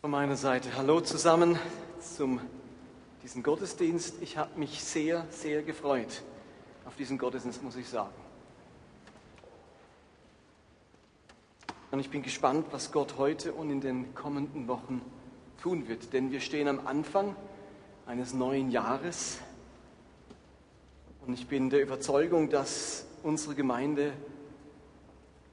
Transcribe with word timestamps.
Von 0.00 0.12
meiner 0.12 0.36
Seite 0.36 0.76
hallo 0.76 1.00
zusammen 1.00 1.58
zum 1.98 2.38
diesem 3.24 3.42
Gottesdienst. 3.42 4.14
Ich 4.20 4.36
habe 4.36 4.56
mich 4.56 4.80
sehr, 4.84 5.26
sehr 5.30 5.64
gefreut 5.64 6.22
auf 6.86 6.94
diesen 6.94 7.18
Gottesdienst, 7.18 7.64
muss 7.64 7.74
ich 7.74 7.88
sagen. 7.88 8.14
Und 11.90 11.98
ich 11.98 12.10
bin 12.10 12.22
gespannt, 12.22 12.66
was 12.70 12.92
Gott 12.92 13.18
heute 13.18 13.52
und 13.52 13.70
in 13.70 13.80
den 13.80 14.14
kommenden 14.14 14.68
Wochen 14.68 15.02
tun 15.60 15.88
wird, 15.88 16.12
denn 16.12 16.30
wir 16.30 16.40
stehen 16.40 16.68
am 16.68 16.86
Anfang 16.86 17.34
eines 18.06 18.32
neuen 18.32 18.70
Jahres 18.70 19.38
und 21.26 21.34
ich 21.34 21.48
bin 21.48 21.70
der 21.70 21.82
Überzeugung, 21.82 22.50
dass 22.50 23.04
unsere 23.24 23.56
Gemeinde 23.56 24.12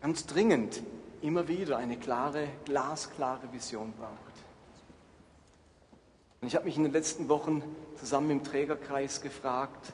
ganz 0.02 0.28
dringend 0.28 0.84
immer 1.24 1.48
wieder 1.48 1.78
eine 1.78 1.98
klare, 1.98 2.48
glasklare 2.66 3.52
Vision 3.52 3.92
braucht. 3.94 4.35
Und 6.46 6.50
ich 6.50 6.56
habe 6.56 6.66
mich 6.66 6.78
in 6.78 6.84
den 6.84 6.94
letzten 6.94 7.28
Wochen 7.28 7.64
zusammen 7.96 8.30
im 8.30 8.44
Trägerkreis 8.44 9.24
gefragt, 9.24 9.94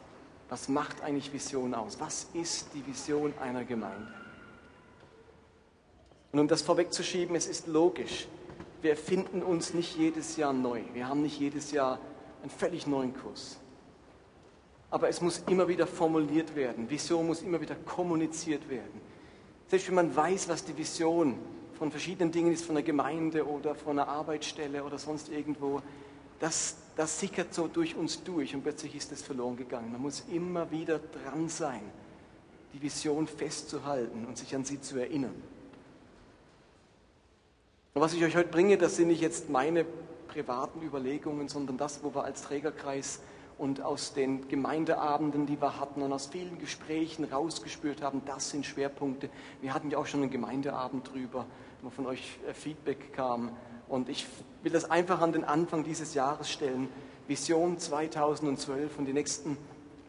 was 0.50 0.68
macht 0.68 1.02
eigentlich 1.02 1.32
Vision 1.32 1.74
aus? 1.74 2.02
Was 2.02 2.28
ist 2.34 2.74
die 2.74 2.86
Vision 2.86 3.34
einer 3.40 3.64
Gemeinde? 3.64 4.14
Und 6.34 6.40
um 6.40 6.50
das 6.50 6.62
vorwegzuschieben, 6.62 7.38
es 7.38 7.48
ist 7.48 7.68
logisch. 7.68 8.28
Wir 8.82 8.92
erfinden 8.92 9.44
uns 9.44 9.74
nicht 9.74 9.96
jedes 9.98 10.36
Jahr 10.36 10.52
neu. 10.52 10.82
Wir 10.94 11.08
haben 11.08 11.22
nicht 11.22 11.40
jedes 11.40 11.72
Jahr 11.72 12.00
einen 12.42 12.52
völlig 12.52 12.86
neuen 12.86 13.14
Kurs. 13.14 13.58
Aber 14.90 15.08
es 15.08 15.22
muss 15.22 15.42
immer 15.48 15.70
wieder 15.70 15.88
formuliert 15.88 16.54
werden. 16.54 16.90
Vision 16.90 17.28
muss 17.28 17.44
immer 17.44 17.62
wieder 17.62 17.76
kommuniziert 17.76 18.70
werden. 18.70 19.00
Selbst 19.70 19.88
wenn 19.88 19.96
man 19.96 20.14
weiß, 20.14 20.50
was 20.50 20.66
die 20.66 20.78
Vision 20.78 21.40
von 21.80 21.92
verschiedenen 21.92 22.34
Dingen 22.34 22.52
ist, 22.52 22.66
von 22.66 22.76
der 22.76 22.84
Gemeinde 22.84 23.48
oder 23.48 23.74
von 23.74 23.98
einer 23.98 24.10
Arbeitsstelle 24.10 24.84
oder 24.84 24.98
sonst 24.98 25.30
irgendwo, 25.30 25.82
das, 26.42 26.76
das 26.96 27.20
sickert 27.20 27.54
so 27.54 27.68
durch 27.68 27.96
uns 27.96 28.24
durch 28.24 28.56
und 28.56 28.64
plötzlich 28.64 28.96
ist 28.96 29.12
es 29.12 29.22
verloren 29.22 29.56
gegangen. 29.56 29.92
Man 29.92 30.02
muss 30.02 30.24
immer 30.32 30.70
wieder 30.72 31.00
dran 31.00 31.48
sein, 31.48 31.84
die 32.74 32.82
Vision 32.82 33.28
festzuhalten 33.28 34.26
und 34.26 34.38
sich 34.38 34.54
an 34.56 34.66
sie 34.66 34.82
zu 34.82 34.98
erinnern. 34.98 35.36
Und 37.94 38.02
was 38.02 38.14
ich 38.14 38.24
euch 38.24 38.36
heute 38.36 38.50
bringe, 38.50 38.78
das 38.78 38.96
sind 38.96 39.10
nicht 39.10 39.22
jetzt 39.22 39.50
meine 39.50 39.86
privaten 40.30 40.82
Überlegungen, 40.82 41.48
sondern 41.48 41.78
das, 41.78 42.04
wo 42.04 42.16
wir 42.16 42.24
als 42.24 42.42
Trägerkreis 42.42 43.20
und 43.62 43.84
aus 43.84 44.14
den 44.14 44.48
Gemeindeabenden, 44.48 45.46
die 45.46 45.62
wir 45.62 45.80
hatten 45.80 46.02
und 46.02 46.12
aus 46.12 46.26
vielen 46.26 46.58
Gesprächen 46.58 47.26
rausgespürt 47.26 48.02
haben, 48.02 48.24
das 48.26 48.50
sind 48.50 48.66
Schwerpunkte. 48.66 49.30
Wir 49.62 49.76
hatten 49.76 49.92
ja 49.92 50.00
auch 50.00 50.08
schon 50.08 50.24
einen 50.24 50.32
Gemeindeabend 50.32 51.14
drüber, 51.14 51.46
wo 51.84 51.92
von 51.92 52.08
euch 52.08 52.40
äh, 52.50 52.56
Feedback 52.56 53.14
kam. 53.14 53.52
Und 53.88 54.10
ich 54.10 54.26
will 54.64 54.72
das 54.72 54.90
einfach 54.90 55.22
an 55.22 55.32
den 55.32 55.44
Anfang 55.44 55.84
dieses 55.84 56.16
Jahres 56.16 56.50
stellen. 56.50 56.90
Vision 57.28 57.78
2012 57.78 58.98
und 58.98 59.06
die 59.06 59.14
nächsten 59.14 59.56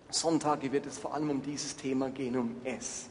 Sonntage 0.08 0.73
wird 0.73 0.86
es 0.86 0.98
vor 0.98 1.12
allem 1.12 1.28
um 1.28 1.42
dieses 1.42 1.77
Thema 1.77 2.08
gehen, 2.08 2.39
um 2.39 2.56
es. 2.64 3.11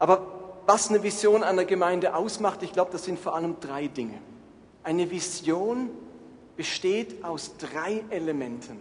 Aber 0.00 0.26
was 0.66 0.88
eine 0.88 1.04
Vision 1.04 1.44
einer 1.44 1.64
Gemeinde 1.64 2.16
ausmacht, 2.16 2.64
ich 2.64 2.72
glaube, 2.72 2.90
das 2.90 3.04
sind 3.04 3.20
vor 3.20 3.36
allem 3.36 3.60
drei 3.60 3.86
Dinge. 3.86 4.18
Eine 4.82 5.08
Vision 5.08 5.90
besteht 6.56 7.24
aus 7.24 7.56
drei 7.56 8.04
Elementen. 8.10 8.78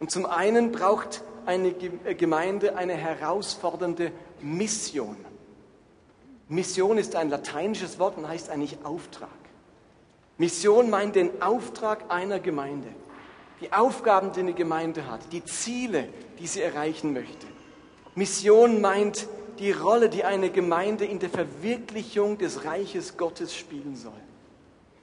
Und 0.00 0.10
zum 0.10 0.26
einen 0.26 0.72
braucht 0.72 1.22
eine 1.46 1.68
äh, 1.68 2.14
Gemeinde 2.14 2.76
eine 2.76 2.94
herausfordernde 2.94 4.12
Mission. 4.40 5.16
Mission 6.48 6.98
ist 6.98 7.16
ein 7.16 7.30
lateinisches 7.30 7.98
Wort 7.98 8.18
und 8.18 8.28
heißt 8.28 8.50
eigentlich 8.50 8.78
Auftrag. 8.84 9.28
Mission 10.36 10.90
meint 10.90 11.14
den 11.14 11.40
Auftrag 11.40 12.10
einer 12.10 12.40
Gemeinde, 12.40 12.88
die 13.60 13.72
Aufgaben, 13.72 14.32
die 14.32 14.40
eine 14.40 14.52
Gemeinde 14.52 15.08
hat, 15.08 15.20
die 15.32 15.44
Ziele, 15.44 16.08
die 16.38 16.46
sie 16.46 16.60
erreichen 16.60 17.12
möchte. 17.12 17.46
Mission 18.14 18.80
meint 18.80 19.28
die 19.58 19.70
Rolle, 19.70 20.08
die 20.08 20.24
eine 20.24 20.50
Gemeinde 20.50 21.04
in 21.04 21.18
der 21.18 21.30
Verwirklichung 21.30 22.38
des 22.38 22.64
Reiches 22.64 23.16
Gottes 23.16 23.54
spielen 23.54 23.96
soll. 23.96 24.12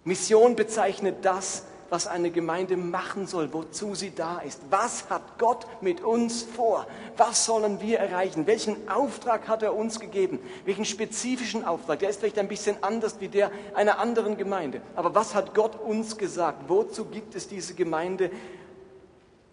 Mission 0.03 0.55
bezeichnet 0.55 1.17
das, 1.23 1.63
was 1.91 2.07
eine 2.07 2.31
Gemeinde 2.31 2.77
machen 2.77 3.27
soll, 3.27 3.51
wozu 3.53 3.95
sie 3.95 4.15
da 4.15 4.39
ist. 4.39 4.61
Was 4.69 5.09
hat 5.09 5.37
Gott 5.37 5.67
mit 5.81 6.01
uns 6.01 6.41
vor? 6.43 6.87
Was 7.17 7.45
sollen 7.45 7.81
wir 7.81 7.99
erreichen? 7.99 8.47
Welchen 8.47 8.89
Auftrag 8.89 9.49
hat 9.49 9.61
er 9.61 9.75
uns 9.75 9.99
gegeben? 9.99 10.39
Welchen 10.63 10.85
spezifischen 10.85 11.65
Auftrag? 11.65 11.99
Der 11.99 12.09
ist 12.09 12.21
vielleicht 12.21 12.39
ein 12.39 12.47
bisschen 12.47 12.81
anders 12.81 13.17
wie 13.19 13.27
der 13.27 13.51
einer 13.73 13.99
anderen 13.99 14.37
Gemeinde. 14.37 14.81
Aber 14.95 15.13
was 15.13 15.35
hat 15.35 15.53
Gott 15.53 15.77
uns 15.79 16.17
gesagt? 16.17 16.69
Wozu 16.69 17.05
gibt 17.05 17.35
es 17.35 17.49
diese 17.49 17.73
Gemeinde? 17.73 18.31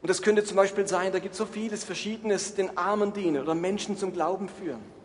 Und 0.00 0.08
das 0.08 0.22
könnte 0.22 0.44
zum 0.44 0.56
Beispiel 0.56 0.87
sein, 0.87 1.10
da 1.10 1.19
gibt 1.19 1.32
es 1.32 1.38
so 1.38 1.44
vieles 1.44 1.82
Verschiedenes, 1.82 2.54
den 2.54 2.78
Armen 2.78 3.12
dienen 3.12 3.42
oder 3.42 3.56
Menschen 3.56 3.97
zum 3.97 4.12
Glauben 4.12 4.48
führen. 4.48 4.97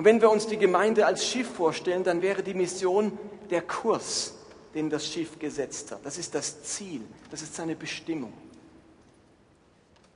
Und 0.00 0.06
wenn 0.06 0.22
wir 0.22 0.30
uns 0.30 0.46
die 0.46 0.56
Gemeinde 0.56 1.04
als 1.04 1.26
Schiff 1.26 1.46
vorstellen, 1.46 2.04
dann 2.04 2.22
wäre 2.22 2.42
die 2.42 2.54
Mission 2.54 3.18
der 3.50 3.60
Kurs, 3.60 4.32
den 4.74 4.88
das 4.88 5.06
Schiff 5.06 5.38
gesetzt 5.38 5.92
hat. 5.92 6.06
Das 6.06 6.16
ist 6.16 6.34
das 6.34 6.62
Ziel, 6.62 7.02
das 7.30 7.42
ist 7.42 7.54
seine 7.54 7.76
Bestimmung. 7.76 8.32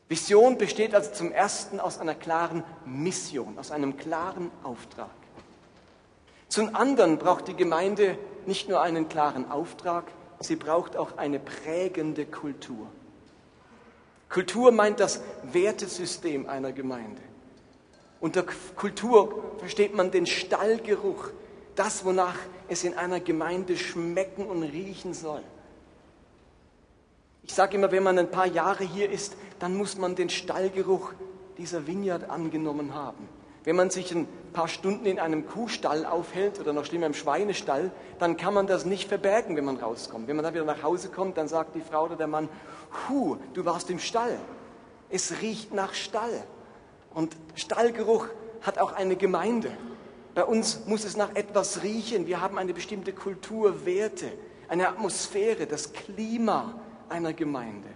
Vision 0.09 0.57
besteht 0.57 0.95
also 0.95 1.13
zum 1.13 1.33
Ersten 1.33 1.81
aus 1.81 1.99
einer 1.99 2.15
klaren 2.15 2.65
Mission, 2.87 3.59
aus 3.59 3.71
einem 3.71 3.99
klaren 3.99 4.51
Auftrag. 4.63 5.11
Zum 6.49 6.75
anderen 6.75 7.19
braucht 7.19 7.49
die 7.49 7.55
Gemeinde 7.55 8.17
nicht 8.47 8.71
nur 8.71 8.81
einen 8.81 9.11
klaren 9.11 9.51
Auftrag, 9.51 10.05
sie 10.41 10.57
braucht 10.57 10.97
auch 10.97 11.19
eine 11.19 11.39
prägende 11.39 12.25
Kultur. 12.25 12.87
Kultur 14.31 14.73
meint 14.73 14.99
das 14.99 15.21
Wertesystem 15.43 16.49
einer 16.49 16.73
Gemeinde. 16.73 17.21
Unter 18.21 18.45
Kultur 18.77 19.57
versteht 19.59 19.95
man 19.95 20.11
den 20.11 20.27
Stallgeruch, 20.27 21.31
das, 21.75 22.05
wonach 22.05 22.37
es 22.69 22.85
in 22.85 22.95
einer 22.95 23.21
Gemeinde 23.21 23.77
schmecken 23.77 24.47
und 24.47 24.63
riechen 24.63 25.13
soll. 25.15 25.43
Ich 27.43 27.53
sage 27.53 27.77
immer, 27.77 27.93
wenn 27.93 28.03
man 28.03 28.19
ein 28.19 28.31
paar 28.31 28.47
Jahre 28.47 28.85
hier 28.85 29.11
ist, 29.11 29.37
dann 29.59 29.77
muss 29.77 29.99
man 29.99 30.15
den 30.15 30.31
Stallgeruch 30.31 31.13
dieser 31.59 31.87
Vineyard 31.87 32.31
angenommen 32.31 32.95
haben. 32.95 33.29
Wenn 33.65 33.77
man 33.77 33.91
sich 33.91 34.13
ein 34.15 34.29
paar 34.53 34.69
Stunden 34.69 35.07
in 35.07 35.19
einem 35.19 35.47
Kuhstall 35.47 36.05
aufhält 36.05 36.61
oder 36.61 36.73
noch 36.73 36.85
schlimmer 36.85 37.07
im 37.07 37.15
Schweinestall, 37.15 37.91
dann 38.19 38.37
kann 38.37 38.53
man 38.53 38.67
das 38.67 38.85
nicht 38.85 39.09
verbergen, 39.09 39.57
wenn 39.57 39.65
man 39.65 39.77
rauskommt. 39.77 40.29
Wenn 40.29 40.37
man 40.37 40.45
dann 40.45 40.55
wieder 40.55 40.65
nach 40.65 40.83
Hause 40.83 41.09
kommt, 41.09 41.39
dann 41.39 41.49
sagt 41.49 41.75
die 41.75 41.81
Frau 41.81 42.05
oder 42.05 42.17
der 42.17 42.27
Mann, 42.27 42.49
Hu, 43.09 43.37
du 43.55 43.65
warst 43.65 43.89
im 43.91 43.99
Stall. 43.99 44.39
Es 45.09 45.41
riecht 45.41 45.73
nach 45.73 45.95
Stall. 45.95 46.45
Und 47.15 47.37
Stallgeruch 47.55 48.27
hat 48.63 48.79
auch 48.79 48.93
eine 48.93 49.17
Gemeinde. 49.17 49.71
Bei 50.35 50.45
uns 50.45 50.87
muss 50.87 51.05
es 51.05 51.17
nach 51.17 51.35
etwas 51.37 51.83
riechen. 51.83 52.27
Wir 52.27 52.41
haben 52.41 52.59
eine 52.59 52.75
bestimmte 52.75 53.13
Kultur, 53.13 53.87
Werte, 53.87 54.33
eine 54.69 54.89
Atmosphäre, 54.89 55.67
das 55.67 55.93
Klima 55.93 56.75
einer 57.09 57.33
Gemeinde. 57.33 57.89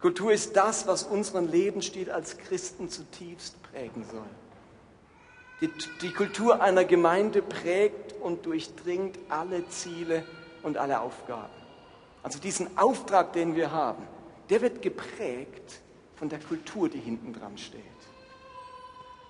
Kultur 0.00 0.32
ist 0.32 0.54
das, 0.54 0.86
was 0.86 1.04
unseren 1.04 1.50
Lebensstil 1.50 2.10
als 2.10 2.36
Christen 2.36 2.90
zutiefst 2.90 3.62
prägen 3.62 4.04
soll. 4.04 4.20
Die, 5.62 5.70
die 6.02 6.12
Kultur 6.12 6.60
einer 6.60 6.84
Gemeinde 6.84 7.40
prägt 7.40 8.12
und 8.20 8.44
durchdringt 8.44 9.18
alle 9.30 9.66
Ziele 9.68 10.24
und 10.62 10.76
alle 10.76 11.00
Aufgaben. 11.00 11.52
Also 12.22 12.38
diesen 12.38 12.76
Auftrag, 12.76 13.32
den 13.32 13.56
wir 13.56 13.70
haben, 13.70 14.02
der 14.50 14.60
wird 14.60 14.82
geprägt 14.82 15.80
von 16.16 16.28
der 16.28 16.40
Kultur, 16.40 16.90
die 16.90 17.00
hinten 17.00 17.32
dran 17.32 17.56
steht. 17.56 17.93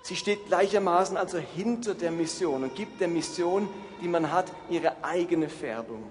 Sie 0.05 0.15
steht 0.15 0.45
gleichermaßen 0.45 1.17
also 1.17 1.39
hinter 1.39 1.95
der 1.95 2.11
Mission 2.11 2.61
und 2.61 2.75
gibt 2.75 3.01
der 3.01 3.07
Mission, 3.07 3.67
die 4.03 4.07
man 4.07 4.31
hat, 4.31 4.51
ihre 4.69 5.03
eigene 5.03 5.49
Färbung. 5.49 6.03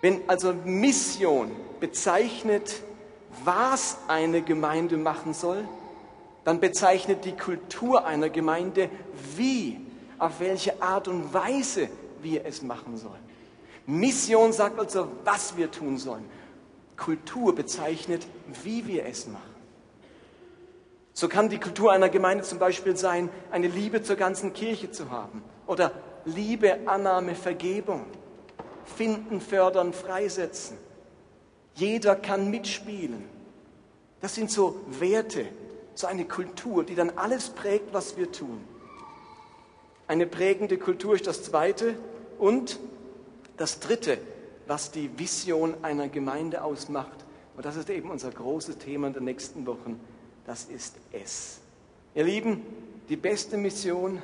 Wenn 0.00 0.28
also 0.28 0.52
Mission 0.52 1.52
bezeichnet, 1.78 2.82
was 3.44 3.98
eine 4.08 4.42
Gemeinde 4.42 4.96
machen 4.96 5.32
soll, 5.32 5.62
dann 6.44 6.58
bezeichnet 6.58 7.24
die 7.24 7.36
Kultur 7.36 8.04
einer 8.04 8.28
Gemeinde, 8.28 8.90
wie, 9.36 9.78
auf 10.18 10.40
welche 10.40 10.82
Art 10.82 11.06
und 11.06 11.32
Weise 11.32 11.88
wir 12.20 12.44
es 12.44 12.62
machen 12.62 12.96
sollen. 12.96 13.22
Mission 13.86 14.52
sagt 14.52 14.76
also, 14.80 15.06
was 15.22 15.56
wir 15.56 15.70
tun 15.70 15.98
sollen. 15.98 16.24
Kultur 16.96 17.54
bezeichnet, 17.54 18.26
wie 18.64 18.84
wir 18.88 19.06
es 19.06 19.28
machen. 19.28 19.47
So 21.18 21.26
kann 21.26 21.48
die 21.48 21.58
Kultur 21.58 21.90
einer 21.90 22.10
Gemeinde 22.10 22.44
zum 22.44 22.60
Beispiel 22.60 22.96
sein, 22.96 23.28
eine 23.50 23.66
Liebe 23.66 24.04
zur 24.04 24.14
ganzen 24.14 24.52
Kirche 24.52 24.92
zu 24.92 25.10
haben 25.10 25.42
oder 25.66 25.90
Liebe, 26.24 26.78
Annahme, 26.86 27.34
Vergebung, 27.34 28.06
finden, 28.84 29.40
fördern, 29.40 29.92
freisetzen. 29.92 30.78
Jeder 31.74 32.14
kann 32.14 32.52
mitspielen. 32.52 33.24
Das 34.20 34.36
sind 34.36 34.52
so 34.52 34.80
Werte, 34.86 35.46
so 35.96 36.06
eine 36.06 36.24
Kultur, 36.24 36.84
die 36.84 36.94
dann 36.94 37.10
alles 37.16 37.48
prägt, 37.48 37.92
was 37.92 38.16
wir 38.16 38.30
tun. 38.30 38.60
Eine 40.06 40.28
prägende 40.28 40.78
Kultur 40.78 41.16
ist 41.16 41.26
das 41.26 41.42
Zweite. 41.42 41.96
Und 42.38 42.78
das 43.56 43.80
Dritte, 43.80 44.18
was 44.68 44.92
die 44.92 45.10
Vision 45.18 45.74
einer 45.82 46.08
Gemeinde 46.08 46.62
ausmacht, 46.62 47.26
und 47.56 47.66
das 47.66 47.74
ist 47.74 47.90
eben 47.90 48.08
unser 48.08 48.30
großes 48.30 48.78
Thema 48.78 49.08
in 49.08 49.14
den 49.14 49.24
nächsten 49.24 49.66
Wochen, 49.66 49.98
das 50.48 50.64
ist 50.64 50.96
es. 51.12 51.60
Ihr 52.14 52.24
Lieben, 52.24 52.62
die 53.10 53.16
beste 53.16 53.58
Mission 53.58 54.22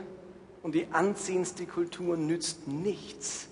und 0.63 0.75
die 0.75 0.87
anziehendste 0.91 1.67
Kultur 1.67 2.17
nützt 2.17 2.67
nichts, 2.67 3.49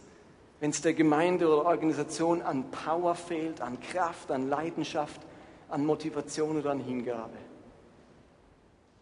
wenn 0.59 0.71
es 0.71 0.81
der 0.81 0.95
Gemeinde 0.95 1.49
oder 1.49 1.67
Organisation 1.67 2.41
an 2.41 2.71
Power 2.71 3.15
fehlt, 3.15 3.61
an 3.61 3.79
Kraft, 3.79 4.31
an 4.31 4.49
Leidenschaft, 4.49 5.21
an 5.69 5.85
Motivation 5.85 6.59
oder 6.59 6.71
an 6.71 6.81
Hingabe. 6.81 7.37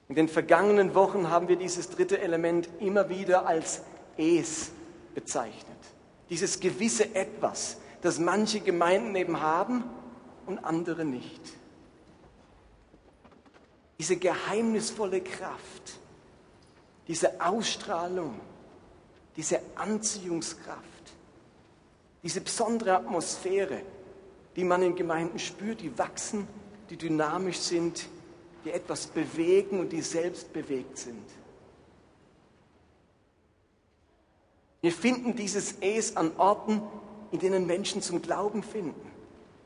In 0.08 0.16
den 0.16 0.26
vergangenen 0.26 0.96
Wochen 0.96 1.30
haben 1.30 1.46
wir 1.46 1.54
dieses 1.54 1.90
dritte 1.90 2.20
Element 2.20 2.68
immer 2.80 3.08
wieder 3.08 3.46
als 3.46 3.82
Es 4.16 4.72
bezeichnet. 5.14 5.78
Dieses 6.28 6.58
gewisse 6.58 7.14
Etwas, 7.14 7.76
das 8.02 8.18
manche 8.18 8.58
Gemeinden 8.58 9.14
eben 9.14 9.40
haben 9.40 9.84
und 10.46 10.58
andere 10.58 11.04
nicht. 11.04 11.59
Diese 14.00 14.16
geheimnisvolle 14.16 15.20
Kraft, 15.20 15.98
diese 17.06 17.38
Ausstrahlung, 17.38 18.40
diese 19.36 19.60
Anziehungskraft, 19.74 20.80
diese 22.22 22.40
besondere 22.40 22.96
Atmosphäre, 22.96 23.82
die 24.56 24.64
man 24.64 24.82
in 24.82 24.96
Gemeinden 24.96 25.38
spürt, 25.38 25.82
die 25.82 25.98
wachsen, 25.98 26.48
die 26.88 26.96
dynamisch 26.96 27.58
sind, 27.58 28.08
die 28.64 28.70
etwas 28.70 29.06
bewegen 29.06 29.80
und 29.80 29.92
die 29.92 30.00
selbst 30.00 30.50
bewegt 30.50 30.96
sind. 30.96 31.28
Wir 34.80 34.92
finden 34.92 35.36
dieses 35.36 35.74
Es 35.82 36.16
an 36.16 36.32
Orten, 36.38 36.80
in 37.32 37.38
denen 37.38 37.66
Menschen 37.66 38.00
zum 38.00 38.22
Glauben 38.22 38.62
finden 38.62 39.12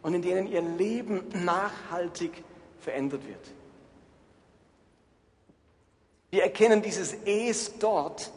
und 0.02 0.12
in 0.12 0.22
denen 0.22 0.48
ihr 0.48 0.60
Leben 0.60 1.22
nachhaltig 1.44 2.42
verändert 2.80 3.28
wird. 3.28 3.63
Wir 6.34 6.42
erkennen 6.42 6.82
dieses 6.82 7.14
Es 7.24 7.78
dort, 7.78 8.32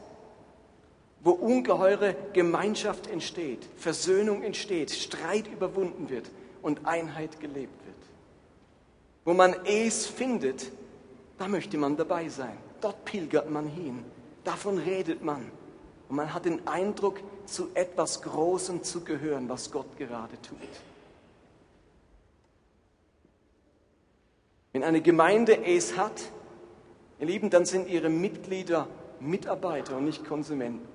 wo 1.21 1.31
ungeheure 1.31 2.15
Gemeinschaft 2.31 3.07
entsteht, 3.07 3.67
Versöhnung 3.75 4.44
entsteht, 4.44 4.91
Streit 4.91 5.47
überwunden 5.47 6.07
wird 6.11 6.29
und 6.61 6.85
Einheit 6.85 7.39
gelebt 7.39 7.83
wird. 7.88 7.95
Wo 9.25 9.33
man 9.33 9.55
es 9.65 10.05
findet, 10.05 10.71
da 11.39 11.47
möchte 11.47 11.79
man 11.79 11.97
dabei 11.97 12.29
sein. 12.29 12.55
Dort 12.81 13.03
pilgert 13.03 13.49
man 13.49 13.65
hin. 13.65 14.05
Davon 14.44 14.77
redet 14.77 15.23
man. 15.23 15.51
Und 16.07 16.17
man 16.17 16.35
hat 16.35 16.45
den 16.45 16.67
Eindruck, 16.67 17.19
zu 17.47 17.69
etwas 17.73 18.21
Großem 18.21 18.83
zu 18.83 19.01
gehören, 19.01 19.49
was 19.49 19.71
Gott 19.71 19.97
gerade 19.97 20.39
tut. 20.44 20.59
Wenn 24.71 24.83
eine 24.83 25.01
Gemeinde 25.01 25.65
es 25.65 25.97
hat, 25.97 26.21
ihr 27.19 27.27
Lieben, 27.27 27.49
dann 27.49 27.65
sind 27.65 27.87
ihre 27.89 28.09
Mitglieder 28.09 28.87
Mitarbeiter 29.19 29.97
und 29.97 30.05
nicht 30.05 30.25
Konsumenten. 30.25 30.87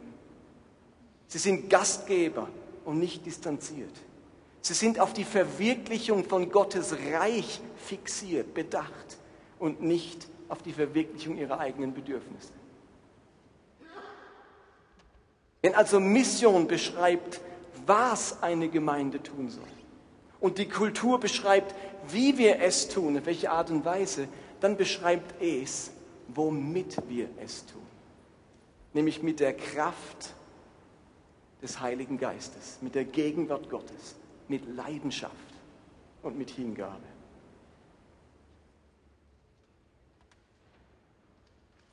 Sie 1.29 1.39
sind 1.39 1.71
Gastgeber 1.71 2.49
und 2.85 2.99
nicht 2.99 3.27
distanziert. 3.27 3.95
Sie 4.61 4.75
sind 4.75 5.01
auf 5.01 5.13
die 5.13 5.25
Verwirklichung 5.25 6.25
von 6.25 6.51
Gottes 6.51 6.95
Reich 7.13 7.61
fixiert, 7.77 8.55
bedacht 8.55 9.19
und 9.59 9.83
nicht 9.83 10.29
auf 10.49 10.63
die 10.63 10.73
Verwirklichung 10.73 11.37
ihrer 11.37 11.59
eigenen 11.59 11.95
Bedürfnisse. 11.95 12.53
Wenn 15.63 15.75
also 15.75 16.01
Mission 16.01 16.67
beschreibt, 16.67 17.41
was 17.87 18.43
eine 18.43 18.69
Gemeinde 18.69 19.23
tun 19.23 19.49
soll 19.49 19.63
und 20.41 20.59
die 20.59 20.69
Kultur 20.69 21.19
beschreibt, 21.19 21.75
wie 22.09 22.37
wir 22.37 22.61
es 22.61 22.89
tun, 22.89 23.17
auf 23.17 23.27
welche 23.27 23.51
Art 23.51 23.71
und 23.71 23.85
Weise, 23.85 24.29
dann 24.61 24.77
beschreibt 24.77 25.41
es, 25.41 25.93
womit 26.35 26.97
wir 27.09 27.29
es 27.43 27.67
tun. 27.67 27.83
Nämlich 28.93 29.23
mit 29.23 29.41
der 29.41 29.55
Kraft 29.55 30.35
des 31.63 31.81
Heiligen 31.81 32.19
Geistes, 32.19 32.79
mit 32.81 32.95
der 32.95 33.05
Gegenwart 33.05 33.71
Gottes, 33.71 34.17
mit 34.49 34.67
Leidenschaft 34.77 35.33
und 36.23 36.37
mit 36.37 36.51
Hingabe. 36.51 37.03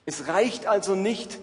Es 0.06 0.28
reicht 0.28 0.66
also 0.66 0.96
nicht, 0.96 1.40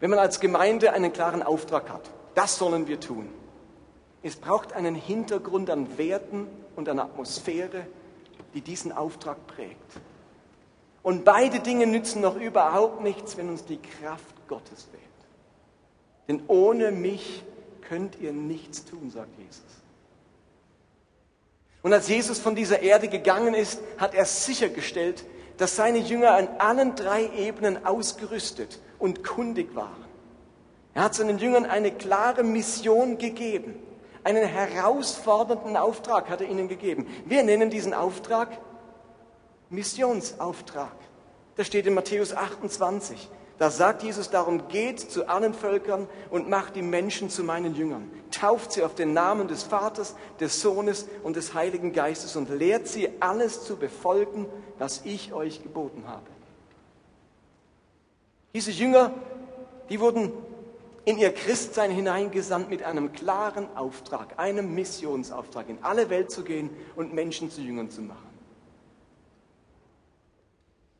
wenn 0.00 0.10
man 0.10 0.18
als 0.18 0.40
Gemeinde 0.40 0.92
einen 0.92 1.12
klaren 1.12 1.42
Auftrag 1.42 1.88
hat. 1.88 2.10
Das 2.34 2.58
sollen 2.58 2.86
wir 2.86 3.00
tun. 3.00 3.28
Es 4.22 4.36
braucht 4.36 4.74
einen 4.74 4.94
Hintergrund 4.94 5.70
an 5.70 5.96
Werten 5.96 6.46
und 6.76 6.90
an 6.90 6.98
Atmosphäre, 6.98 7.86
die 8.52 8.60
diesen 8.60 8.92
Auftrag 8.92 9.46
prägt. 9.46 10.00
Und 11.02 11.24
beide 11.24 11.60
Dinge 11.60 11.86
nützen 11.86 12.20
noch 12.20 12.36
überhaupt 12.36 13.02
nichts, 13.02 13.36
wenn 13.36 13.48
uns 13.48 13.64
die 13.64 13.78
Kraft 13.78 14.48
Gottes 14.48 14.86
fehlt. 14.90 15.02
Denn 16.28 16.42
ohne 16.46 16.90
mich 16.90 17.42
könnt 17.88 18.20
ihr 18.20 18.32
nichts 18.32 18.84
tun, 18.84 19.10
sagt 19.10 19.36
Jesus. 19.38 19.62
Und 21.82 21.92
als 21.92 22.08
Jesus 22.08 22.38
von 22.38 22.54
dieser 22.54 22.80
Erde 22.82 23.08
gegangen 23.08 23.54
ist, 23.54 23.80
hat 23.96 24.14
er 24.14 24.26
sichergestellt, 24.26 25.24
dass 25.56 25.76
seine 25.76 25.98
Jünger 25.98 26.32
an 26.32 26.48
allen 26.58 26.94
drei 26.94 27.28
Ebenen 27.36 27.84
ausgerüstet 27.86 28.78
und 28.98 29.24
kundig 29.24 29.74
waren. 29.74 30.04
Er 30.94 31.04
hat 31.04 31.14
seinen 31.14 31.38
Jüngern 31.38 31.64
eine 31.64 31.90
klare 31.90 32.42
Mission 32.42 33.18
gegeben. 33.18 33.74
Einen 34.22 34.44
herausfordernden 34.44 35.76
Auftrag 35.76 36.28
hat 36.28 36.42
er 36.42 36.48
ihnen 36.48 36.68
gegeben. 36.68 37.06
Wir 37.24 37.42
nennen 37.42 37.70
diesen 37.70 37.94
Auftrag 37.94 38.50
Missionsauftrag. 39.70 40.92
Das 41.56 41.66
steht 41.66 41.86
in 41.86 41.94
Matthäus 41.94 42.34
28. 42.34 43.28
Da 43.58 43.70
sagt 43.70 44.02
Jesus 44.02 44.30
darum, 44.30 44.68
geht 44.68 44.98
zu 44.98 45.28
allen 45.28 45.52
Völkern 45.52 46.08
und 46.30 46.48
macht 46.48 46.76
die 46.76 46.82
Menschen 46.82 47.28
zu 47.28 47.44
meinen 47.44 47.74
Jüngern. 47.74 48.10
Tauft 48.30 48.72
sie 48.72 48.82
auf 48.82 48.94
den 48.94 49.12
Namen 49.12 49.48
des 49.48 49.64
Vaters, 49.64 50.16
des 50.40 50.62
Sohnes 50.62 51.06
und 51.22 51.36
des 51.36 51.52
Heiligen 51.52 51.92
Geistes 51.92 52.36
und 52.36 52.48
lehrt 52.48 52.88
sie 52.88 53.10
alles 53.20 53.64
zu 53.64 53.76
befolgen, 53.76 54.46
was 54.78 55.02
ich 55.04 55.34
euch 55.34 55.62
geboten 55.62 56.04
habe. 56.06 56.26
Diese 58.54 58.70
Jünger, 58.70 59.12
die 59.90 60.00
wurden 60.00 60.32
in 61.04 61.18
ihr 61.18 61.32
Christsein 61.32 61.90
hineingesandt 61.90 62.70
mit 62.70 62.82
einem 62.82 63.12
klaren 63.12 63.68
Auftrag, 63.76 64.38
einem 64.38 64.74
Missionsauftrag, 64.74 65.68
in 65.68 65.78
alle 65.82 66.08
Welt 66.08 66.30
zu 66.30 66.44
gehen 66.44 66.70
und 66.96 67.12
Menschen 67.12 67.50
zu 67.50 67.60
Jüngern 67.60 67.90
zu 67.90 68.00
machen. 68.00 68.29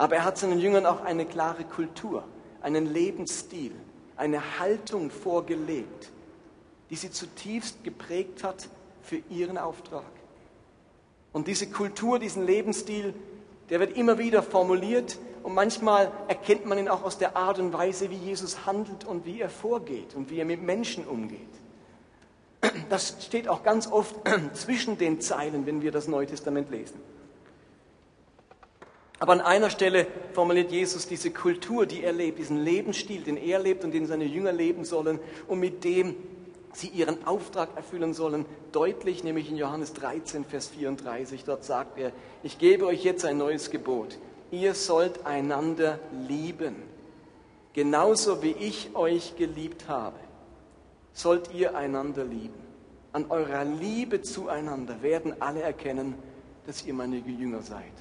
Aber 0.01 0.17
er 0.17 0.25
hat 0.25 0.39
seinen 0.39 0.59
Jüngern 0.59 0.87
auch 0.87 1.03
eine 1.03 1.27
klare 1.27 1.63
Kultur 1.63 2.25
einen 2.63 2.87
Lebensstil, 2.87 3.73
eine 4.17 4.59
Haltung 4.59 5.11
vorgelegt, 5.11 6.11
die 6.89 6.97
sie 6.97 7.11
zutiefst 7.11 7.85
geprägt 7.85 8.43
hat 8.43 8.71
für 9.03 9.21
ihren 9.29 9.59
Auftrag. 9.59 10.11
Und 11.35 11.49
diese 11.49 11.69
Kultur, 11.69 12.19
diesen 12.19 12.47
Lebensstil, 12.47 13.13
der 13.69 13.79
wird 13.79 13.95
immer 13.95 14.17
wieder 14.17 14.43
formuliert 14.43 15.19
und 15.43 15.53
manchmal 15.53 16.11
erkennt 16.29 16.65
man 16.65 16.79
ihn 16.79 16.89
auch 16.89 17.03
aus 17.03 17.19
der 17.19 17.37
Art 17.37 17.59
und 17.59 17.75
Weise, 17.75 18.09
wie 18.09 18.17
Jesus 18.17 18.65
handelt 18.65 19.05
und 19.05 19.27
wie 19.27 19.43
er 19.43 19.51
vorgeht 19.51 20.15
und 20.15 20.31
wie 20.31 20.39
er 20.39 20.47
mit 20.47 20.63
Menschen 20.63 21.07
umgeht. 21.07 21.41
Das 22.89 23.17
steht 23.21 23.49
auch 23.49 23.63
ganz 23.63 23.87
oft 23.87 24.17
zwischen 24.55 24.97
den 24.97 25.21
Zeilen, 25.21 25.67
wenn 25.67 25.83
wir 25.83 25.93
das 25.93 26.09
Neue 26.09 26.27
Testament 26.27 26.71
lesen. 26.71 27.03
Aber 29.21 29.35
an 29.35 29.43
einer 29.43 29.69
Stelle 29.69 30.07
formuliert 30.33 30.73
Jesus 30.73 31.07
diese 31.07 31.31
Kultur, 31.31 31.85
die 31.85 32.03
er 32.03 32.13
lebt, 32.13 32.39
diesen 32.39 32.57
Lebensstil, 32.57 33.23
den 33.23 33.37
er 33.37 33.59
lebt 33.59 33.85
und 33.85 33.93
den 33.93 34.07
seine 34.07 34.25
Jünger 34.25 34.51
leben 34.51 34.85
sollen 34.87 35.21
und 35.47 35.61
mit 35.61 35.85
dem 35.85 36.17
sie 36.73 36.89
ihren 36.89 37.27
Auftrag 37.27 37.77
erfüllen 37.77 38.15
sollen, 38.15 38.47
deutlich, 38.73 39.23
nämlich 39.23 39.51
in 39.51 39.59
Johannes 39.59 39.93
13, 39.93 40.47
Vers 40.47 40.69
34. 40.69 41.45
Dort 41.45 41.65
sagt 41.65 41.99
er, 41.99 42.13
ich 42.43 42.59
gebe 42.59 42.87
euch 42.87 43.05
jetzt 43.05 43.27
ein 43.27 43.37
neues 43.37 43.71
Gebot. 43.71 44.19
Ihr 44.51 44.75
sollt 44.75 45.27
einander 45.27 45.99
lieben. 46.27 46.77
Genauso 47.75 48.43
wie 48.43 48.53
ich 48.53 48.97
euch 48.97 49.37
geliebt 49.37 49.87
habe, 49.87 50.19
sollt 51.13 51.53
ihr 51.53 51.77
einander 51.77 52.25
lieben. 52.25 52.59
An 53.13 53.27
eurer 53.31 53.65
Liebe 53.65 54.23
zueinander 54.23 55.03
werden 55.03 55.43
alle 55.43 55.61
erkennen, 55.61 56.15
dass 56.67 56.87
ihr 56.87 56.95
meine 56.95 57.19
Jünger 57.19 57.61
seid. 57.61 57.93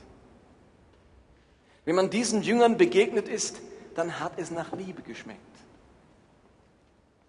Wenn 1.89 1.95
man 1.95 2.11
diesen 2.11 2.43
Jüngern 2.43 2.77
begegnet 2.77 3.27
ist, 3.27 3.57
dann 3.95 4.19
hat 4.19 4.33
es 4.37 4.51
nach 4.51 4.73
Liebe 4.73 5.01
geschmeckt. 5.01 5.39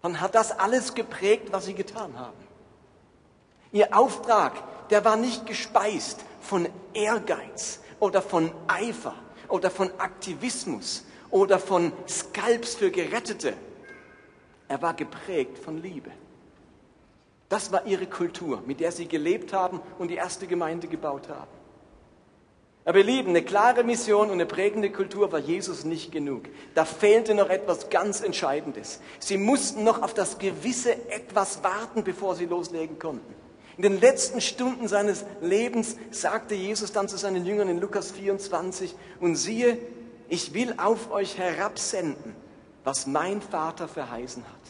Dann 0.03 0.21
hat 0.21 0.35
das 0.35 0.51
alles 0.51 0.93
geprägt, 0.93 1.47
was 1.51 1.65
sie 1.65 1.73
getan 1.73 2.19
haben. 2.19 2.37
Ihr 3.71 3.97
Auftrag, 3.97 4.53
der 4.89 5.03
war 5.03 5.15
nicht 5.15 5.47
gespeist 5.47 6.23
von 6.41 6.69
Ehrgeiz 6.93 7.79
oder 7.99 8.21
von 8.21 8.51
Eifer 8.67 9.15
oder 9.47 9.71
von 9.71 9.89
Aktivismus 9.97 11.05
oder 11.31 11.57
von 11.57 11.91
Skalps 12.07 12.75
für 12.75 12.91
Gerettete 12.91 13.55
Er 14.67 14.79
war 14.79 14.93
geprägt 14.93 15.57
von 15.57 15.81
Liebe. 15.81 16.11
Das 17.49 17.71
war 17.71 17.87
ihre 17.87 18.05
Kultur, 18.05 18.61
mit 18.67 18.79
der 18.79 18.91
sie 18.91 19.07
gelebt 19.07 19.53
haben 19.53 19.81
und 19.97 20.09
die 20.09 20.17
erste 20.17 20.45
Gemeinde 20.45 20.87
gebaut 20.87 21.29
haben. 21.29 21.60
Aber 22.83 22.97
ihr 22.97 23.03
Lieben, 23.03 23.29
eine 23.29 23.43
klare 23.43 23.83
Mission 23.83 24.27
und 24.27 24.33
eine 24.33 24.47
prägende 24.47 24.91
Kultur 24.91 25.31
war 25.31 25.39
Jesus 25.39 25.85
nicht 25.85 26.11
genug. 26.11 26.45
Da 26.73 26.83
fehlte 26.83 27.35
noch 27.35 27.49
etwas 27.49 27.89
ganz 27.91 28.21
Entscheidendes. 28.21 29.01
Sie 29.19 29.37
mussten 29.37 29.83
noch 29.83 30.01
auf 30.01 30.15
das 30.15 30.39
gewisse 30.39 30.93
etwas 31.11 31.63
warten, 31.63 32.03
bevor 32.03 32.35
sie 32.35 32.45
loslegen 32.45 32.97
konnten. 32.97 33.35
In 33.77 33.83
den 33.83 34.01
letzten 34.01 34.41
Stunden 34.41 34.87
seines 34.87 35.25
Lebens 35.41 35.95
sagte 36.09 36.55
Jesus 36.55 36.91
dann 36.91 37.07
zu 37.07 37.17
seinen 37.17 37.45
Jüngern 37.45 37.69
in 37.69 37.79
Lukas 37.79 38.11
24, 38.11 38.95
und 39.19 39.35
siehe, 39.35 39.77
ich 40.27 40.53
will 40.53 40.73
auf 40.77 41.11
euch 41.11 41.37
herabsenden, 41.37 42.35
was 42.83 43.05
mein 43.05 43.41
Vater 43.41 43.87
verheißen 43.87 44.43
hat. 44.43 44.61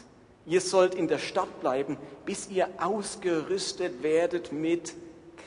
Ihr 0.44 0.60
sollt 0.60 0.94
in 0.94 1.08
der 1.08 1.18
Stadt 1.18 1.60
bleiben, 1.60 1.96
bis 2.26 2.50
ihr 2.50 2.68
ausgerüstet 2.78 4.02
werdet 4.02 4.52
mit 4.52 4.92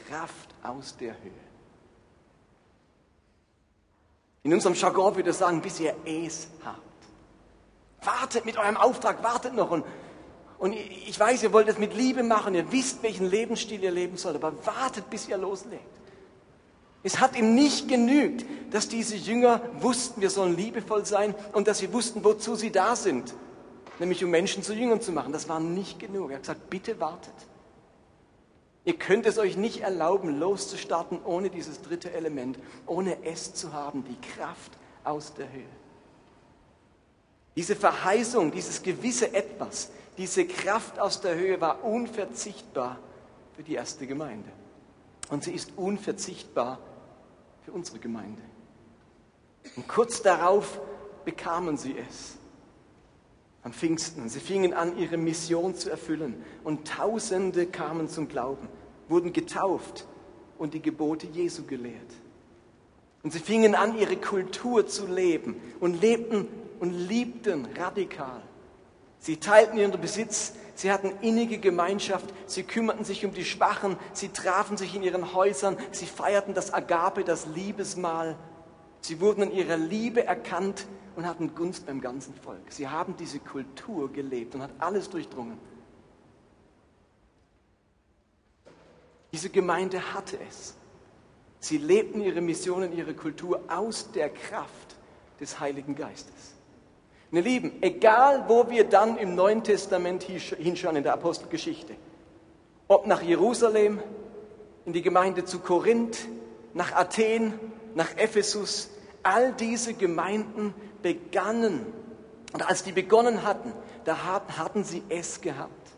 Kraft 0.07 0.50
aus 0.63 0.98
der 0.98 1.12
Höhe. 1.22 1.45
In 4.46 4.54
unserem 4.54 4.75
Jargon 4.75 5.14
würde 5.18 5.32
ich 5.32 5.36
sagen, 5.36 5.60
bis 5.60 5.82
ihr 5.82 5.94
es 6.06 6.48
habt. 6.64 6.80
Wartet 8.02 8.46
mit 8.46 8.58
eurem 8.58 8.78
Auftrag, 8.78 9.22
wartet 9.22 9.54
noch. 9.54 9.72
Und, 9.72 9.84
und 10.60 10.72
ich 10.74 11.20
weiß, 11.20 11.44
ihr 11.44 11.52
wollt 11.52 11.68
es 11.68 11.78
mit 11.78 11.94
Liebe 11.94 12.24
machen, 12.24 12.56
ihr 12.56 12.72
wisst, 12.72 13.04
welchen 13.04 13.30
Lebensstil 13.30 13.84
ihr 13.84 13.92
leben 13.92 14.16
sollt, 14.16 14.38
aber 14.38 14.54
wartet, 14.66 15.10
bis 15.10 15.28
ihr 15.28 15.38
loslegt. 15.38 15.84
Es 17.04 17.20
hat 17.20 17.36
ihm 17.36 17.54
nicht 17.54 17.90
genügt, 17.90 18.46
dass 18.72 18.88
diese 18.88 19.18
Jünger 19.18 19.60
wussten, 19.80 20.22
wir 20.22 20.30
sollen 20.30 20.56
liebevoll 20.56 21.06
sein 21.06 21.36
und 21.52 21.68
dass 21.68 21.80
sie 21.80 21.92
wussten, 21.92 22.24
wozu 22.24 22.56
sie 22.56 22.72
da 22.72 22.96
sind 22.96 23.34
nämlich 24.00 24.24
um 24.24 24.30
Menschen 24.30 24.64
zu 24.64 24.74
Jüngern 24.74 25.02
zu 25.02 25.12
machen. 25.12 25.34
Das 25.34 25.48
war 25.50 25.60
nicht 25.60 26.00
genug. 26.00 26.30
Er 26.30 26.38
hat 26.38 26.44
gesagt, 26.44 26.70
bitte 26.70 27.00
wartet. 27.00 27.34
Ihr 28.86 28.98
könnt 28.98 29.25
es 29.25 29.39
euch 29.39 29.58
nicht 29.58 29.82
erlauben, 29.82 30.39
loszustarten 30.39 31.20
ohne 31.25 31.50
dieses 31.50 31.82
dritte 31.82 32.12
Element, 32.13 32.60
ohne 32.86 33.18
es 33.25 33.56
zu 33.56 33.74
haben, 33.74 34.06
die 34.06 34.30
Kraft 34.36 34.72
aus 35.04 35.34
der 35.34 35.51
Höhe. 35.51 35.65
Diese 37.56 37.75
Verheißung, 37.75 38.51
dieses 38.51 38.84
gewisse 38.84 39.34
Etwas, 39.34 39.89
diese 40.18 40.46
Kraft 40.46 41.00
aus 41.00 41.20
der 41.20 41.36
Höhe 41.36 41.60
war 41.60 41.84
unverzichtbar 41.84 43.00
für 43.56 43.63
die 43.63 43.74
erste 43.74 44.06
Gemeinde. 44.06 44.50
Und 45.30 45.44
sie 45.44 45.54
ist 45.54 45.72
unverzichtbar 45.77 46.80
für 47.63 47.72
unsere 47.72 47.98
Gemeinde. 47.98 48.42
Und 49.75 49.88
kurz 49.88 50.22
darauf 50.22 50.80
bekamen 51.24 51.77
sie 51.77 51.98
es 51.98 52.38
am 53.65 53.74
Pfingsten. 53.74 54.29
Sie 54.29 54.39
fingen 54.39 54.74
an, 54.74 54.95
ihre 54.98 55.17
Mission 55.17 55.74
zu 55.75 55.89
erfüllen 55.89 56.36
und 56.63 56.88
Tausende 56.88 57.65
kamen 57.65 58.07
zum 58.07 58.29
Glauben, 58.29 58.69
wurden 59.10 59.34
getauft 59.34 60.05
und 60.60 60.75
die 60.75 60.81
Gebote 60.81 61.25
Jesu 61.27 61.63
gelehrt. 61.63 62.13
Und 63.24 63.34
sie 63.34 63.39
fingen 63.39 63.74
an, 63.74 63.98
ihre 63.98 64.17
Kultur 64.17 64.86
zu 64.86 65.07
leben 65.07 65.60
und 65.79 66.00
lebten 66.00 66.48
und 66.79 66.91
liebten 66.93 67.67
radikal. 67.75 68.43
Sie 69.17 69.38
teilten 69.38 69.79
ihren 69.79 70.00
Besitz, 70.00 70.53
sie 70.75 70.91
hatten 70.91 71.12
innige 71.22 71.57
Gemeinschaft, 71.57 72.31
sie 72.45 72.62
kümmerten 72.62 73.03
sich 73.03 73.25
um 73.25 73.34
die 73.34 73.45
Schwachen, 73.45 73.98
sie 74.13 74.29
trafen 74.29 74.77
sich 74.77 74.93
in 74.93 75.01
ihren 75.01 75.34
Häusern, 75.34 75.75
sie 75.89 76.05
feierten 76.05 76.53
das 76.53 76.72
Agape, 76.72 77.24
das 77.24 77.48
Liebesmahl. 77.48 78.38
Sie 79.01 79.19
wurden 79.19 79.41
in 79.41 79.51
ihrer 79.51 79.77
Liebe 79.77 80.24
erkannt 80.24 80.86
und 81.15 81.25
hatten 81.25 81.55
Gunst 81.55 81.86
beim 81.86 82.01
ganzen 82.01 82.34
Volk. 82.36 82.62
Sie 82.69 82.88
haben 82.88 83.15
diese 83.17 83.39
Kultur 83.39 84.12
gelebt 84.12 84.55
und 84.55 84.62
hat 84.62 84.72
alles 84.79 85.10
durchdrungen. 85.10 85.57
Diese 89.31 89.50
Gemeinde 89.50 90.13
hatte 90.13 90.38
es. 90.48 90.75
Sie 91.60 91.77
lebten 91.77 92.22
ihre 92.22 92.41
Mission 92.41 92.84
und 92.84 92.93
ihre 92.93 93.13
Kultur 93.13 93.62
aus 93.67 94.12
der 94.12 94.29
Kraft 94.29 94.95
des 95.39 95.60
Heiligen 95.60 95.95
Geistes. 95.95 96.55
Meine 97.31 97.48
Lieben, 97.48 97.74
egal 97.81 98.45
wo 98.48 98.69
wir 98.69 98.86
dann 98.86 99.17
im 99.17 99.36
Neuen 99.36 99.63
Testament 99.63 100.24
hinschauen, 100.24 100.95
in 100.95 101.03
der 101.03 101.13
Apostelgeschichte, 101.13 101.95
ob 102.88 103.07
nach 103.07 103.22
Jerusalem, 103.22 104.00
in 104.86 104.93
die 104.93 105.01
Gemeinde 105.01 105.43
zu 105.43 105.60
Korinth, 105.60 106.27
nach 106.74 106.93
Athen, 106.93 107.53
nach 107.95 108.15
Ephesus, 108.15 108.89
all 109.24 109.53
diese 109.53 109.95
Gemeinden 109.95 110.74
begannen, 111.02 111.86
und 112.54 112.68
als 112.68 112.84
die 112.84 112.92
begonnen 112.92 113.44
hatten, 113.44 113.74
da 114.06 114.18
hatten 114.24 114.84
sie 114.84 115.04
es 115.10 115.42
gehabt. 115.42 115.92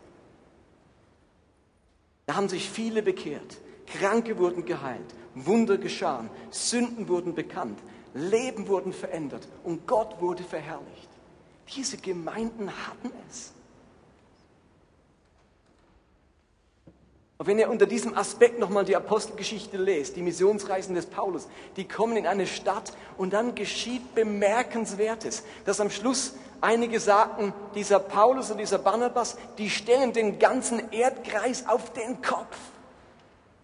Da 2.26 2.34
haben 2.34 2.48
sich 2.48 2.68
viele 2.68 3.02
bekehrt, 3.02 3.58
Kranke 3.86 4.38
wurden 4.38 4.64
geheilt, 4.64 5.14
Wunder 5.34 5.78
geschahen, 5.78 6.28
Sünden 6.50 7.08
wurden 7.08 7.34
bekannt, 7.34 7.78
Leben 8.14 8.68
wurden 8.68 8.92
verändert 8.92 9.48
und 9.64 9.86
Gott 9.86 10.20
wurde 10.20 10.42
verherrlicht. 10.42 11.08
Diese 11.74 11.96
Gemeinden 11.96 12.70
hatten 12.70 13.10
es. 13.28 13.52
Und 17.38 17.46
wenn 17.46 17.58
ihr 17.60 17.70
unter 17.70 17.86
diesem 17.86 18.16
Aspekt 18.16 18.58
nochmal 18.58 18.84
die 18.84 18.96
Apostelgeschichte 18.96 19.76
lest, 19.76 20.16
die 20.16 20.22
Missionsreisen 20.22 20.96
des 20.96 21.06
Paulus, 21.06 21.46
die 21.76 21.86
kommen 21.86 22.16
in 22.16 22.26
eine 22.26 22.48
Stadt 22.48 22.92
und 23.16 23.32
dann 23.32 23.54
geschieht 23.54 24.16
Bemerkenswertes, 24.16 25.44
dass 25.64 25.80
am 25.80 25.88
Schluss 25.88 26.34
einige 26.60 26.98
sagten, 26.98 27.54
dieser 27.76 28.00
Paulus 28.00 28.50
und 28.50 28.58
dieser 28.58 28.78
Barnabas, 28.78 29.36
die 29.56 29.70
stellen 29.70 30.12
den 30.12 30.40
ganzen 30.40 30.90
Erdkreis 30.90 31.68
auf 31.68 31.92
den 31.92 32.20
Kopf. 32.22 32.56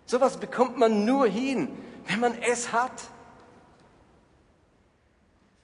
Sowas 0.06 0.36
bekommt 0.36 0.78
man 0.78 1.04
nur 1.04 1.26
hin, 1.26 1.68
wenn 2.06 2.20
man 2.20 2.36
es 2.48 2.72
hat. 2.72 2.92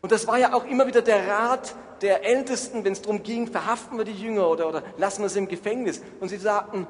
Und 0.02 0.10
das 0.10 0.26
war 0.26 0.38
ja 0.38 0.52
auch 0.52 0.64
immer 0.64 0.88
wieder 0.88 1.02
der 1.02 1.28
Rat 1.28 1.76
der 2.00 2.24
Ältesten, 2.24 2.82
wenn 2.84 2.94
es 2.94 3.02
darum 3.02 3.22
ging, 3.22 3.46
verhaften 3.46 3.98
wir 3.98 4.04
die 4.04 4.14
Jünger 4.14 4.48
oder, 4.48 4.68
oder 4.68 4.82
lassen 4.96 5.22
wir 5.22 5.28
sie 5.28 5.38
im 5.38 5.48
Gefängnis. 5.48 6.02
Und 6.18 6.30
sie 6.30 6.38
sagten, 6.38 6.86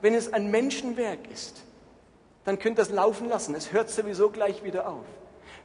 wenn 0.00 0.14
es 0.14 0.32
ein 0.32 0.50
Menschenwerk 0.50 1.30
ist, 1.32 1.62
dann 2.44 2.58
könnt 2.58 2.78
ihr 2.78 2.82
es 2.82 2.90
laufen 2.90 3.28
lassen. 3.28 3.54
Es 3.54 3.72
hört 3.72 3.90
sowieso 3.90 4.30
gleich 4.30 4.64
wieder 4.64 4.88
auf. 4.88 5.04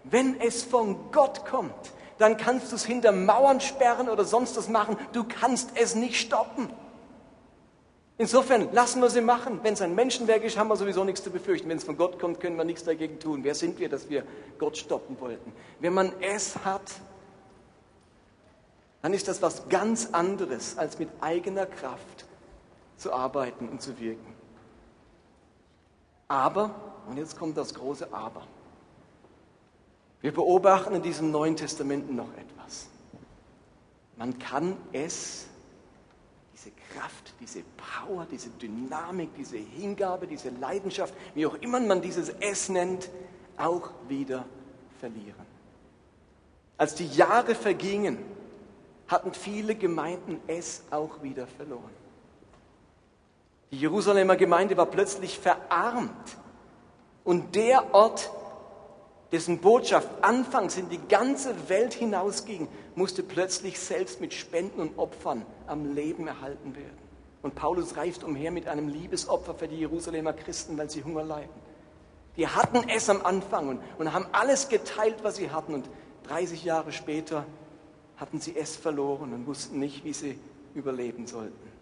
Wenn 0.03 0.39
es 0.41 0.63
von 0.63 1.11
Gott 1.11 1.45
kommt, 1.45 1.73
dann 2.17 2.37
kannst 2.37 2.71
du 2.71 2.75
es 2.75 2.85
hinter 2.85 3.11
Mauern 3.11 3.61
sperren 3.61 4.09
oder 4.09 4.25
sonst 4.25 4.57
was 4.57 4.69
machen. 4.69 4.97
Du 5.13 5.23
kannst 5.23 5.71
es 5.75 5.95
nicht 5.95 6.19
stoppen. 6.19 6.69
Insofern 8.17 8.71
lassen 8.73 9.01
wir 9.01 9.09
sie 9.09 9.21
machen. 9.21 9.59
Wenn 9.63 9.73
es 9.73 9.81
ein 9.81 9.95
Menschenwerk 9.95 10.43
ist, 10.43 10.57
haben 10.57 10.67
wir 10.67 10.75
sowieso 10.75 11.03
nichts 11.03 11.23
zu 11.23 11.31
befürchten. 11.31 11.69
Wenn 11.69 11.77
es 11.77 11.83
von 11.83 11.97
Gott 11.97 12.19
kommt, 12.19 12.39
können 12.39 12.57
wir 12.57 12.63
nichts 12.63 12.83
dagegen 12.83 13.19
tun. 13.19 13.43
Wer 13.43 13.55
sind 13.55 13.79
wir, 13.79 13.89
dass 13.89 14.09
wir 14.09 14.23
Gott 14.59 14.77
stoppen 14.77 15.19
wollten? 15.19 15.51
Wenn 15.79 15.93
man 15.93 16.13
es 16.21 16.55
hat, 16.63 16.91
dann 19.01 19.13
ist 19.13 19.27
das 19.27 19.41
was 19.41 19.67
ganz 19.67 20.09
anderes 20.11 20.77
als 20.77 20.99
mit 20.99 21.09
eigener 21.21 21.65
Kraft 21.65 22.25
zu 22.97 23.13
arbeiten 23.13 23.69
und 23.69 23.81
zu 23.81 23.99
wirken. 23.99 24.33
Aber, 26.27 26.73
und 27.07 27.17
jetzt 27.17 27.37
kommt 27.37 27.57
das 27.57 27.73
große 27.73 28.13
Aber, 28.13 28.43
wir 30.21 30.33
beobachten 30.33 30.95
in 30.95 31.01
diesem 31.01 31.31
Neuen 31.31 31.55
Testament 31.55 32.13
noch 32.13 32.31
etwas. 32.37 32.87
Man 34.15 34.39
kann 34.39 34.77
es, 34.93 35.47
diese 36.53 36.71
Kraft, 36.93 37.33
diese 37.41 37.61
Power, 37.75 38.25
diese 38.31 38.49
Dynamik, 38.51 39.35
diese 39.35 39.57
Hingabe, 39.57 40.25
diese 40.27 40.49
Leidenschaft, 40.49 41.13
wie 41.35 41.45
auch 41.45 41.55
immer 41.55 41.79
man 41.81 42.01
dieses 42.01 42.29
Es 42.29 42.69
nennt, 42.69 43.09
auch 43.57 43.89
wieder 44.07 44.45
verlieren. 44.99 45.45
Als 46.77 46.95
die 46.95 47.07
Jahre 47.07 47.53
vergingen, 47.53 48.17
hatten 49.07 49.33
viele 49.33 49.75
Gemeinden 49.75 50.39
es 50.47 50.83
auch 50.89 51.21
wieder 51.21 51.47
verloren. 51.47 52.02
Die 53.73 53.79
Jerusalemer 53.79 54.35
Gemeinde 54.35 54.77
war 54.77 54.85
plötzlich 54.85 55.39
verarmt. 55.39 56.37
Und 57.23 57.55
der 57.55 57.95
Ort, 57.95 58.29
dessen 59.31 59.61
Botschaft 59.61 60.07
anfangs 60.21 60.77
in 60.77 60.89
die 60.89 60.99
ganze 61.09 61.55
Welt 61.69 61.95
hinausging, 61.95 62.67
musste 62.93 63.23
plötzlich 63.23 63.79
selbst 63.79 64.21
mit 64.21 64.31
Spenden 64.31 64.79
und 64.79 64.99
Opfern 64.99 65.43
am 65.65 65.95
Leben 65.95 66.27
erhalten 66.27 66.75
werden. 66.75 66.99
Und 67.41 67.55
Paulus 67.55 67.97
reist 67.97 68.23
umher 68.23 68.51
mit 68.51 68.67
einem 68.67 68.89
Liebesopfer 68.89 69.55
für 69.55 69.67
die 69.67 69.79
Jerusalemer 69.79 70.33
Christen, 70.33 70.77
weil 70.77 70.91
sie 70.91 71.03
Hunger 71.03 71.23
leiden. 71.23 71.49
Die 72.37 72.47
hatten 72.47 72.87
es 72.89 73.09
am 73.09 73.25
Anfang 73.25 73.69
und, 73.69 73.81
und 73.97 74.13
haben 74.13 74.27
alles 74.33 74.69
geteilt, 74.69 75.23
was 75.23 75.37
sie 75.37 75.49
hatten. 75.49 75.73
Und 75.73 75.89
30 76.27 76.63
Jahre 76.63 76.91
später 76.91 77.43
hatten 78.17 78.39
sie 78.39 78.55
es 78.55 78.75
verloren 78.75 79.33
und 79.33 79.47
wussten 79.47 79.79
nicht, 79.79 80.05
wie 80.05 80.13
sie 80.13 80.37
überleben 80.75 81.25
sollten. 81.25 81.72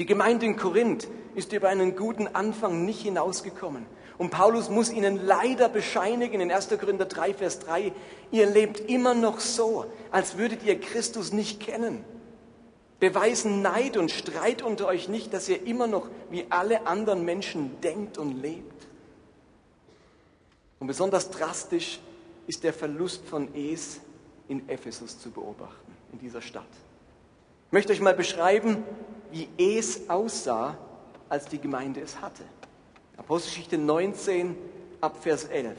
Die 0.00 0.06
Gemeinde 0.06 0.46
in 0.46 0.56
Korinth 0.56 1.08
ist 1.34 1.52
über 1.52 1.68
einen 1.68 1.94
guten 1.94 2.26
Anfang 2.26 2.86
nicht 2.86 3.02
hinausgekommen. 3.02 3.84
Und 4.16 4.30
Paulus 4.30 4.70
muss 4.70 4.90
ihnen 4.90 5.26
leider 5.26 5.68
bescheinigen 5.68 6.40
in 6.40 6.50
1. 6.50 6.70
Korinther 6.80 7.04
3, 7.04 7.34
Vers 7.34 7.58
3, 7.58 7.92
ihr 8.30 8.46
lebt 8.46 8.80
immer 8.88 9.12
noch 9.12 9.40
so, 9.40 9.84
als 10.10 10.38
würdet 10.38 10.62
ihr 10.62 10.80
Christus 10.80 11.34
nicht 11.34 11.60
kennen. 11.60 12.02
Beweisen 12.98 13.60
Neid 13.60 13.98
und 13.98 14.10
Streit 14.10 14.62
unter 14.62 14.86
euch 14.86 15.10
nicht, 15.10 15.34
dass 15.34 15.50
ihr 15.50 15.66
immer 15.66 15.86
noch 15.86 16.08
wie 16.30 16.46
alle 16.48 16.86
anderen 16.86 17.26
Menschen 17.26 17.78
denkt 17.82 18.16
und 18.16 18.40
lebt. 18.40 18.86
Und 20.78 20.86
besonders 20.86 21.30
drastisch 21.30 22.00
ist 22.46 22.64
der 22.64 22.72
Verlust 22.72 23.26
von 23.26 23.54
Es 23.54 24.00
in 24.48 24.66
Ephesus 24.66 25.18
zu 25.20 25.30
beobachten, 25.30 25.92
in 26.14 26.20
dieser 26.20 26.40
Stadt. 26.40 26.64
Ich 27.66 27.72
möchte 27.72 27.92
euch 27.92 28.00
mal 28.00 28.14
beschreiben, 28.14 28.82
wie 29.32 29.48
Es 29.56 30.08
aussah, 30.08 30.76
als 31.28 31.46
die 31.46 31.58
Gemeinde 31.58 32.00
es 32.00 32.20
hatte. 32.20 32.42
Apostelgeschichte 33.16 33.78
19 33.78 34.56
ab 35.00 35.22
Vers 35.22 35.44
11. 35.44 35.76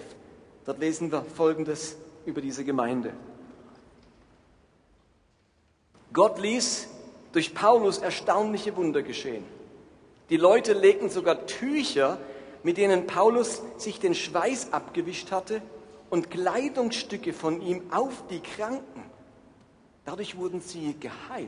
Dort 0.65 0.79
lesen 0.79 1.11
wir 1.11 1.23
Folgendes 1.23 1.97
über 2.25 2.41
diese 2.41 2.63
Gemeinde. 2.63 3.13
Gott 6.13 6.39
ließ 6.39 6.87
durch 7.31 7.53
Paulus 7.53 7.97
erstaunliche 7.97 8.75
Wunder 8.75 9.01
geschehen. 9.01 9.43
Die 10.29 10.37
Leute 10.37 10.73
legten 10.73 11.09
sogar 11.09 11.45
Tücher, 11.45 12.17
mit 12.63 12.77
denen 12.77 13.07
Paulus 13.07 13.61
sich 13.77 13.99
den 13.99 14.15
Schweiß 14.15 14.71
abgewischt 14.71 15.31
hatte, 15.31 15.61
und 16.09 16.29
Kleidungsstücke 16.29 17.31
von 17.31 17.61
ihm 17.61 17.83
auf 17.91 18.27
die 18.29 18.41
Kranken. 18.41 19.03
Dadurch 20.03 20.37
wurden 20.37 20.59
sie 20.59 20.95
geheilt 20.99 21.47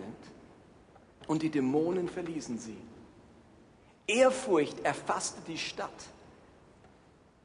und 1.27 1.41
die 1.41 1.49
Dämonen 1.49 2.09
verließen 2.09 2.57
sie. 2.57 2.77
Ehrfurcht 4.07 4.79
erfasste 4.81 5.41
die 5.47 5.57
Stadt 5.57 5.89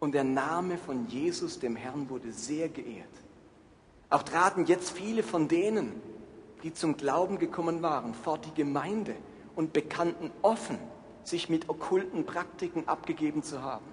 und 0.01 0.13
der 0.13 0.25
Name 0.25 0.79
von 0.79 1.09
Jesus, 1.09 1.59
dem 1.59 1.77
Herrn, 1.77 2.09
wurde 2.09 2.33
sehr 2.33 2.69
geehrt. 2.69 3.09
Auch 4.11 4.23
traten 4.23 4.67
jetzt 4.67 4.91
viele 4.91 5.23
von 5.23 5.49
denen, 5.49 6.01
die 6.63 6.73
zum 6.73 6.97
Glauben 6.97 7.39
gekommen 7.39 7.83
waren, 7.83 8.15
vor 8.15 8.39
die 8.39 8.55
Gemeinde 8.55 9.15
und 9.55 9.73
bekannten 9.73 10.31
offen, 10.43 10.79
sich 11.25 11.49
mit 11.49 11.69
okkulten 11.69 12.25
Praktiken 12.25 12.89
abgegeben 12.89 13.43
zu 13.43 13.63
haben. 13.63 13.85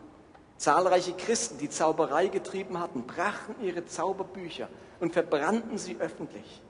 Zahlreiche 0.58 1.14
Christen, 1.14 1.58
die 1.58 1.70
Zauberei 1.70 2.28
getrieben 2.28 2.80
hatten, 2.80 3.04
brachten 3.04 3.56
ihre 3.62 3.86
Zauberbücher 3.86 4.70
und 5.00 5.14
verbrannten 5.14 5.78
sie 5.78 5.98
öffentlich. 5.98 6.62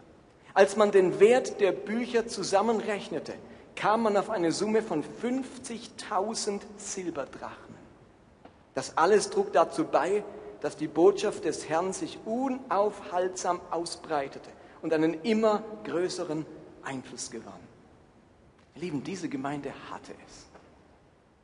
Als 0.55 0.77
man 0.77 0.91
den 0.91 1.19
Wert 1.19 1.59
der 1.59 1.74
Bücher 1.74 2.27
zusammenrechnete, 2.27 3.33
kam 3.75 4.03
man 4.03 4.15
auf 4.15 4.29
eine 4.29 4.53
Summe 4.53 4.81
von 4.81 5.03
50.000 5.03 6.62
Silberdrachen. 6.77 7.75
Das 8.74 8.97
alles 8.97 9.29
trug 9.29 9.51
dazu 9.51 9.83
bei, 9.83 10.24
dass 10.62 10.77
die 10.77 10.88
Botschaft 10.88 11.43
des 11.43 11.67
Herrn 11.67 11.91
sich 11.91 12.19
unaufhaltsam 12.25 13.59
ausbreitete 13.69 14.50
und 14.81 14.93
einen 14.93 15.21
immer 15.24 15.62
größeren 15.83 16.45
Einfluss 16.83 17.29
gewann. 17.31 17.53
Lieben, 18.75 19.03
diese 19.03 19.27
Gemeinde 19.27 19.74
hatte 19.91 20.13
es. 20.25 20.45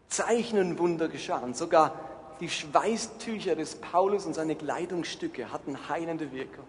Zeichen 0.08 0.58
und 0.58 0.80
Wunder 0.80 1.10
geschahen. 1.10 1.54
Sogar 1.54 2.00
die 2.40 2.50
Schweißtücher 2.50 3.56
des 3.56 3.76
Paulus 3.76 4.26
und 4.26 4.36
seine 4.36 4.56
Kleidungsstücke 4.56 5.52
hatten 5.52 5.90
heilende 5.90 6.32
Wirkung. 6.32 6.66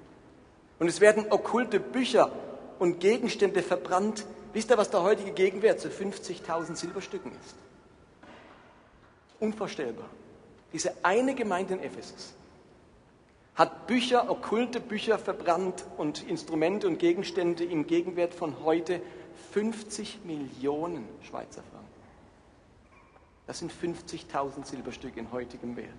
Und 0.83 0.89
es 0.89 1.01
werden 1.01 1.27
okkulte 1.31 1.79
Bücher 1.79 2.33
und 2.81 2.99
Gegenstände 2.99 3.63
verbrannt. 3.63 4.27
Wisst 4.53 4.69
ihr, 4.69 4.77
was 4.77 4.91
der 4.91 5.05
heutige 5.05 5.31
Gegenwert 5.31 5.79
zu 5.79 5.87
50.000 5.87 6.75
Silberstücken 6.75 7.31
ist? 7.31 7.55
Unvorstellbar. 9.39 10.07
Diese 10.73 10.93
eine 11.05 11.37
Gemeinde 11.37 11.75
in 11.75 11.85
Ephesus 11.85 12.35
hat 13.55 13.87
Bücher, 13.87 14.29
okkulte 14.29 14.81
Bücher 14.81 15.21
verbrannt 15.21 15.85
und 15.99 16.29
Instrumente 16.29 16.89
und 16.89 16.99
Gegenstände 16.99 17.63
im 17.63 17.87
Gegenwert 17.87 18.35
von 18.35 18.65
heute 18.65 19.01
50 19.53 20.25
Millionen 20.25 21.07
Schweizer 21.23 21.63
Franken. 21.63 21.87
Das 23.47 23.61
sind 23.61 23.73
50.000 23.73 24.67
Silberstücke 24.67 25.21
in 25.21 25.31
heutigem 25.31 25.77
Wert. 25.77 25.91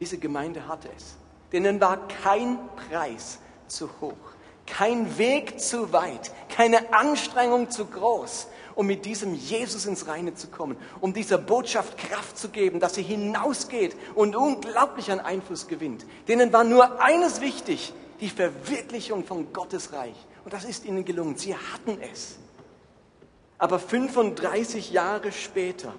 Diese 0.00 0.18
Gemeinde 0.18 0.68
hatte 0.68 0.90
es. 0.94 1.16
Denen 1.52 1.80
war 1.80 2.06
kein 2.22 2.58
Preis 2.88 3.38
zu 3.66 3.88
hoch, 4.00 4.14
kein 4.66 5.18
Weg 5.18 5.60
zu 5.60 5.92
weit, 5.92 6.32
keine 6.48 6.92
Anstrengung 6.92 7.70
zu 7.70 7.86
groß, 7.86 8.46
um 8.74 8.86
mit 8.86 9.04
diesem 9.04 9.34
Jesus 9.34 9.86
ins 9.86 10.06
Reine 10.06 10.34
zu 10.34 10.48
kommen, 10.48 10.76
um 11.00 11.12
dieser 11.12 11.38
Botschaft 11.38 11.98
Kraft 11.98 12.38
zu 12.38 12.48
geben, 12.48 12.80
dass 12.80 12.94
sie 12.94 13.02
hinausgeht 13.02 13.96
und 14.14 14.36
unglaublich 14.36 15.10
an 15.10 15.20
Einfluss 15.20 15.66
gewinnt. 15.66 16.06
Denen 16.28 16.52
war 16.52 16.64
nur 16.64 17.00
eines 17.00 17.40
wichtig, 17.40 17.92
die 18.20 18.30
Verwirklichung 18.30 19.24
von 19.24 19.52
Gottes 19.52 19.92
Reich. 19.92 20.14
Und 20.44 20.52
das 20.52 20.64
ist 20.64 20.84
ihnen 20.84 21.04
gelungen. 21.04 21.36
Sie 21.36 21.54
hatten 21.54 21.98
es. 22.12 22.38
Aber 23.58 23.78
35 23.78 24.90
Jahre 24.90 25.32
später 25.32 25.94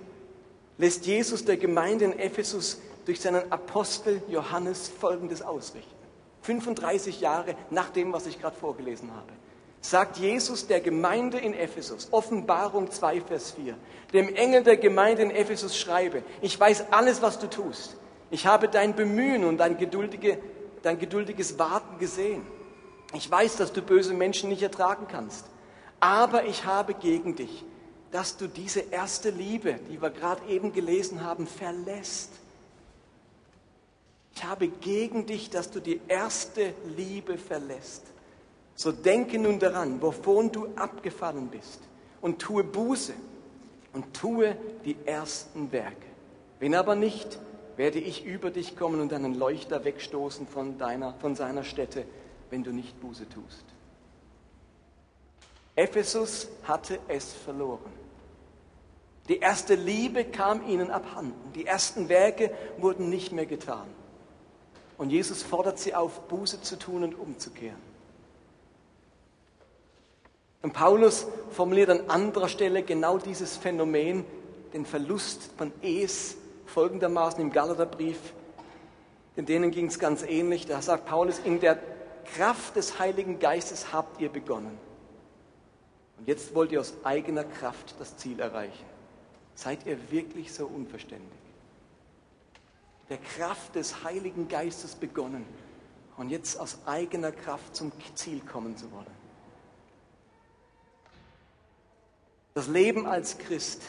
lässt 0.77 1.05
Jesus 1.05 1.45
der 1.45 1.57
Gemeinde 1.57 2.05
in 2.05 2.17
Ephesus 2.17 2.79
durch 3.05 3.21
seinen 3.21 3.51
Apostel 3.51 4.21
Johannes 4.27 4.87
Folgendes 4.89 5.41
ausrichten. 5.41 5.95
35 6.41 7.21
Jahre 7.21 7.55
nach 7.69 7.89
dem, 7.89 8.13
was 8.13 8.25
ich 8.25 8.39
gerade 8.39 8.55
vorgelesen 8.55 9.11
habe 9.15 9.31
sagt 9.81 10.17
Jesus 10.17 10.67
der 10.67 10.79
Gemeinde 10.79 11.39
in 11.39 11.53
Ephesus, 11.53 12.07
Offenbarung 12.11 12.91
2, 12.91 13.21
Vers 13.21 13.51
4, 13.51 13.75
dem 14.13 14.33
Engel 14.35 14.63
der 14.63 14.77
Gemeinde 14.77 15.23
in 15.23 15.31
Ephesus 15.31 15.77
schreibe, 15.77 16.23
ich 16.41 16.57
weiß 16.57 16.85
alles, 16.91 17.21
was 17.21 17.39
du 17.39 17.49
tust. 17.49 17.97
Ich 18.29 18.45
habe 18.45 18.69
dein 18.69 18.95
Bemühen 18.95 19.43
und 19.43 19.57
dein, 19.57 19.77
geduldige, 19.77 20.37
dein 20.83 20.99
geduldiges 20.99 21.59
Warten 21.59 21.97
gesehen. 21.97 22.45
Ich 23.13 23.29
weiß, 23.29 23.57
dass 23.57 23.73
du 23.73 23.81
böse 23.81 24.13
Menschen 24.13 24.49
nicht 24.49 24.61
ertragen 24.61 25.07
kannst. 25.09 25.45
Aber 25.99 26.45
ich 26.45 26.65
habe 26.65 26.93
gegen 26.93 27.35
dich, 27.35 27.65
dass 28.11 28.37
du 28.37 28.47
diese 28.47 28.79
erste 28.79 29.31
Liebe, 29.31 29.79
die 29.89 30.01
wir 30.01 30.11
gerade 30.11 30.47
eben 30.47 30.71
gelesen 30.71 31.25
haben, 31.25 31.45
verlässt. 31.45 32.29
Ich 34.41 34.47
habe 34.47 34.69
gegen 34.69 35.27
dich, 35.27 35.51
dass 35.51 35.69
du 35.69 35.79
die 35.79 36.01
erste 36.07 36.73
Liebe 36.97 37.37
verlässt. 37.37 38.01
So 38.73 38.91
denke 38.91 39.37
nun 39.37 39.59
daran, 39.59 40.01
wovon 40.01 40.51
du 40.51 40.65
abgefallen 40.75 41.49
bist, 41.49 41.79
und 42.21 42.39
tue 42.39 42.63
Buße 42.63 43.13
und 43.93 44.15
tue 44.15 44.57
die 44.83 44.97
ersten 45.05 45.71
Werke. 45.71 46.07
Wenn 46.59 46.73
aber 46.73 46.95
nicht, 46.95 47.37
werde 47.75 47.99
ich 47.99 48.25
über 48.25 48.49
dich 48.49 48.75
kommen 48.75 48.99
und 48.99 49.11
deinen 49.11 49.35
Leuchter 49.35 49.85
wegstoßen 49.85 50.47
von, 50.47 50.79
deiner, 50.79 51.13
von 51.21 51.35
seiner 51.35 51.63
Stätte, 51.63 52.03
wenn 52.49 52.63
du 52.63 52.71
nicht 52.71 52.99
Buße 52.99 53.29
tust. 53.29 53.65
Ephesus 55.75 56.47
hatte 56.63 56.97
es 57.07 57.31
verloren. 57.31 57.91
Die 59.29 59.37
erste 59.37 59.75
Liebe 59.75 60.25
kam 60.25 60.67
ihnen 60.67 60.89
abhanden. 60.89 61.53
Die 61.53 61.67
ersten 61.67 62.09
Werke 62.09 62.49
wurden 62.79 63.11
nicht 63.11 63.31
mehr 63.31 63.45
getan. 63.45 64.00
Und 65.01 65.09
Jesus 65.09 65.41
fordert 65.41 65.79
sie 65.79 65.95
auf, 65.95 66.27
Buße 66.27 66.61
zu 66.61 66.77
tun 66.77 67.03
und 67.03 67.15
umzukehren. 67.17 67.81
Und 70.61 70.73
Paulus 70.73 71.25
formuliert 71.49 71.89
an 71.89 72.07
anderer 72.07 72.47
Stelle 72.47 72.83
genau 72.83 73.17
dieses 73.17 73.57
Phänomen, 73.57 74.23
den 74.75 74.85
Verlust 74.85 75.49
von 75.57 75.73
Es, 75.81 76.37
folgendermaßen 76.67 77.41
im 77.41 77.51
Galaterbrief. 77.51 78.19
In 79.35 79.47
denen 79.47 79.71
ging 79.71 79.87
es 79.87 79.97
ganz 79.97 80.21
ähnlich. 80.21 80.67
Da 80.67 80.83
sagt 80.83 81.07
Paulus, 81.07 81.39
in 81.39 81.59
der 81.59 81.79
Kraft 82.35 82.75
des 82.75 82.99
Heiligen 82.99 83.39
Geistes 83.39 83.91
habt 83.91 84.21
ihr 84.21 84.29
begonnen. 84.29 84.77
Und 86.19 86.27
jetzt 86.27 86.53
wollt 86.53 86.71
ihr 86.71 86.79
aus 86.79 86.93
eigener 87.03 87.43
Kraft 87.43 87.95
das 87.97 88.17
Ziel 88.17 88.39
erreichen. 88.39 88.85
Seid 89.55 89.83
ihr 89.87 89.97
wirklich 90.11 90.53
so 90.53 90.67
unverständig? 90.67 91.40
Der 93.11 93.17
Kraft 93.17 93.75
des 93.75 94.05
Heiligen 94.05 94.47
Geistes 94.47 94.95
begonnen 94.95 95.45
und 96.15 96.29
jetzt 96.29 96.57
aus 96.57 96.77
eigener 96.85 97.33
Kraft 97.33 97.75
zum 97.75 97.91
Ziel 98.15 98.39
kommen 98.39 98.77
zu 98.77 98.89
wollen. 98.93 99.05
Das 102.53 102.69
Leben 102.69 103.05
als 103.05 103.37
Christ, 103.37 103.81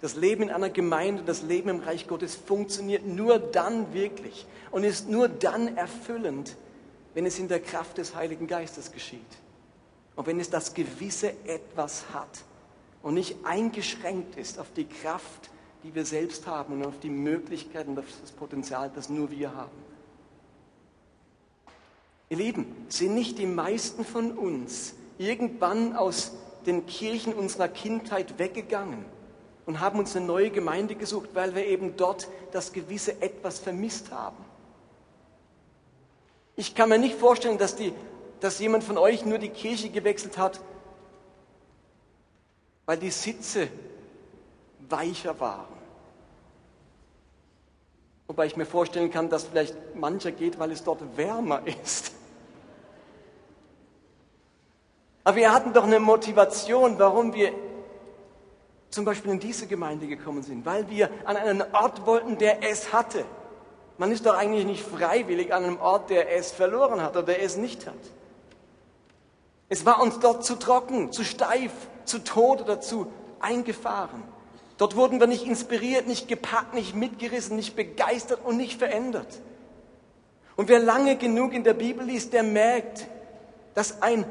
das 0.00 0.16
Leben 0.16 0.44
in 0.44 0.50
einer 0.50 0.70
Gemeinde, 0.70 1.24
das 1.24 1.42
Leben 1.42 1.68
im 1.68 1.80
Reich 1.80 2.06
Gottes 2.06 2.36
funktioniert 2.36 3.04
nur 3.04 3.38
dann 3.38 3.92
wirklich 3.92 4.46
und 4.70 4.82
ist 4.82 5.10
nur 5.10 5.28
dann 5.28 5.76
erfüllend, 5.76 6.56
wenn 7.12 7.26
es 7.26 7.38
in 7.38 7.48
der 7.48 7.60
Kraft 7.60 7.98
des 7.98 8.14
Heiligen 8.14 8.46
Geistes 8.46 8.92
geschieht. 8.92 9.20
Und 10.16 10.26
wenn 10.26 10.40
es 10.40 10.48
das 10.48 10.72
gewisse 10.72 11.34
Etwas 11.46 12.06
hat 12.14 12.44
und 13.02 13.12
nicht 13.12 13.36
eingeschränkt 13.44 14.36
ist 14.36 14.58
auf 14.58 14.72
die 14.74 14.86
Kraft, 14.86 15.50
die 15.84 15.94
wir 15.94 16.06
selbst 16.06 16.46
haben 16.46 16.72
und 16.72 16.86
auf 16.86 16.98
die 16.98 17.10
Möglichkeiten 17.10 17.90
und 17.90 17.98
auf 17.98 18.06
das 18.22 18.32
Potenzial, 18.32 18.90
das 18.94 19.10
nur 19.10 19.30
wir 19.30 19.54
haben. 19.54 19.70
Ihr 22.30 22.38
Lieben, 22.38 22.86
sind 22.88 23.14
nicht 23.14 23.38
die 23.38 23.46
meisten 23.46 24.04
von 24.04 24.32
uns 24.32 24.94
irgendwann 25.18 25.94
aus 25.94 26.32
den 26.64 26.86
Kirchen 26.86 27.34
unserer 27.34 27.68
Kindheit 27.68 28.38
weggegangen 28.38 29.04
und 29.66 29.80
haben 29.80 29.98
uns 29.98 30.16
eine 30.16 30.24
neue 30.24 30.50
Gemeinde 30.50 30.94
gesucht, 30.94 31.30
weil 31.34 31.54
wir 31.54 31.66
eben 31.66 31.96
dort 31.96 32.28
das 32.52 32.72
gewisse 32.72 33.20
etwas 33.20 33.58
vermisst 33.58 34.10
haben. 34.10 34.42
Ich 36.56 36.74
kann 36.74 36.88
mir 36.88 36.98
nicht 36.98 37.16
vorstellen, 37.16 37.58
dass, 37.58 37.76
die, 37.76 37.92
dass 38.40 38.58
jemand 38.58 38.84
von 38.84 38.96
euch 38.96 39.26
nur 39.26 39.38
die 39.38 39.50
Kirche 39.50 39.90
gewechselt 39.90 40.38
hat, 40.38 40.60
weil 42.86 42.96
die 42.96 43.10
Sitze 43.10 43.68
weicher 44.88 45.38
waren. 45.40 45.73
Wobei 48.26 48.46
ich 48.46 48.56
mir 48.56 48.66
vorstellen 48.66 49.10
kann, 49.10 49.28
dass 49.28 49.44
vielleicht 49.44 49.76
mancher 49.94 50.32
geht, 50.32 50.58
weil 50.58 50.70
es 50.72 50.82
dort 50.82 51.16
wärmer 51.16 51.62
ist. 51.82 52.12
Aber 55.24 55.36
wir 55.36 55.52
hatten 55.52 55.72
doch 55.72 55.84
eine 55.84 56.00
Motivation, 56.00 56.98
warum 56.98 57.32
wir 57.32 57.52
zum 58.90 59.04
Beispiel 59.04 59.32
in 59.32 59.40
diese 59.40 59.66
Gemeinde 59.66 60.06
gekommen 60.06 60.42
sind, 60.42 60.64
weil 60.64 60.88
wir 60.88 61.10
an 61.24 61.36
einen 61.36 61.62
Ort 61.72 62.06
wollten, 62.06 62.38
der 62.38 62.62
es 62.62 62.92
hatte. 62.92 63.24
Man 63.98 64.12
ist 64.12 64.26
doch 64.26 64.34
eigentlich 64.34 64.66
nicht 64.66 64.84
freiwillig 64.84 65.52
an 65.52 65.64
einem 65.64 65.80
Ort, 65.80 66.10
der 66.10 66.32
es 66.36 66.52
verloren 66.52 67.02
hat 67.02 67.12
oder 67.16 67.24
der 67.24 67.42
es 67.42 67.56
nicht 67.56 67.86
hat. 67.86 67.94
Es 69.68 69.86
war 69.86 70.00
uns 70.00 70.20
dort 70.20 70.44
zu 70.44 70.56
trocken, 70.56 71.10
zu 71.10 71.24
steif, 71.24 71.72
zu 72.04 72.22
tot 72.22 72.60
oder 72.60 72.80
zu 72.80 73.06
eingefahren. 73.40 74.22
Dort 74.76 74.96
wurden 74.96 75.20
wir 75.20 75.26
nicht 75.26 75.46
inspiriert, 75.46 76.06
nicht 76.06 76.26
gepackt, 76.26 76.74
nicht 76.74 76.94
mitgerissen, 76.94 77.56
nicht 77.56 77.76
begeistert 77.76 78.40
und 78.44 78.56
nicht 78.56 78.78
verändert. 78.78 79.40
Und 80.56 80.68
wer 80.68 80.80
lange 80.80 81.16
genug 81.16 81.52
in 81.52 81.64
der 81.64 81.74
Bibel 81.74 82.04
liest, 82.04 82.32
der 82.32 82.42
merkt, 82.42 83.06
dass 83.74 84.02
ein 84.02 84.24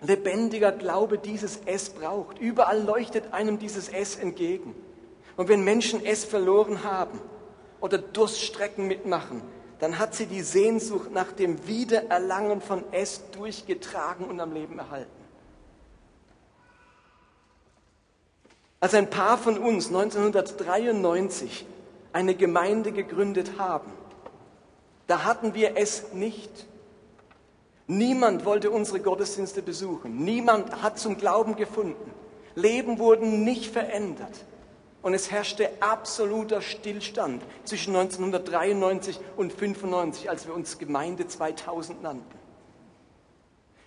lebendiger 0.00 0.72
Glaube 0.72 1.18
dieses 1.18 1.58
S 1.64 1.90
braucht. 1.90 2.38
Überall 2.38 2.82
leuchtet 2.82 3.32
einem 3.32 3.58
dieses 3.58 3.88
S 3.88 4.16
entgegen. 4.16 4.74
Und 5.36 5.48
wenn 5.48 5.64
Menschen 5.64 6.04
es 6.04 6.24
verloren 6.24 6.84
haben 6.84 7.20
oder 7.80 7.98
Durststrecken 7.98 8.86
mitmachen, 8.86 9.42
dann 9.78 9.98
hat 9.98 10.14
sie 10.14 10.26
die 10.26 10.42
Sehnsucht 10.42 11.10
nach 11.12 11.32
dem 11.32 11.66
Wiedererlangen 11.66 12.60
von 12.60 12.84
es 12.92 13.30
durchgetragen 13.32 14.26
und 14.26 14.38
am 14.40 14.52
Leben 14.52 14.78
erhalten. 14.78 15.21
Als 18.82 18.94
ein 18.94 19.08
paar 19.08 19.38
von 19.38 19.58
uns 19.58 19.86
1993 19.86 21.64
eine 22.12 22.34
Gemeinde 22.34 22.90
gegründet 22.90 23.52
haben, 23.56 23.92
da 25.06 25.22
hatten 25.22 25.54
wir 25.54 25.76
es 25.76 26.12
nicht. 26.14 26.50
Niemand 27.86 28.44
wollte 28.44 28.72
unsere 28.72 28.98
Gottesdienste 28.98 29.62
besuchen. 29.62 30.24
Niemand 30.24 30.82
hat 30.82 30.98
zum 30.98 31.16
Glauben 31.16 31.54
gefunden. 31.54 32.10
Leben 32.56 32.98
wurden 32.98 33.44
nicht 33.44 33.72
verändert. 33.72 34.46
Und 35.00 35.14
es 35.14 35.30
herrschte 35.30 35.70
absoluter 35.78 36.60
Stillstand 36.60 37.40
zwischen 37.62 37.94
1993 37.94 39.16
und 39.36 39.52
1995, 39.52 40.28
als 40.28 40.48
wir 40.48 40.54
uns 40.54 40.78
Gemeinde 40.78 41.28
2000 41.28 42.02
nannten. 42.02 42.41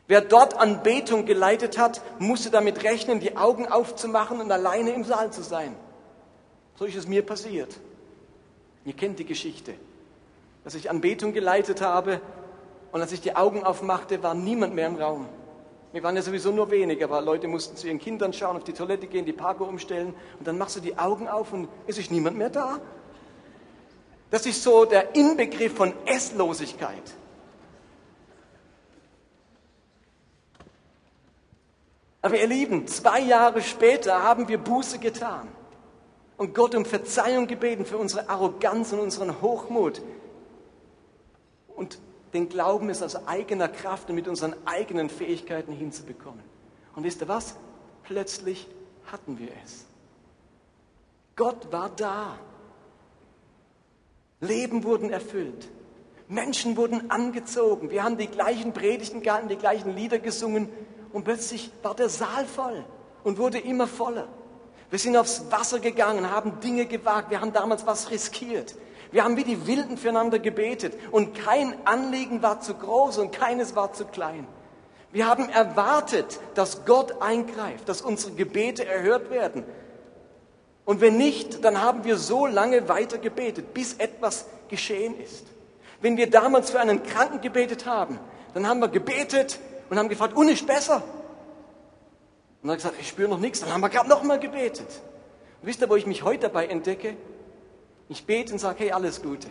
Wer 0.07 0.21
dort 0.21 0.55
Anbetung 0.55 1.25
geleitet 1.25 1.77
hat, 1.77 2.01
musste 2.19 2.51
damit 2.51 2.83
rechnen, 2.83 3.19
die 3.19 3.37
Augen 3.37 3.67
aufzumachen 3.67 4.39
und 4.39 4.51
alleine 4.51 4.91
im 4.91 5.03
Saal 5.03 5.31
zu 5.31 5.41
sein. 5.41 5.75
So 6.75 6.85
ist 6.85 6.95
es 6.95 7.07
mir 7.07 7.25
passiert. 7.25 7.75
Ihr 8.85 8.93
kennt 8.93 9.17
die 9.17 9.25
Geschichte, 9.25 9.73
dass 10.63 10.75
ich 10.75 10.91
Anbetung 10.91 11.33
geleitet 11.33 11.81
habe 11.81 12.21
und 12.91 13.01
als 13.01 13.11
ich 13.11 13.21
die 13.21 13.35
Augen 13.35 13.63
aufmachte, 13.63 14.21
war 14.21 14.35
niemand 14.35 14.75
mehr 14.75 14.87
im 14.87 14.95
Raum. 14.95 15.27
Wir 15.91 16.03
waren 16.03 16.15
ja 16.15 16.21
sowieso 16.21 16.51
nur 16.51 16.69
wenig, 16.69 17.03
aber 17.03 17.21
Leute 17.21 17.47
mussten 17.47 17.77
zu 17.77 17.87
ihren 17.87 17.99
Kindern 17.99 18.33
schauen, 18.33 18.57
auf 18.57 18.63
die 18.63 18.73
Toilette 18.73 19.07
gehen, 19.07 19.25
die 19.25 19.33
Parko 19.33 19.63
umstellen 19.63 20.13
und 20.37 20.45
dann 20.45 20.57
machst 20.57 20.75
du 20.75 20.81
die 20.81 20.97
Augen 20.97 21.27
auf 21.27 21.51
und 21.51 21.67
es 21.87 21.97
ist 21.97 22.11
niemand 22.11 22.37
mehr 22.37 22.49
da. 22.49 22.79
Das 24.29 24.45
ist 24.45 24.61
so 24.61 24.85
der 24.85 25.15
Inbegriff 25.15 25.73
von 25.73 25.93
Esslosigkeit. 26.05 27.15
Aber 32.25 32.39
ihr 32.39 32.47
Lieben, 32.47 32.87
zwei 32.87 33.19
Jahre 33.19 33.61
später 33.61 34.23
haben 34.23 34.47
wir 34.47 34.57
Buße 34.57 34.97
getan 34.97 35.47
und 36.37 36.55
Gott 36.55 36.73
um 36.73 36.83
Verzeihung 36.83 37.45
gebeten 37.45 37.85
für 37.85 37.99
unsere 37.99 38.29
Arroganz 38.29 38.91
und 38.93 38.99
unseren 38.99 39.43
Hochmut. 39.43 40.01
Und 41.75 41.99
den 42.33 42.49
Glauben 42.49 42.89
ist 42.89 43.03
aus 43.03 43.27
eigener 43.27 43.67
Kraft 43.67 44.09
und 44.09 44.15
mit 44.15 44.27
unseren 44.27 44.55
eigenen 44.65 45.11
Fähigkeiten 45.11 45.71
hinzubekommen. 45.71 46.41
Und 46.95 47.03
wisst 47.03 47.21
ihr 47.21 47.27
was? 47.27 47.57
Plötzlich 48.01 48.67
hatten 49.11 49.37
wir 49.37 49.49
es. 49.63 49.85
Gott 51.35 51.71
war 51.71 51.91
da. 51.95 52.39
Leben 54.39 54.83
wurden 54.83 55.11
erfüllt. 55.11 55.69
Menschen 56.27 56.75
wurden 56.75 57.11
angezogen. 57.11 57.91
Wir 57.91 58.03
haben 58.03 58.17
die 58.17 58.25
gleichen 58.25 58.73
Predigten 58.73 59.21
gehalten, 59.21 59.47
die 59.47 59.57
gleichen 59.57 59.95
Lieder 59.95 60.17
gesungen. 60.17 60.69
Und 61.15 61.23
plötzlich 61.23 61.71
war 61.81 61.95
der 61.95 62.09
Saal 62.09 62.45
voll 62.45 62.83
und 63.23 63.37
wurde 63.37 63.57
immer 63.57 63.87
voller. 63.87 64.27
Wir 64.89 64.99
sind 64.99 65.15
aufs 65.15 65.45
Wasser 65.49 65.79
gegangen, 65.79 66.29
haben 66.29 66.59
Dinge 66.59 66.87
gewagt. 66.87 67.29
Wir 67.29 67.39
haben 67.39 67.53
damals 67.53 67.85
was 67.85 68.11
riskiert. 68.11 68.75
Wir 69.13 69.23
haben 69.23 69.37
wie 69.37 69.45
die 69.45 69.65
Wilden 69.65 69.95
füreinander 69.95 70.39
gebetet 70.39 70.93
und 71.11 71.33
kein 71.33 71.73
Anliegen 71.87 72.43
war 72.43 72.59
zu 72.59 72.73
groß 72.73 73.19
und 73.19 73.31
keines 73.31 73.77
war 73.77 73.93
zu 73.93 74.03
klein. 74.03 74.45
Wir 75.13 75.25
haben 75.25 75.47
erwartet, 75.47 76.41
dass 76.53 76.83
Gott 76.83 77.21
eingreift, 77.21 77.87
dass 77.87 78.01
unsere 78.01 78.33
Gebete 78.33 78.85
erhört 78.85 79.29
werden. 79.29 79.63
Und 80.83 80.99
wenn 80.99 81.15
nicht, 81.15 81.63
dann 81.63 81.81
haben 81.81 82.03
wir 82.03 82.17
so 82.17 82.45
lange 82.45 82.89
weiter 82.89 83.19
gebetet, 83.19 83.73
bis 83.73 83.93
etwas 83.93 84.47
geschehen 84.67 85.17
ist. 85.17 85.45
Wenn 86.01 86.17
wir 86.17 86.29
damals 86.29 86.71
für 86.71 86.81
einen 86.81 87.03
Kranken 87.03 87.39
gebetet 87.39 87.85
haben, 87.85 88.19
dann 88.53 88.67
haben 88.67 88.81
wir 88.81 88.89
gebetet 88.89 89.61
und 89.89 89.97
haben 89.97 90.09
gefragt, 90.09 90.35
und 90.35 90.49
ist 90.49 90.65
besser? 90.65 90.97
Und 92.61 92.69
dann 92.69 92.71
hat 92.71 92.77
gesagt, 92.77 92.95
ich 92.99 93.07
spüre 93.07 93.29
noch 93.29 93.39
nichts. 93.39 93.59
Dann 93.59 93.71
haben 93.71 93.81
wir 93.81 93.89
gerade 93.89 94.09
nochmal 94.09 94.39
gebetet. 94.39 94.87
Und 95.61 95.67
wisst 95.67 95.81
ihr, 95.81 95.89
wo 95.89 95.95
ich 95.95 96.07
mich 96.07 96.23
heute 96.23 96.47
dabei 96.47 96.67
entdecke? 96.67 97.15
Ich 98.09 98.25
bete 98.25 98.53
und 98.53 98.59
sage, 98.59 98.79
hey, 98.79 98.91
alles 98.91 99.21
Gute. 99.21 99.47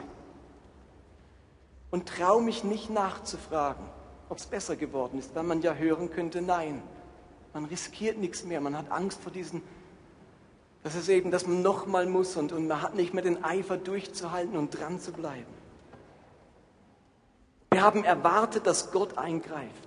Und 1.91 2.09
traue 2.09 2.43
mich 2.43 2.65
nicht 2.65 2.91
nachzufragen, 2.91 3.85
ob 4.29 4.39
es 4.39 4.47
besser 4.47 4.75
geworden 4.77 5.19
ist, 5.19 5.35
weil 5.35 5.45
man 5.45 5.63
ja 5.63 5.75
hören 5.75 6.11
könnte, 6.11 6.43
nein. 6.43 6.83
Man 7.53 7.67
riskiert 7.67 8.19
nichts 8.19 8.45
mehr, 8.45 8.61
man 8.61 8.77
hat 8.77 8.91
Angst 8.91 9.21
vor 9.23 9.31
diesen, 9.31 9.63
das 10.83 10.97
ist 10.97 11.09
eben, 11.09 11.31
dass 11.31 11.47
man 11.47 11.63
nochmal 11.63 12.07
muss 12.07 12.37
und, 12.37 12.53
und 12.53 12.67
man 12.67 12.83
hat 12.83 12.95
nicht 12.95 13.15
mehr 13.15 13.23
den 13.23 13.43
Eifer 13.45 13.77
durchzuhalten 13.77 14.57
und 14.57 14.79
dran 14.79 14.99
zu 14.99 15.13
bleiben. 15.13 15.47
Wir 17.71 17.83
haben 17.83 18.05
erwartet, 18.05 18.67
dass 18.67 18.93
Gott 18.93 19.17
eingreift. 19.17 19.84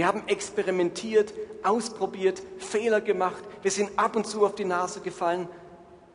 Wir 0.00 0.06
haben 0.06 0.26
experimentiert, 0.28 1.34
ausprobiert, 1.62 2.42
Fehler 2.56 3.02
gemacht. 3.02 3.44
Wir 3.60 3.70
sind 3.70 3.90
ab 3.98 4.16
und 4.16 4.26
zu 4.26 4.46
auf 4.46 4.54
die 4.54 4.64
Nase 4.64 5.00
gefallen 5.00 5.46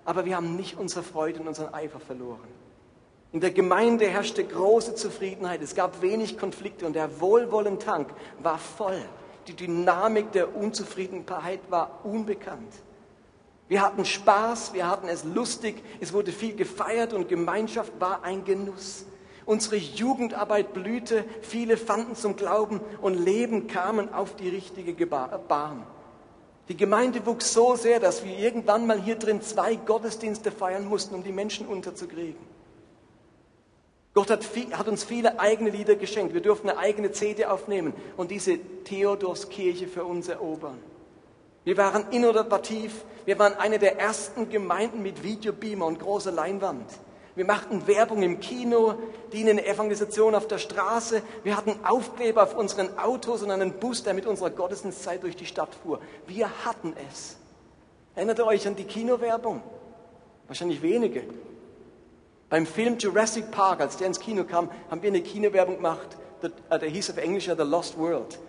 aber 0.05 0.23
wir 0.25 0.35
haben 0.35 0.55
nicht 0.55 0.77
unsere 0.77 1.03
Freude 1.03 1.39
und 1.41 1.47
unseren 1.47 1.73
Eifer 1.73 1.99
verloren. 1.99 2.47
In 3.31 3.41
der 3.41 3.51
Gemeinde 3.51 4.07
herrschte 4.07 4.45
große 4.45 4.95
Zufriedenheit. 4.95 5.61
Es 5.61 5.75
gab 5.75 6.01
wenig 6.01 6.37
Konflikte 6.37 6.85
und 6.85 6.93
der 6.93 7.19
Wohlwollentank 7.19 8.13
war 8.39 8.59
voll. 8.59 9.01
Die 9.47 9.55
Dynamik 9.55 10.31
der 10.31 10.55
Unzufriedenheit 10.55 11.59
war 11.69 11.99
unbekannt. 12.03 12.71
Wir 13.67 13.81
hatten 13.81 14.05
Spaß, 14.05 14.73
wir 14.73 14.87
hatten 14.87 15.07
es 15.07 15.23
lustig, 15.23 15.83
es 15.99 16.13
wurde 16.13 16.31
viel 16.31 16.55
gefeiert 16.55 17.13
und 17.13 17.27
Gemeinschaft 17.27 17.91
war 17.99 18.23
ein 18.23 18.45
Genuss. 18.45 19.05
Unsere 19.45 19.75
Jugendarbeit 19.75 20.73
blühte, 20.73 21.23
viele 21.41 21.77
fanden 21.77 22.15
zum 22.15 22.35
Glauben 22.35 22.81
und 23.01 23.13
Leben 23.13 23.67
kamen 23.67 24.11
auf 24.13 24.35
die 24.35 24.49
richtige 24.49 25.05
Bahn. 25.05 25.85
Die 26.67 26.77
Gemeinde 26.77 27.23
wuchs 27.27 27.53
so 27.53 27.75
sehr, 27.75 27.99
dass 27.99 28.25
wir 28.25 28.37
irgendwann 28.37 28.87
mal 28.87 28.99
hier 28.99 29.15
drin 29.15 29.41
zwei 29.41 29.75
Gottesdienste 29.75 30.51
feiern 30.51 30.87
mussten, 30.87 31.13
um 31.13 31.23
die 31.23 31.31
Menschen 31.31 31.67
unterzukriegen. 31.67 32.55
Gott 34.15 34.31
hat, 34.31 34.43
viel, 34.43 34.75
hat, 34.75 34.87
uns 34.87 35.03
viele 35.03 35.39
eigene 35.39 35.69
Lieder 35.69 35.95
geschenkt. 35.95 36.33
Wir 36.33 36.41
durften 36.41 36.69
eine 36.69 36.79
eigene 36.79 37.11
CD 37.11 37.45
aufnehmen 37.45 37.93
und 38.17 38.31
diese 38.31 38.57
Theodorskirche 38.85 39.87
für 39.87 40.05
uns 40.05 40.29
erobern. 40.29 40.79
Wir 41.65 41.77
waren 41.77 42.05
innovativ. 42.11 43.03
Wir 43.25 43.37
waren 43.37 43.55
eine 43.55 43.77
der 43.77 43.99
ersten 43.99 44.49
Gemeinden 44.49 45.03
mit 45.03 45.21
Videobeamer 45.21 45.85
und 45.85 45.99
großer 45.99 46.31
Leinwand. 46.31 46.85
Wir 47.35 47.45
machten 47.45 47.85
Werbung 47.85 48.23
im 48.23 48.39
Kino, 48.39 48.95
dienen 49.33 49.59
Evangelisation 49.59 50.35
auf 50.35 50.47
der 50.47 50.57
Straße. 50.57 51.21
Wir 51.43 51.57
hatten 51.57 51.83
Aufkleber 51.83 52.43
auf 52.43 52.55
unseren 52.55 52.97
Autos 52.97 53.43
und 53.43 53.51
einen 53.51 53.73
Bus, 53.73 54.03
der 54.03 54.13
mit 54.13 54.25
unserer 54.25 54.49
Gottesdienstzeit 54.49 55.21
durch 55.21 55.35
die 55.35 55.45
Stadt 55.45 55.75
fuhr. 55.75 55.99
Wir 56.27 56.49
hatten 56.63 56.93
es. 57.09 57.37
Erinnert 58.15 58.39
ihr 58.39 58.47
euch 58.47 58.65
an 58.65 58.77
die 58.77 58.85
Kinowerbung? 58.85 59.61
Wahrscheinlich 60.47 60.81
wenige. 60.81 61.23
Beim 62.49 62.65
Film 62.65 62.97
Jurassic 62.97 63.51
Park, 63.51 63.81
als 63.81 63.97
der 63.97 64.07
ins 64.07 64.19
Kino 64.19 64.45
kam, 64.45 64.69
haben 64.89 65.01
wir 65.01 65.09
eine 65.09 65.21
Kinowerbung 65.21 65.75
gemacht. 65.75 66.17
Der, 66.41 66.79
der 66.79 66.89
hieß 66.89 67.09
auf 67.09 67.17
Englisch 67.17 67.47
ja 67.47 67.55
The 67.57 67.63
Lost 67.63 67.97
World. 67.97 68.39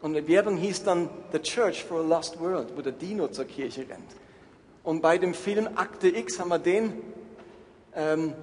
Und 0.00 0.14
die 0.14 0.28
Werbung 0.28 0.56
hieß 0.56 0.84
dann 0.84 1.10
The 1.32 1.40
Church 1.40 1.84
for 1.84 2.00
a 2.00 2.02
Lost 2.02 2.38
World, 2.38 2.76
wo 2.76 2.82
der 2.82 2.92
Dino 2.92 3.28
zur 3.28 3.46
Kirche 3.46 3.80
rennt. 3.80 4.14
Und 4.84 5.02
bei 5.02 5.18
dem 5.18 5.34
Film 5.34 5.68
Akte 5.74 6.08
X 6.08 6.38
haben 6.38 6.50
wir 6.50 6.58
den 6.58 6.92
ähm, 7.94 8.34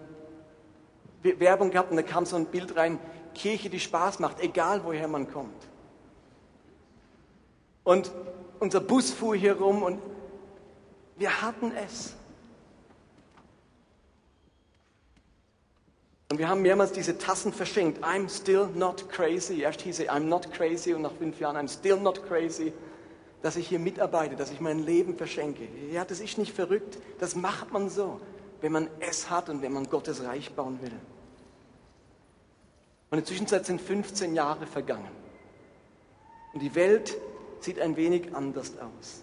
Werbung 1.24 1.72
gehabt 1.72 1.92
und 1.92 1.98
da 1.98 2.04
kam 2.04 2.26
so 2.26 2.36
ein 2.36 2.46
Bild 2.46 2.76
rein, 2.76 3.00
Kirche, 3.34 3.70
die 3.70 3.80
Spaß 3.80 4.20
macht, 4.20 4.40
egal 4.40 4.84
woher 4.84 5.08
man 5.08 5.32
kommt. 5.32 5.68
Und 7.84 8.12
unser 8.60 8.82
Bus 8.82 9.12
fuhr 9.12 9.36
hier 9.36 9.58
rum 9.58 9.84
und 9.84 10.02
wir 11.18 11.42
hatten 11.42 11.72
es. 11.72 12.16
Und 16.30 16.40
wir 16.40 16.50
haben 16.50 16.62
mehrmals 16.62 16.92
diese 16.92 17.18
Tassen 17.18 17.54
verschenkt. 17.54 18.04
I'm 18.04 18.30
still 18.30 18.68
not 18.76 19.10
crazy. 19.10 19.62
Erst 19.62 19.82
hieß 19.82 20.02
es, 20.02 20.10
I'm 20.10 20.26
not 20.26 20.52
crazy 20.52 20.94
und 20.94 21.04
nach 21.04 21.14
fünf 21.14 21.40
Jahren, 21.40 21.56
I'm 21.56 21.72
still 21.72 21.98
not 21.98 22.28
crazy, 22.28 22.74
dass 23.42 23.56
ich 23.56 23.70
hier 23.70 23.80
mitarbeite, 23.80 24.36
dass 24.36 24.52
ich 24.52 24.60
mein 24.60 24.80
Leben 24.80 25.16
verschenke. 25.16 25.68
Ja, 25.92 26.04
das 26.04 26.20
ist 26.20 26.38
nicht 26.38 26.54
verrückt. 26.54 26.98
Das 27.20 27.36
macht 27.36 27.72
man 27.72 27.90
so, 27.90 28.20
wenn 28.62 28.72
man 28.72 28.90
es 29.00 29.30
hat 29.30 29.50
und 29.50 29.62
wenn 29.62 29.74
man 29.74 29.90
Gottes 29.90 30.24
Reich 30.24 30.54
bauen 30.54 30.80
will. 30.82 30.92
Und 33.10 33.18
in 33.18 33.24
der 33.24 33.26
Zwischenzeit 33.26 33.66
sind 33.66 33.80
15 33.80 34.36
Jahre 34.36 34.66
vergangen. 34.66 35.12
Und 36.54 36.62
die 36.62 36.76
Welt 36.76 37.16
sieht 37.60 37.80
ein 37.80 37.96
wenig 37.96 38.36
anders 38.36 38.74
aus. 38.78 39.22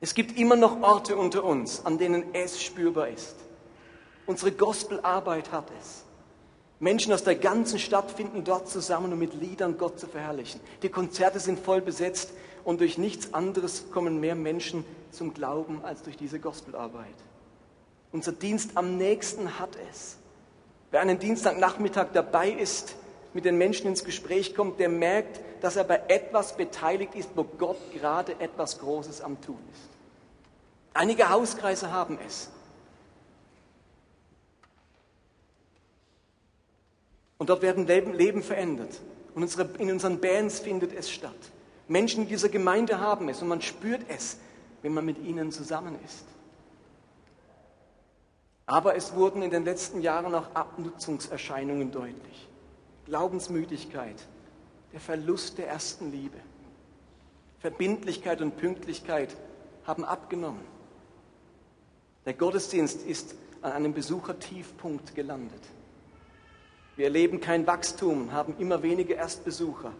Es 0.00 0.14
gibt 0.14 0.38
immer 0.38 0.56
noch 0.56 0.82
Orte 0.82 1.16
unter 1.16 1.44
uns, 1.44 1.84
an 1.84 1.98
denen 1.98 2.34
es 2.34 2.62
spürbar 2.62 3.08
ist. 3.08 3.36
Unsere 4.26 4.52
Gospelarbeit 4.52 5.50
hat 5.50 5.70
es. 5.80 6.04
Menschen 6.80 7.12
aus 7.12 7.24
der 7.24 7.36
ganzen 7.36 7.78
Stadt 7.78 8.10
finden 8.10 8.44
dort 8.44 8.68
zusammen, 8.68 9.12
um 9.12 9.18
mit 9.18 9.34
Liedern 9.34 9.78
Gott 9.78 9.98
zu 9.98 10.06
verherrlichen. 10.06 10.60
Die 10.82 10.88
Konzerte 10.88 11.40
sind 11.40 11.58
voll 11.58 11.80
besetzt 11.80 12.30
und 12.64 12.80
durch 12.80 12.98
nichts 12.98 13.32
anderes 13.32 13.90
kommen 13.90 14.20
mehr 14.20 14.34
Menschen 14.34 14.84
zum 15.10 15.32
Glauben 15.32 15.82
als 15.84 16.02
durch 16.02 16.16
diese 16.16 16.40
Gospelarbeit. 16.40 17.14
Unser 18.14 18.30
Dienst 18.30 18.76
am 18.76 18.96
nächsten 18.96 19.58
hat 19.58 19.76
es. 19.90 20.18
Wer 20.92 21.00
einen 21.00 21.18
Dienstagnachmittag 21.18 22.12
dabei 22.12 22.48
ist, 22.48 22.94
mit 23.32 23.44
den 23.44 23.58
Menschen 23.58 23.88
ins 23.88 24.04
Gespräch 24.04 24.54
kommt, 24.54 24.78
der 24.78 24.88
merkt, 24.88 25.40
dass 25.60 25.74
er 25.74 25.82
bei 25.82 26.00
etwas 26.06 26.56
beteiligt 26.56 27.16
ist, 27.16 27.30
wo 27.34 27.42
Gott 27.42 27.76
gerade 27.92 28.38
etwas 28.38 28.78
Großes 28.78 29.20
am 29.20 29.40
Tun 29.40 29.58
ist. 29.72 29.88
Einige 30.92 31.28
Hauskreise 31.28 31.90
haben 31.90 32.16
es. 32.24 32.50
Und 37.38 37.50
dort 37.50 37.62
werden 37.62 37.88
Leben, 37.88 38.14
Leben 38.14 38.44
verändert. 38.44 39.00
Und 39.34 39.42
unsere, 39.42 39.68
in 39.78 39.90
unseren 39.90 40.20
Bands 40.20 40.60
findet 40.60 40.92
es 40.92 41.10
statt. 41.10 41.34
Menschen 41.88 42.28
dieser 42.28 42.48
Gemeinde 42.48 43.00
haben 43.00 43.28
es 43.28 43.42
und 43.42 43.48
man 43.48 43.60
spürt 43.60 44.02
es, 44.06 44.36
wenn 44.82 44.94
man 44.94 45.04
mit 45.04 45.18
ihnen 45.18 45.50
zusammen 45.50 45.98
ist. 46.04 46.24
Aber 48.66 48.96
es 48.96 49.14
wurden 49.14 49.42
in 49.42 49.50
den 49.50 49.64
letzten 49.64 50.00
Jahren 50.00 50.34
auch 50.34 50.54
Abnutzungserscheinungen 50.54 51.90
deutlich. 51.90 52.48
Glaubensmüdigkeit, 53.04 54.16
der 54.92 55.00
Verlust 55.00 55.58
der 55.58 55.68
ersten 55.68 56.10
Liebe, 56.10 56.38
Verbindlichkeit 57.58 58.40
und 58.40 58.56
Pünktlichkeit 58.56 59.36
haben 59.86 60.04
abgenommen. 60.04 60.64
Der 62.24 62.34
Gottesdienst 62.34 63.02
ist 63.02 63.34
an 63.60 63.72
einem 63.72 63.92
Besuchertiefpunkt 63.92 65.14
gelandet. 65.14 65.62
Wir 66.96 67.06
erleben 67.06 67.40
kein 67.40 67.66
Wachstum, 67.66 68.32
haben 68.32 68.54
immer 68.58 68.82
weniger 68.82 69.16
Erstbesucher. 69.16 69.92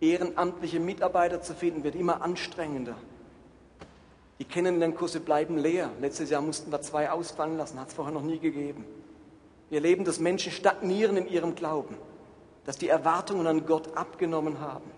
Ehrenamtliche 0.00 0.78
Mitarbeiter 0.78 1.42
zu 1.42 1.54
finden 1.54 1.84
wird 1.84 1.94
immer 1.94 2.22
anstrengender. 2.22 2.96
Die 4.38 4.44
Kennenlernkurse 4.44 5.20
bleiben 5.20 5.56
leer. 5.56 5.90
Letztes 6.00 6.30
Jahr 6.30 6.42
mussten 6.42 6.70
wir 6.70 6.82
zwei 6.82 7.10
ausfallen 7.10 7.56
lassen, 7.56 7.80
hat 7.80 7.88
es 7.88 7.94
vorher 7.94 8.12
noch 8.12 8.22
nie 8.22 8.38
gegeben. 8.38 8.84
Wir 9.70 9.78
erleben, 9.78 10.04
dass 10.04 10.20
Menschen 10.20 10.52
stagnieren 10.52 11.16
in 11.16 11.28
ihrem 11.28 11.54
Glauben, 11.54 11.96
dass 12.64 12.76
die 12.76 12.88
Erwartungen 12.88 13.46
an 13.46 13.66
Gott 13.66 13.96
abgenommen 13.96 14.60
haben 14.60 14.90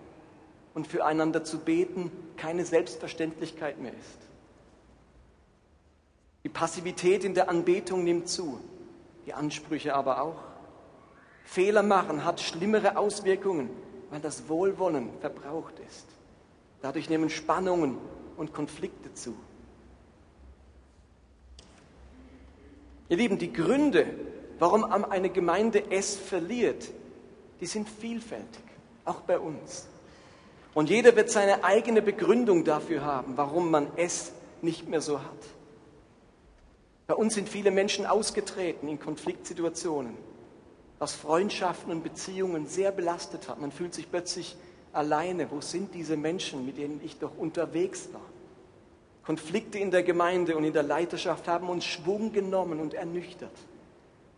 und 0.74 0.87
füreinander 0.87 1.44
zu 1.44 1.59
beten 1.59 2.11
keine 2.37 2.64
Selbstverständlichkeit 2.64 3.81
mehr 3.81 3.92
ist. 3.92 4.18
Die 6.44 6.48
Passivität 6.48 7.24
in 7.24 7.35
der 7.35 7.48
Anbetung 7.48 8.05
nimmt 8.05 8.29
zu, 8.29 8.61
die 9.27 9.35
Ansprüche 9.35 9.94
aber 9.94 10.22
auch. 10.22 10.38
Fehler 11.44 11.83
machen 11.83 12.24
hat 12.24 12.40
schlimmere 12.40 12.96
Auswirkungen, 12.96 13.70
weil 14.11 14.20
das 14.20 14.48
Wohlwollen 14.48 15.11
verbraucht 15.20 15.74
ist. 15.88 16.07
Dadurch 16.83 17.09
nehmen 17.09 17.31
Spannungen 17.31 17.98
und 18.38 18.55
Konflikte 18.55 19.12
zu. 19.14 19.35
Ihr 23.09 23.16
Lieben, 23.16 23.38
die 23.38 23.53
Gründe, 23.53 24.07
warum 24.59 24.85
eine 24.85 25.31
Gemeinde 25.31 25.83
es 25.90 26.16
verliert, 26.16 26.88
die 27.61 27.66
sind 27.66 27.88
vielfältig, 27.88 28.64
auch 29.05 29.20
bei 29.20 29.38
uns. 29.38 29.88
Und 30.74 30.90
jeder 30.90 31.16
wird 31.16 31.31
seine 31.31 31.64
eigene 31.64 32.03
Begründung 32.03 32.64
dafür 32.64 33.05
haben, 33.05 33.37
warum 33.37 33.70
man 33.70 33.88
es 33.96 34.33
nicht 34.62 34.88
mehr 34.88 35.01
so 35.01 35.20
hat. 35.20 35.46
Bei 37.07 37.14
uns 37.14 37.35
sind 37.35 37.48
viele 37.48 37.70
Menschen 37.70 38.07
ausgetreten 38.07 38.88
in 38.88 39.01
Konfliktsituationen 39.01 40.16
was 40.98 41.14
Freundschaften 41.14 41.92
und 41.92 42.03
Beziehungen 42.03 42.66
sehr 42.66 42.90
belastet 42.90 43.48
hat. 43.48 43.61
Man 43.61 43.70
fühlt 43.70 43.94
sich 43.94 44.11
plötzlich 44.11 44.57
alleine. 44.92 45.51
Wo 45.51 45.61
sind 45.61 45.94
diese 45.94 46.16
Menschen, 46.16 46.66
mit 46.66 46.79
denen 46.79 47.01
ich 47.05 47.18
doch 47.18 47.37
unterwegs 47.37 48.09
war? 48.12 48.20
Konflikte 49.24 49.79
in 49.79 49.90
der 49.90 50.03
Gemeinde 50.03 50.57
und 50.57 50.64
in 50.64 50.72
der 50.72 50.83
Leiterschaft 50.83 51.48
haben 51.48 51.68
uns 51.68 51.85
Schwung 51.85 52.33
genommen 52.33 52.81
und 52.81 52.94
ernüchtert. 52.94 53.53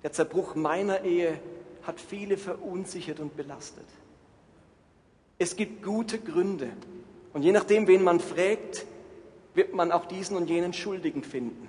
Der 0.02 0.12
Zerbruch 0.12 0.54
meiner 0.54 1.02
Ehe 1.04 1.38
hat 1.82 2.00
viele 2.00 2.36
verunsichert 2.36 3.20
und 3.20 3.36
belastet. 3.36 3.86
Es 5.38 5.56
gibt 5.56 5.82
gute 5.82 6.18
Gründe. 6.18 6.70
Und 7.32 7.42
je 7.42 7.52
nachdem, 7.52 7.86
wen 7.86 8.02
man 8.02 8.18
fragt, 8.18 8.84
wird 9.54 9.72
man 9.72 9.92
auch 9.92 10.06
diesen 10.06 10.36
und 10.36 10.50
jenen 10.50 10.72
Schuldigen 10.72 11.22
finden, 11.22 11.68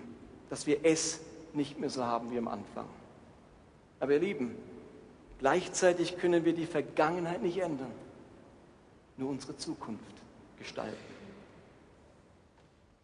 dass 0.49 0.65
wir 0.65 0.79
es 0.83 1.19
nicht 1.53 1.79
mehr 1.79 1.89
so 1.89 2.03
haben 2.03 2.31
wie 2.31 2.37
am 2.37 2.47
Anfang. 2.47 2.85
Aber 3.99 4.13
ihr 4.13 4.19
Lieben, 4.19 4.55
Gleichzeitig 5.41 6.19
können 6.19 6.45
wir 6.45 6.53
die 6.53 6.67
Vergangenheit 6.67 7.41
nicht 7.41 7.57
ändern, 7.57 7.91
nur 9.21 9.29
unsere 9.29 9.55
Zukunft 9.55 10.15
gestalten. 10.57 10.97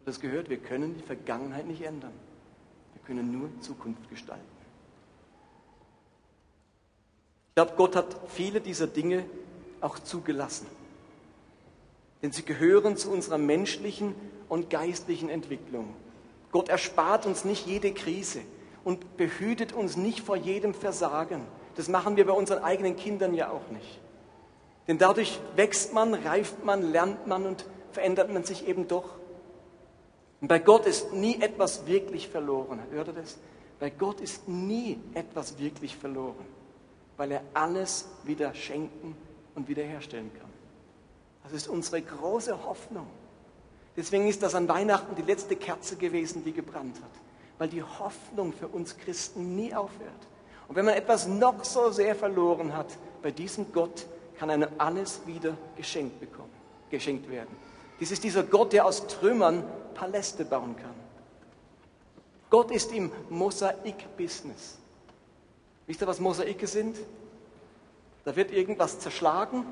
Das 0.04 0.18
gehört, 0.18 0.50
wir 0.50 0.56
können 0.58 0.96
die 0.96 1.02
Vergangenheit 1.02 1.66
nicht 1.66 1.82
ändern. 1.82 2.12
Wir 2.94 3.02
können 3.04 3.30
nur 3.30 3.48
Zukunft 3.60 4.10
gestalten. 4.10 4.42
Ich 7.50 7.54
glaube, 7.54 7.72
Gott 7.76 7.94
hat 7.94 8.16
viele 8.28 8.60
dieser 8.60 8.88
Dinge 8.88 9.26
auch 9.80 9.98
zugelassen. 10.00 10.66
Denn 12.20 12.32
sie 12.32 12.42
gehören 12.42 12.96
zu 12.96 13.12
unserer 13.12 13.38
menschlichen 13.38 14.14
und 14.48 14.70
geistlichen 14.70 15.28
Entwicklung. 15.28 15.94
Gott 16.50 16.68
erspart 16.68 17.26
uns 17.26 17.44
nicht 17.44 17.64
jede 17.66 17.92
Krise 17.92 18.40
und 18.82 19.16
behütet 19.16 19.72
uns 19.72 19.96
nicht 19.96 20.20
vor 20.20 20.36
jedem 20.36 20.74
Versagen. 20.74 21.42
Das 21.76 21.88
machen 21.88 22.16
wir 22.16 22.26
bei 22.26 22.32
unseren 22.32 22.64
eigenen 22.64 22.96
Kindern 22.96 23.34
ja 23.34 23.50
auch 23.50 23.68
nicht. 23.70 24.00
Denn 24.88 24.96
dadurch 24.98 25.38
wächst 25.54 25.92
man, 25.92 26.14
reift 26.14 26.64
man, 26.64 26.90
lernt 26.90 27.26
man 27.26 27.44
und 27.46 27.66
verändert 27.92 28.32
man 28.32 28.42
sich 28.44 28.66
eben 28.66 28.88
doch. 28.88 29.10
Und 30.40 30.48
bei 30.48 30.58
Gott 30.58 30.86
ist 30.86 31.12
nie 31.12 31.40
etwas 31.40 31.86
wirklich 31.86 32.28
verloren. 32.28 32.80
Hört 32.90 33.08
ihr 33.08 33.14
das? 33.14 33.38
Bei 33.78 33.90
Gott 33.90 34.20
ist 34.20 34.48
nie 34.48 34.98
etwas 35.14 35.58
wirklich 35.58 35.96
verloren, 35.96 36.46
weil 37.16 37.32
er 37.32 37.42
alles 37.54 38.08
wieder 38.24 38.54
schenken 38.54 39.14
und 39.54 39.68
wiederherstellen 39.68 40.32
kann. 40.34 40.48
Das 41.44 41.52
ist 41.52 41.68
unsere 41.68 42.02
große 42.02 42.64
Hoffnung. 42.64 43.06
Deswegen 43.96 44.26
ist 44.26 44.42
das 44.42 44.54
an 44.54 44.68
Weihnachten 44.68 45.14
die 45.16 45.22
letzte 45.22 45.56
Kerze 45.56 45.96
gewesen, 45.96 46.44
die 46.44 46.52
gebrannt 46.52 46.96
hat, 46.96 47.10
weil 47.58 47.68
die 47.68 47.82
Hoffnung 47.82 48.52
für 48.52 48.68
uns 48.68 48.96
Christen 48.96 49.54
nie 49.54 49.74
aufhört. 49.74 50.28
Und 50.68 50.76
wenn 50.76 50.84
man 50.84 50.94
etwas 50.94 51.26
noch 51.26 51.64
so 51.64 51.90
sehr 51.90 52.14
verloren 52.14 52.76
hat, 52.76 52.86
bei 53.22 53.30
diesem 53.30 53.72
Gott 53.72 54.06
kann 54.38 54.50
einem 54.50 54.68
alles 54.78 55.20
wieder 55.26 55.56
geschenkt 55.76 56.20
bekommen, 56.20 56.52
geschenkt 56.90 57.28
werden. 57.28 57.54
Dies 58.00 58.10
ist 58.12 58.22
dieser 58.22 58.44
Gott, 58.44 58.72
der 58.72 58.86
aus 58.86 59.06
Trümmern 59.06 59.64
Paläste 59.94 60.44
bauen 60.44 60.76
kann. 60.76 60.94
Gott 62.50 62.70
ist 62.70 62.92
im 62.92 63.10
Mosaik-Business. 63.28 64.78
Wisst 65.86 66.00
ihr, 66.00 66.06
was 66.06 66.20
Mosaike 66.20 66.66
sind? 66.66 66.96
Da 68.24 68.36
wird 68.36 68.52
irgendwas 68.52 69.00
zerschlagen, 69.00 69.66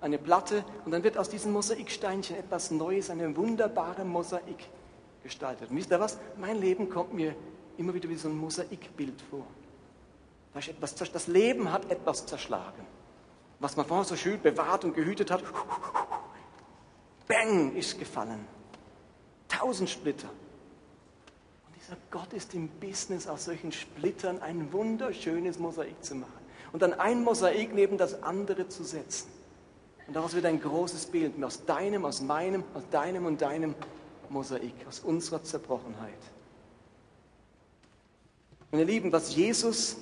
eine 0.00 0.18
Platte, 0.18 0.64
und 0.84 0.92
dann 0.92 1.02
wird 1.02 1.16
aus 1.16 1.28
diesem 1.28 1.52
Mosaiksteinchen 1.52 2.36
etwas 2.36 2.70
Neues, 2.70 3.10
eine 3.10 3.36
wunderbare 3.36 4.04
Mosaik 4.04 4.68
gestaltet. 5.22 5.70
Und 5.70 5.76
wisst 5.76 5.90
ihr 5.90 6.00
was? 6.00 6.18
Mein 6.36 6.60
Leben 6.60 6.88
kommt 6.90 7.14
mir 7.14 7.34
immer 7.78 7.94
wieder 7.94 8.08
wie 8.08 8.16
so 8.16 8.28
ein 8.28 8.36
Mosaikbild 8.36 9.20
vor. 9.30 9.46
Das 10.52 11.26
Leben 11.28 11.72
hat 11.72 11.90
etwas 11.90 12.26
zerschlagen. 12.26 12.84
Was 13.60 13.76
man 13.76 13.86
vorher 13.86 14.04
so 14.04 14.16
schön 14.16 14.40
bewahrt 14.40 14.84
und 14.84 14.94
gehütet 14.94 15.30
hat, 15.30 15.44
bang, 17.28 17.76
ist 17.76 17.98
gefallen. 17.98 18.46
Tausend 19.48 19.90
Splitter. 19.90 20.28
Und 21.66 21.76
dieser 21.76 21.96
Gott 22.10 22.32
ist 22.32 22.54
im 22.54 22.68
Business, 22.68 23.26
aus 23.26 23.44
solchen 23.44 23.70
Splittern 23.70 24.40
ein 24.40 24.72
wunderschönes 24.72 25.58
Mosaik 25.58 26.02
zu 26.02 26.14
machen. 26.14 26.32
Und 26.72 26.80
dann 26.82 26.94
ein 26.94 27.22
Mosaik 27.22 27.74
neben 27.74 27.98
das 27.98 28.22
andere 28.22 28.68
zu 28.68 28.82
setzen. 28.82 29.28
Und 30.06 30.14
daraus 30.14 30.34
wird 30.34 30.46
ein 30.46 30.60
großes 30.60 31.06
Bild 31.06 31.42
aus 31.44 31.64
deinem, 31.66 32.06
aus 32.06 32.22
meinem, 32.22 32.64
aus 32.74 32.82
deinem 32.90 33.26
und 33.26 33.42
deinem 33.42 33.74
Mosaik, 34.30 34.74
aus 34.88 35.00
unserer 35.00 35.42
Zerbrochenheit. 35.44 36.18
Ihr 38.72 38.84
Lieben, 38.84 39.12
was 39.12 39.34
Jesus 39.34 39.96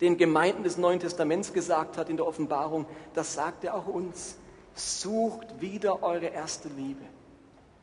den 0.00 0.16
Gemeinden 0.16 0.64
des 0.64 0.76
Neuen 0.76 1.00
Testaments 1.00 1.52
gesagt 1.52 1.96
hat 1.96 2.08
in 2.08 2.16
der 2.16 2.26
Offenbarung, 2.26 2.86
das 3.14 3.34
sagt 3.34 3.64
er 3.64 3.74
auch 3.74 3.86
uns. 3.86 4.36
Sucht 4.74 5.60
wieder 5.60 6.02
eure 6.02 6.26
erste 6.26 6.68
Liebe. 6.68 7.04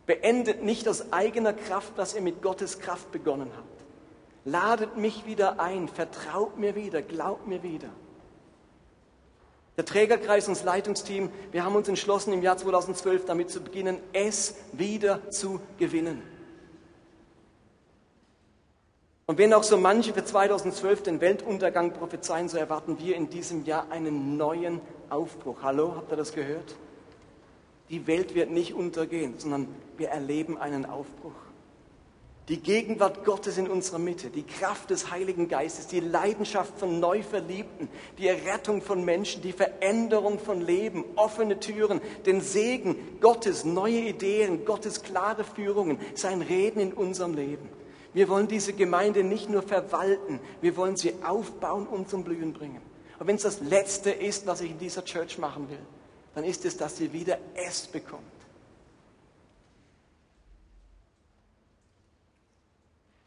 Beendet 0.05 0.63
nicht 0.63 0.89
aus 0.89 1.13
eigener 1.13 1.53
Kraft, 1.53 1.93
was 1.95 2.13
ihr 2.13 2.21
mit 2.21 2.41
Gottes 2.41 2.79
Kraft 2.79 3.11
begonnen 3.11 3.49
habt. 3.55 3.67
Ladet 4.43 4.97
mich 4.97 5.25
wieder 5.25 5.59
ein, 5.59 5.87
vertraut 5.87 6.57
mir 6.57 6.75
wieder, 6.75 7.01
glaubt 7.01 7.47
mir 7.47 7.63
wieder. 7.63 7.89
Der 9.77 9.85
Trägerkreis 9.85 10.47
und 10.47 10.57
das 10.57 10.63
Leitungsteam, 10.63 11.29
wir 11.51 11.63
haben 11.63 11.75
uns 11.75 11.87
entschlossen, 11.87 12.33
im 12.33 12.41
Jahr 12.41 12.57
2012 12.57 13.25
damit 13.25 13.49
zu 13.49 13.61
beginnen, 13.61 13.97
es 14.11 14.55
wieder 14.73 15.29
zu 15.29 15.61
gewinnen. 15.77 16.21
Und 19.31 19.37
wenn 19.37 19.53
auch 19.53 19.63
so 19.63 19.77
manche 19.77 20.13
für 20.13 20.25
2012 20.25 21.03
den 21.03 21.21
Weltuntergang 21.21 21.93
prophezeien, 21.93 22.49
so 22.49 22.57
erwarten 22.57 22.99
wir 22.99 23.15
in 23.15 23.29
diesem 23.29 23.63
Jahr 23.63 23.89
einen 23.89 24.35
neuen 24.35 24.81
Aufbruch. 25.09 25.59
Hallo, 25.63 25.93
habt 25.95 26.11
ihr 26.11 26.17
das 26.17 26.33
gehört? 26.33 26.75
Die 27.89 28.07
Welt 28.07 28.35
wird 28.35 28.51
nicht 28.51 28.73
untergehen, 28.73 29.35
sondern 29.37 29.69
wir 29.95 30.09
erleben 30.09 30.57
einen 30.57 30.85
Aufbruch. 30.85 31.31
Die 32.49 32.59
Gegenwart 32.59 33.23
Gottes 33.23 33.57
in 33.57 33.69
unserer 33.69 33.99
Mitte, 33.99 34.31
die 34.31 34.43
Kraft 34.43 34.89
des 34.89 35.11
Heiligen 35.11 35.47
Geistes, 35.47 35.87
die 35.87 36.01
Leidenschaft 36.01 36.77
von 36.77 36.99
Neuverliebten, 36.99 37.87
die 38.17 38.27
Errettung 38.27 38.81
von 38.81 39.05
Menschen, 39.05 39.41
die 39.41 39.53
Veränderung 39.53 40.39
von 40.39 40.59
Leben, 40.59 41.05
offene 41.15 41.57
Türen, 41.57 42.01
den 42.25 42.41
Segen 42.41 42.97
Gottes, 43.21 43.63
neue 43.63 44.09
Ideen, 44.09 44.65
Gottes 44.65 45.03
klare 45.03 45.45
Führungen, 45.45 46.01
sein 46.15 46.41
Reden 46.41 46.81
in 46.81 46.91
unserem 46.91 47.33
Leben. 47.33 47.69
Wir 48.13 48.27
wollen 48.27 48.47
diese 48.47 48.73
Gemeinde 48.73 49.23
nicht 49.23 49.49
nur 49.49 49.61
verwalten, 49.61 50.39
wir 50.61 50.75
wollen 50.75 50.97
sie 50.97 51.13
aufbauen 51.23 51.87
und 51.87 52.09
zum 52.09 52.23
Blühen 52.23 52.53
bringen. 52.53 52.81
Und 53.19 53.27
wenn 53.27 53.35
es 53.35 53.43
das 53.43 53.61
Letzte 53.61 54.11
ist, 54.11 54.47
was 54.47 54.61
ich 54.61 54.71
in 54.71 54.79
dieser 54.79 55.05
Church 55.05 55.37
machen 55.37 55.69
will, 55.69 55.79
dann 56.35 56.43
ist 56.43 56.65
es, 56.65 56.77
dass 56.77 56.97
sie 56.97 57.13
wieder 57.13 57.37
es 57.53 57.87
bekommt. 57.87 58.23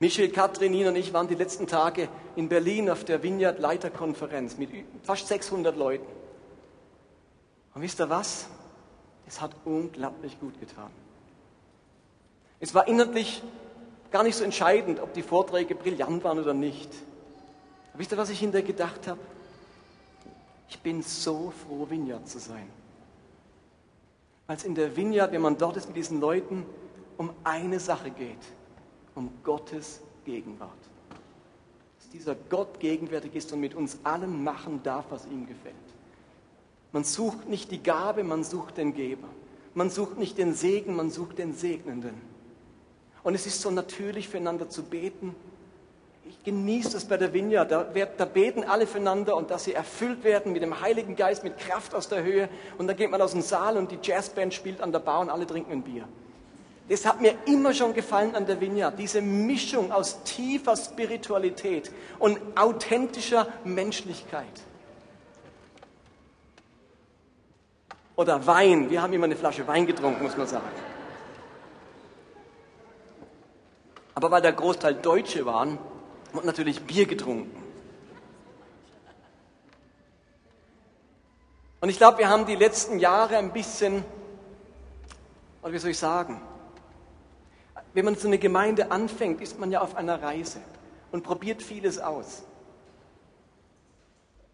Michel, 0.01 0.29
Katrin, 0.31 0.73
Nina 0.73 0.91
und 0.91 0.97
ich 0.97 1.15
waren 1.15 1.29
die 1.29 1.35
letzten 1.35 1.67
Tage 1.67 2.09
in 2.37 2.49
Berlin 2.49 2.91
auf 2.91 3.05
der 3.05 3.23
Vineyard 3.23 3.59
Leiterkonferenz 3.59 4.59
mit 4.59 4.71
fast 5.03 5.29
600 5.29 5.77
Leuten. 5.77 6.05
Und 7.75 7.81
wisst 7.81 8.01
ihr 8.01 8.11
was? 8.11 8.49
Es 9.27 9.41
hat 9.41 9.53
unglaublich 9.65 10.39
gut 10.41 10.61
getan. 10.61 10.91
Es 12.61 12.75
war 12.75 12.87
inhaltlich 12.87 13.43
gar 14.15 14.23
nicht 14.23 14.37
so 14.37 14.45
entscheidend, 14.45 15.01
ob 15.01 15.13
die 15.13 15.25
Vorträge 15.25 15.75
brillant 15.75 16.23
waren 16.23 16.39
oder 16.39 16.55
nicht. 16.55 16.89
Aber 17.93 17.99
wisst 17.99 18.13
ihr, 18.13 18.17
was 18.17 18.31
ich 18.31 18.39
hinterher 18.39 18.65
gedacht 18.65 19.09
habe? 19.09 19.19
Ich 20.69 20.79
bin 20.79 21.03
so 21.03 21.53
froh, 21.67 21.91
Vineyard 21.91 22.29
zu 22.29 22.39
sein. 22.39 22.69
Weil 24.47 24.57
es 24.57 24.63
in 24.63 24.77
der 24.77 24.97
Vineyard, 24.97 25.33
wenn 25.33 25.43
man 25.43 25.59
dort 25.59 25.77
ist 25.77 25.89
mit 25.89 25.97
diesen 25.97 26.21
Leuten, 26.21 26.65
um 27.17 27.31
eine 27.43 27.81
Sache 27.81 28.13
geht 28.13 28.39
um 29.17 29.31
Gottes 29.43 30.01
Gegenwart. 30.25 30.71
Dass 31.99 32.09
dieser 32.11 32.37
Gott 32.37 32.79
gegenwärtig 32.79 33.35
ist 33.35 33.53
und 33.53 33.59
mit 33.59 33.75
uns 33.75 33.99
allen 34.05 34.45
machen 34.45 34.81
darf, 34.85 35.07
was 35.11 35.27
ihm 35.27 35.49
gefällt. 35.49 35.75
Man 36.93 37.03
sucht 37.03 37.49
nicht 37.49 37.73
die 37.73 37.83
Gabe, 37.83 38.23
man 38.23 38.45
sucht 38.45 38.77
den 38.77 38.95
Geber. 38.95 39.27
Man 39.75 39.91
sucht 39.91 40.19
nicht 40.19 40.39
den 40.39 40.55
Segen, 40.55 40.95
man 40.95 41.11
sucht 41.11 41.39
den 41.39 41.53
Segnenden. 41.53 42.34
Und 43.25 43.35
es 43.35 43.47
ist 43.47 43.61
so 43.61 43.71
natürlich 43.71 44.29
füreinander 44.29 44.69
zu 44.69 44.85
beten. 44.85 45.35
Ich 46.27 46.45
genieße 46.45 46.93
das 46.93 47.07
bei 47.07 47.17
der 47.17 47.33
Vinja. 47.33 47.65
Da, 47.65 47.85
da, 47.85 48.25
beten 48.27 48.65
alle 48.65 48.87
füreinander 48.87 49.35
und 49.35 49.51
dass 49.51 49.65
sie 49.65 49.73
erfüllt 49.73 50.25
werden 50.25 50.53
mit 50.53 50.63
dem 50.63 50.81
Heiligen 50.81 51.17
Geist, 51.17 51.43
mit 51.43 51.59
Kraft 51.59 51.95
aus 51.95 52.09
der 52.09 52.23
Höhe. 52.23 52.49
Und 52.79 52.87
dann 52.87 52.97
geht 52.97 53.11
man 53.11 53.21
aus 53.21 53.33
dem 53.33 53.41
Saal 53.41 53.79
und 53.79 53.91
die 53.91 53.99
Jazzband 54.01 54.53
spielt 54.53 54.81
an 54.83 54.93
der 54.93 54.99
Bar 55.01 55.21
und 55.21 55.31
alle 55.31 55.47
trinken 55.47 55.73
ein 55.73 55.83
Bier. 55.83 56.07
Das 56.89 57.07
hat 57.07 57.23
mir 57.23 57.35
immer 57.47 57.73
schon 57.73 57.95
gefallen 57.95 58.35
an 58.35 58.45
der 58.45 58.61
Vineyard, 58.61 58.99
diese 58.99 59.23
Mischung 59.23 59.91
aus 59.91 60.23
tiefer 60.25 60.77
Spiritualität 60.77 61.91
und 62.19 62.39
authentischer 62.57 63.49
Menschlichkeit. 63.65 64.45
Oder 68.17 68.47
Wein, 68.47 68.91
wir 68.91 69.01
haben 69.01 69.15
immer 69.15 69.25
eine 69.25 69.37
Flasche 69.37 69.67
Wein 69.67 69.87
getrunken, 69.87 70.23
muss 70.23 70.37
man 70.37 70.47
sagen. 70.47 70.69
Aber 74.15 74.31
weil 74.31 74.43
der 74.43 74.53
Großteil 74.53 74.95
Deutsche 74.95 75.45
waren, 75.47 75.79
wird 76.33 76.45
natürlich 76.45 76.83
Bier 76.83 77.07
getrunken. 77.07 77.63
Und 81.81 81.91
ich 81.91 81.99
glaube, 81.99 82.19
wir 82.19 82.29
haben 82.29 82.47
die 82.47 82.57
letzten 82.57 82.99
Jahre 82.99 83.37
ein 83.37 83.53
bisschen, 83.53 84.05
oder 85.63 85.73
wie 85.73 85.79
soll 85.79 85.91
ich 85.91 85.99
sagen, 85.99 86.41
wenn 87.93 88.05
man 88.05 88.17
so 88.17 88.27
eine 88.27 88.39
Gemeinde 88.39 88.91
anfängt, 88.91 89.41
ist 89.41 89.59
man 89.59 89.71
ja 89.71 89.81
auf 89.81 89.95
einer 89.95 90.23
Reise 90.23 90.61
und 91.13 91.23
probiert 91.23 91.63
vieles 91.63 91.99
aus. 91.99 92.43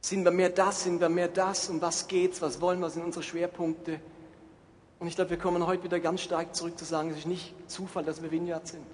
Sind 0.00 0.24
wir 0.24 0.30
mehr 0.30 0.50
das, 0.50 0.82
sind 0.82 1.00
wir 1.00 1.08
mehr 1.08 1.28
das, 1.28 1.68
um 1.68 1.80
was 1.80 2.08
geht's, 2.08 2.42
was 2.42 2.60
wollen 2.60 2.80
wir, 2.80 2.86
was 2.86 2.94
sind 2.94 3.04
unsere 3.04 3.22
Schwerpunkte? 3.22 4.00
Und 4.98 5.06
ich 5.06 5.14
glaube, 5.14 5.30
wir 5.30 5.38
kommen 5.38 5.66
heute 5.66 5.84
wieder 5.84 6.00
ganz 6.00 6.22
stark 6.22 6.54
zurück 6.54 6.78
zu 6.78 6.84
sagen, 6.84 7.10
es 7.10 7.18
ist 7.18 7.26
nicht 7.26 7.54
Zufall, 7.70 8.04
dass 8.04 8.22
wir 8.22 8.30
Vineyard 8.30 8.66
sind. 8.66 8.84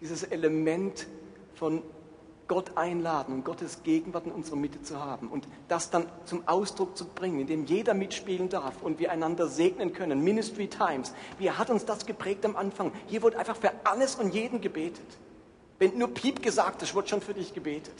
Dieses 0.00 0.22
Element 0.22 1.06
von 1.54 1.82
Gott 2.48 2.76
einladen 2.76 3.32
und 3.32 3.44
Gottes 3.44 3.84
Gegenwart 3.84 4.26
in 4.26 4.32
unserer 4.32 4.56
Mitte 4.56 4.82
zu 4.82 4.98
haben 4.98 5.28
und 5.28 5.46
das 5.68 5.90
dann 5.90 6.06
zum 6.24 6.48
Ausdruck 6.48 6.96
zu 6.96 7.06
bringen, 7.06 7.38
indem 7.38 7.64
jeder 7.64 7.94
mitspielen 7.94 8.48
darf 8.48 8.82
und 8.82 8.98
wir 8.98 9.12
einander 9.12 9.46
segnen 9.46 9.92
können. 9.92 10.24
Ministry 10.24 10.66
Times. 10.66 11.14
Wie 11.38 11.50
hat 11.50 11.70
uns 11.70 11.84
das 11.84 12.06
geprägt 12.06 12.44
am 12.44 12.56
Anfang? 12.56 12.90
Hier 13.06 13.22
wurde 13.22 13.38
einfach 13.38 13.56
für 13.56 13.70
alles 13.84 14.16
und 14.16 14.34
jeden 14.34 14.60
gebetet. 14.60 15.06
Wenn 15.78 15.96
nur 15.96 16.12
Piep 16.12 16.42
gesagt 16.42 16.82
ist, 16.82 16.94
wird 16.94 17.08
schon 17.08 17.20
für 17.20 17.34
dich 17.34 17.54
gebetet. 17.54 17.94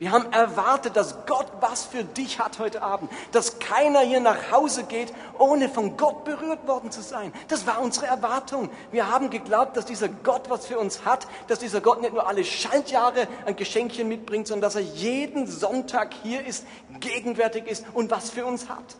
Wir 0.00 0.12
haben 0.12 0.32
erwartet, 0.32 0.96
dass 0.96 1.26
Gott 1.26 1.46
was 1.60 1.84
für 1.84 2.04
dich 2.04 2.38
hat 2.38 2.58
heute 2.58 2.80
Abend. 2.80 3.12
Dass 3.32 3.58
keiner 3.58 4.00
hier 4.00 4.20
nach 4.20 4.50
Hause 4.50 4.84
geht, 4.84 5.12
ohne 5.38 5.68
von 5.68 5.98
Gott 5.98 6.24
berührt 6.24 6.66
worden 6.66 6.90
zu 6.90 7.02
sein. 7.02 7.34
Das 7.48 7.66
war 7.66 7.82
unsere 7.82 8.06
Erwartung. 8.06 8.70
Wir 8.92 9.12
haben 9.12 9.28
geglaubt, 9.28 9.76
dass 9.76 9.84
dieser 9.84 10.08
Gott 10.08 10.48
was 10.48 10.64
für 10.64 10.78
uns 10.78 11.04
hat. 11.04 11.28
Dass 11.48 11.58
dieser 11.58 11.82
Gott 11.82 12.00
nicht 12.00 12.14
nur 12.14 12.26
alle 12.26 12.44
Schaltjahre 12.44 13.28
ein 13.44 13.56
Geschenkchen 13.56 14.08
mitbringt, 14.08 14.46
sondern 14.46 14.62
dass 14.62 14.76
er 14.76 14.80
jeden 14.80 15.46
Sonntag 15.46 16.14
hier 16.22 16.46
ist, 16.46 16.64
gegenwärtig 16.98 17.66
ist 17.66 17.84
und 17.92 18.10
was 18.10 18.30
für 18.30 18.46
uns 18.46 18.70
hat. 18.70 18.96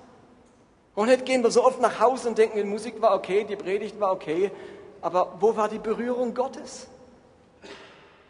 Und 0.94 1.08
jetzt 1.08 1.24
gehen 1.24 1.42
wir 1.42 1.50
so 1.50 1.64
oft 1.64 1.80
nach 1.80 1.98
Hause 1.98 2.28
und 2.28 2.36
denken, 2.36 2.58
die 2.58 2.64
Musik 2.64 3.00
war 3.00 3.14
okay, 3.14 3.44
die 3.44 3.56
Predigt 3.56 3.98
war 4.00 4.12
okay. 4.12 4.52
Aber 5.00 5.36
wo 5.40 5.56
war 5.56 5.70
die 5.70 5.78
Berührung 5.78 6.34
Gottes? 6.34 6.88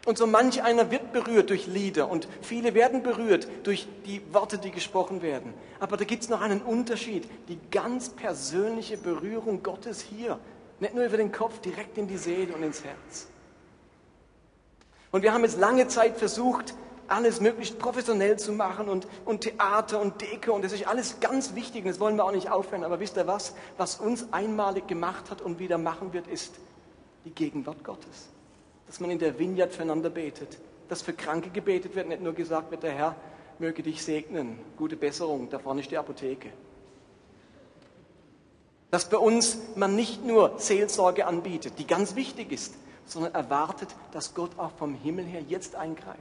Und 0.05 0.17
so 0.17 0.25
manch 0.25 0.63
einer 0.63 0.89
wird 0.89 1.13
berührt 1.13 1.51
durch 1.51 1.67
Lieder 1.67 2.09
und 2.09 2.27
viele 2.41 2.73
werden 2.73 3.03
berührt 3.03 3.47
durch 3.63 3.87
die 4.05 4.21
Worte, 4.33 4.57
die 4.57 4.71
gesprochen 4.71 5.21
werden. 5.21 5.53
Aber 5.79 5.95
da 5.95 6.05
gibt 6.05 6.23
es 6.23 6.29
noch 6.29 6.41
einen 6.41 6.61
Unterschied, 6.61 7.29
die 7.49 7.59
ganz 7.69 8.09
persönliche 8.09 8.97
Berührung 8.97 9.61
Gottes 9.61 10.01
hier. 10.01 10.39
Nicht 10.79 10.95
nur 10.95 11.05
über 11.05 11.17
den 11.17 11.31
Kopf, 11.31 11.59
direkt 11.59 11.99
in 11.99 12.07
die 12.07 12.17
Seele 12.17 12.53
und 12.53 12.63
ins 12.63 12.83
Herz. 12.83 13.27
Und 15.11 15.21
wir 15.21 15.33
haben 15.33 15.43
jetzt 15.43 15.59
lange 15.59 15.87
Zeit 15.87 16.17
versucht, 16.17 16.73
alles 17.07 17.39
möglichst 17.39 17.77
professionell 17.77 18.39
zu 18.39 18.53
machen 18.53 18.89
und, 18.89 19.05
und 19.25 19.41
Theater 19.41 19.99
und 19.99 20.21
Deko 20.21 20.53
und 20.53 20.63
das 20.63 20.71
ist 20.71 20.87
alles 20.87 21.19
ganz 21.19 21.53
wichtig 21.53 21.83
und 21.83 21.89
das 21.89 21.99
wollen 21.99 22.15
wir 22.15 22.23
auch 22.23 22.31
nicht 22.31 22.49
aufhören. 22.49 22.85
Aber 22.85 22.99
wisst 22.99 23.17
ihr 23.17 23.27
was? 23.27 23.53
Was 23.77 23.99
uns 23.99 24.31
einmalig 24.31 24.87
gemacht 24.87 25.29
hat 25.29 25.41
und 25.41 25.59
wieder 25.59 25.77
machen 25.77 26.13
wird, 26.13 26.27
ist 26.27 26.55
die 27.25 27.31
Gegenwart 27.31 27.83
Gottes 27.83 28.29
dass 28.91 28.99
man 28.99 29.09
in 29.09 29.19
der 29.19 29.39
Vineyard 29.39 29.71
füreinander 29.71 30.09
betet, 30.09 30.57
dass 30.89 31.01
für 31.01 31.13
Kranke 31.13 31.49
gebetet 31.49 31.95
wird, 31.95 32.09
nicht 32.09 32.21
nur 32.21 32.33
gesagt 32.33 32.71
wird, 32.71 32.83
der 32.83 32.91
Herr 32.91 33.15
möge 33.57 33.83
dich 33.83 34.03
segnen, 34.03 34.59
gute 34.75 34.97
Besserung, 34.97 35.49
da 35.49 35.59
vorne 35.59 35.79
ist 35.79 35.91
die 35.91 35.97
Apotheke. 35.97 36.51
Dass 38.89 39.07
bei 39.07 39.15
uns 39.15 39.57
man 39.75 39.95
nicht 39.95 40.25
nur 40.25 40.59
Seelsorge 40.59 41.25
anbietet, 41.25 41.79
die 41.79 41.87
ganz 41.87 42.15
wichtig 42.15 42.51
ist, 42.51 42.73
sondern 43.05 43.33
erwartet, 43.33 43.87
dass 44.11 44.33
Gott 44.33 44.59
auch 44.59 44.73
vom 44.73 44.93
Himmel 44.93 45.23
her 45.23 45.41
jetzt 45.47 45.75
eingreift. 45.75 46.19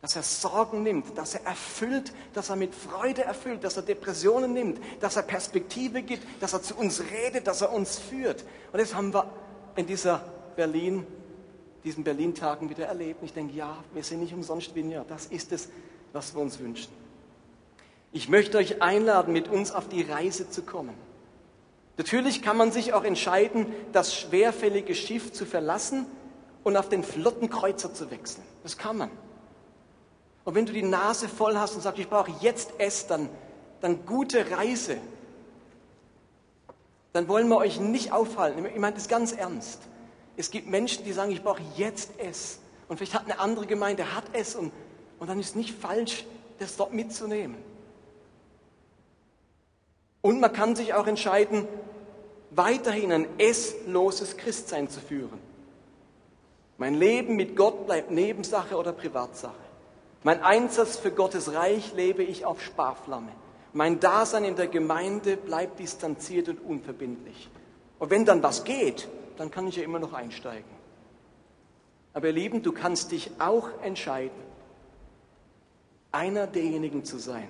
Dass 0.00 0.16
er 0.16 0.22
Sorgen 0.22 0.82
nimmt, 0.82 1.18
dass 1.18 1.34
er 1.34 1.44
erfüllt, 1.44 2.14
dass 2.32 2.48
er 2.48 2.56
mit 2.56 2.74
Freude 2.74 3.22
erfüllt, 3.22 3.64
dass 3.64 3.76
er 3.76 3.82
Depressionen 3.82 4.54
nimmt, 4.54 4.80
dass 5.00 5.16
er 5.16 5.24
Perspektive 5.24 6.00
gibt, 6.00 6.26
dass 6.40 6.54
er 6.54 6.62
zu 6.62 6.74
uns 6.74 7.02
redet, 7.10 7.46
dass 7.46 7.60
er 7.60 7.70
uns 7.70 7.98
führt. 7.98 8.46
Und 8.72 8.80
das 8.80 8.94
haben 8.94 9.12
wir 9.12 9.30
in 9.76 9.86
dieser 9.86 10.35
Berlin, 10.56 11.06
diesen 11.84 12.02
Berlin-Tagen 12.02 12.68
wieder 12.68 12.86
erlebt. 12.86 13.20
Und 13.20 13.26
ich 13.26 13.34
denke, 13.34 13.54
ja, 13.54 13.76
wir 13.94 14.02
sind 14.02 14.20
nicht 14.20 14.34
umsonst 14.34 14.74
Vineyard. 14.74 15.10
Das 15.10 15.26
ist 15.26 15.52
es, 15.52 15.68
was 16.12 16.34
wir 16.34 16.42
uns 16.42 16.58
wünschen. 16.58 16.92
Ich 18.12 18.28
möchte 18.28 18.58
euch 18.58 18.82
einladen, 18.82 19.32
mit 19.32 19.48
uns 19.48 19.70
auf 19.72 19.88
die 19.88 20.02
Reise 20.02 20.50
zu 20.50 20.62
kommen. 20.62 20.94
Natürlich 21.98 22.42
kann 22.42 22.56
man 22.56 22.72
sich 22.72 22.92
auch 22.92 23.04
entscheiden, 23.04 23.66
das 23.92 24.14
schwerfällige 24.14 24.94
Schiff 24.94 25.32
zu 25.32 25.46
verlassen 25.46 26.06
und 26.64 26.76
auf 26.76 26.88
den 26.88 27.02
flotten 27.02 27.48
Kreuzer 27.48 27.94
zu 27.94 28.10
wechseln. 28.10 28.44
Das 28.62 28.76
kann 28.76 28.98
man. 28.98 29.10
Und 30.44 30.54
wenn 30.54 30.66
du 30.66 30.72
die 30.72 30.82
Nase 30.82 31.28
voll 31.28 31.56
hast 31.56 31.74
und 31.74 31.80
sagst, 31.82 31.98
ich 31.98 32.08
brauche 32.08 32.32
jetzt 32.40 32.74
es, 32.78 33.06
dann, 33.06 33.28
dann 33.80 34.04
gute 34.06 34.50
Reise. 34.50 34.98
Dann 37.12 37.28
wollen 37.28 37.48
wir 37.48 37.56
euch 37.56 37.80
nicht 37.80 38.12
aufhalten. 38.12 38.64
Ich 38.66 38.78
meine 38.78 38.94
das 38.94 39.08
ganz 39.08 39.32
ernst. 39.32 39.80
Es 40.36 40.50
gibt 40.50 40.68
Menschen, 40.68 41.04
die 41.04 41.12
sagen, 41.12 41.30
ich 41.30 41.42
brauche 41.42 41.62
jetzt 41.76 42.10
es. 42.18 42.58
Und 42.88 42.98
vielleicht 42.98 43.14
hat 43.14 43.24
eine 43.24 43.38
andere 43.38 43.66
Gemeinde, 43.66 44.14
hat 44.14 44.24
es. 44.32 44.54
Und, 44.54 44.72
und 45.18 45.28
dann 45.28 45.40
ist 45.40 45.50
es 45.50 45.54
nicht 45.54 45.74
falsch, 45.74 46.24
das 46.58 46.76
dort 46.76 46.92
mitzunehmen. 46.92 47.56
Und 50.20 50.40
man 50.40 50.52
kann 50.52 50.76
sich 50.76 50.94
auch 50.94 51.06
entscheiden, 51.06 51.66
weiterhin 52.50 53.12
ein 53.12 53.26
essloses 53.38 54.36
Christsein 54.36 54.88
zu 54.88 55.00
führen. 55.00 55.38
Mein 56.78 56.94
Leben 56.94 57.36
mit 57.36 57.56
Gott 57.56 57.86
bleibt 57.86 58.10
Nebensache 58.10 58.76
oder 58.76 58.92
Privatsache. 58.92 59.54
Mein 60.22 60.42
Einsatz 60.42 60.96
für 60.96 61.10
Gottes 61.10 61.54
Reich 61.54 61.92
lebe 61.94 62.22
ich 62.22 62.44
auf 62.44 62.60
Sparflamme. 62.60 63.32
Mein 63.72 64.00
Dasein 64.00 64.44
in 64.44 64.56
der 64.56 64.66
Gemeinde 64.66 65.36
bleibt 65.36 65.78
distanziert 65.78 66.48
und 66.48 66.58
unverbindlich. 66.58 67.48
Und 67.98 68.10
wenn 68.10 68.24
dann 68.24 68.42
was 68.42 68.64
geht, 68.64 69.08
dann 69.36 69.50
kann 69.50 69.66
ich 69.66 69.76
ja 69.76 69.82
immer 69.82 69.98
noch 69.98 70.12
einsteigen. 70.12 70.70
Aber 72.12 72.28
ihr 72.28 72.32
Lieben, 72.32 72.62
du 72.62 72.72
kannst 72.72 73.12
dich 73.12 73.30
auch 73.38 73.68
entscheiden, 73.82 74.46
einer 76.12 76.46
derjenigen 76.46 77.04
zu 77.04 77.18
sein, 77.18 77.48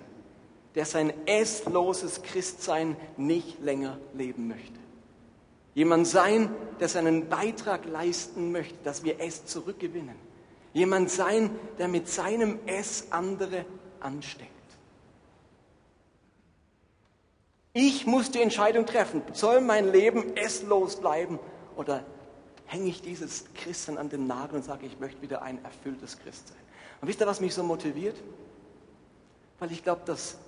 der 0.74 0.84
sein 0.84 1.12
essloses 1.26 2.22
Christsein 2.22 2.96
nicht 3.16 3.60
länger 3.60 3.98
leben 4.12 4.48
möchte. 4.48 4.78
Jemand 5.74 6.06
sein, 6.06 6.50
der 6.80 6.88
seinen 6.88 7.28
Beitrag 7.28 7.84
leisten 7.84 8.50
möchte, 8.50 8.76
dass 8.82 9.04
wir 9.04 9.20
es 9.20 9.46
zurückgewinnen. 9.46 10.16
Jemand 10.72 11.10
sein, 11.10 11.50
der 11.78 11.86
mit 11.86 12.08
seinem 12.08 12.58
Es 12.66 13.12
andere 13.12 13.64
ansteckt. 14.00 14.50
Ich 17.72 18.06
muss 18.06 18.30
die 18.30 18.40
Entscheidung 18.40 18.86
treffen, 18.86 19.22
soll 19.32 19.60
mein 19.60 19.92
Leben 19.92 20.34
esslos 20.36 20.96
bleiben 20.96 21.38
oder 21.76 22.04
hänge 22.66 22.88
ich 22.88 23.00
dieses 23.02 23.44
Christen 23.54 23.96
an 23.96 24.08
den 24.08 24.26
Nagel 24.26 24.56
und 24.56 24.64
sage, 24.64 24.86
ich 24.86 24.98
möchte 24.98 25.22
wieder 25.22 25.42
ein 25.42 25.64
erfülltes 25.64 26.18
Christ 26.18 26.48
sein. 26.48 26.56
Und 27.00 27.08
wisst 27.08 27.20
ihr, 27.20 27.26
was 27.26 27.40
mich 27.40 27.54
so 27.54 27.62
motiviert? 27.62 28.16
Weil 29.58 29.70
ich 29.72 29.82
glaube, 29.82 30.02
dass 30.04 30.38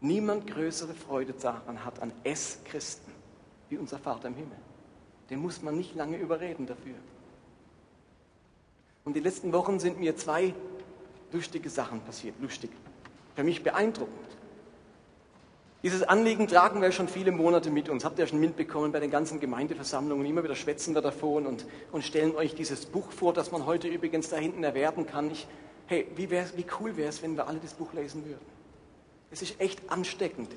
niemand 0.00 0.46
größere 0.46 0.94
Freude 0.94 1.32
daran 1.32 1.84
hat 1.84 2.00
an 2.00 2.12
Es-Christen 2.22 3.12
wie 3.68 3.78
unser 3.78 3.98
Vater 3.98 4.28
im 4.28 4.34
Himmel. 4.34 4.58
Den 5.30 5.40
muss 5.40 5.62
man 5.62 5.76
nicht 5.76 5.94
lange 5.94 6.16
überreden 6.18 6.66
dafür. 6.66 6.94
Und 9.04 9.14
die 9.14 9.20
letzten 9.20 9.52
Wochen 9.52 9.80
sind 9.80 9.98
mir 9.98 10.16
zwei 10.16 10.54
lustige 11.32 11.70
Sachen 11.70 12.00
passiert. 12.00 12.34
Lustig. 12.40 12.70
Für 13.34 13.44
mich 13.44 13.62
beeindruckend. 13.62 14.35
Dieses 15.86 16.02
Anliegen 16.02 16.48
tragen 16.48 16.82
wir 16.82 16.90
schon 16.90 17.06
viele 17.06 17.30
Monate 17.30 17.70
mit 17.70 17.88
uns. 17.88 18.04
Habt 18.04 18.18
ihr 18.18 18.26
schon 18.26 18.40
mitbekommen 18.40 18.90
bei 18.90 18.98
den 18.98 19.12
ganzen 19.12 19.38
Gemeindeversammlungen. 19.38 20.26
Immer 20.26 20.42
wieder 20.42 20.56
schwätzen 20.56 20.96
wir 20.96 21.00
davon 21.00 21.46
und, 21.46 21.64
und 21.92 22.02
stellen 22.02 22.34
euch 22.34 22.56
dieses 22.56 22.86
Buch 22.86 23.12
vor, 23.12 23.32
das 23.32 23.52
man 23.52 23.66
heute 23.66 23.86
übrigens 23.86 24.28
da 24.28 24.36
hinten 24.36 24.64
erwerben 24.64 25.06
kann. 25.06 25.30
Ich, 25.30 25.46
hey, 25.86 26.08
wie, 26.16 26.28
wie 26.28 26.66
cool 26.80 26.96
wäre 26.96 27.08
es, 27.08 27.22
wenn 27.22 27.36
wir 27.36 27.46
alle 27.46 27.60
das 27.60 27.74
Buch 27.74 27.92
lesen 27.92 28.26
würden? 28.26 28.44
Es 29.30 29.42
ist 29.42 29.60
echt 29.60 29.80
ansteckend. 29.88 30.48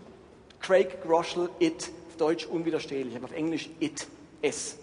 Craig 0.61 0.99
Groschel, 1.03 1.51
It, 1.59 1.91
Deutsch 2.17 2.47
unwiderstehlich, 2.47 3.15
aber 3.15 3.25
auf 3.25 3.31
Englisch 3.31 3.69
It, 3.79 4.07
Es. 4.41 4.79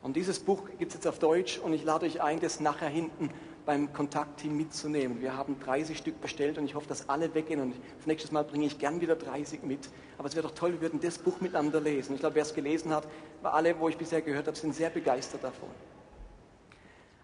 Und 0.00 0.16
dieses 0.16 0.38
Buch 0.38 0.70
gibt 0.78 0.92
es 0.92 0.94
jetzt 0.94 1.06
auf 1.06 1.18
Deutsch 1.18 1.58
und 1.58 1.74
ich 1.74 1.84
lade 1.84 2.06
euch 2.06 2.22
ein, 2.22 2.40
das 2.40 2.60
nachher 2.60 2.88
hinten 2.88 3.28
beim 3.66 3.92
Kontaktteam 3.92 4.56
mitzunehmen. 4.56 5.20
Wir 5.20 5.36
haben 5.36 5.58
30 5.60 5.98
Stück 5.98 6.20
bestellt 6.20 6.56
und 6.56 6.64
ich 6.64 6.76
hoffe, 6.76 6.86
dass 6.86 7.08
alle 7.08 7.34
weggehen 7.34 7.60
und 7.60 7.74
das 7.98 8.06
nächste 8.06 8.32
Mal 8.32 8.44
bringe 8.44 8.64
ich 8.64 8.78
gern 8.78 9.00
wieder 9.00 9.16
30 9.16 9.64
mit. 9.64 9.90
Aber 10.16 10.28
es 10.28 10.36
wäre 10.36 10.46
doch 10.46 10.54
toll, 10.54 10.72
wir 10.72 10.80
würden 10.80 11.00
das 11.00 11.18
Buch 11.18 11.40
miteinander 11.40 11.80
lesen. 11.80 12.14
Ich 12.14 12.20
glaube, 12.20 12.36
wer 12.36 12.42
es 12.42 12.54
gelesen 12.54 12.94
hat, 12.94 13.06
war 13.42 13.54
alle, 13.54 13.78
wo 13.78 13.88
ich 13.88 13.98
bisher 13.98 14.22
gehört 14.22 14.46
habe, 14.46 14.56
sind 14.56 14.74
sehr 14.74 14.88
begeistert 14.88 15.42
davon. 15.42 15.68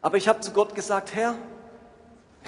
Aber 0.02 0.16
ich 0.16 0.26
habe 0.26 0.40
zu 0.40 0.50
Gott 0.50 0.74
gesagt, 0.74 1.14
Herr, 1.14 1.36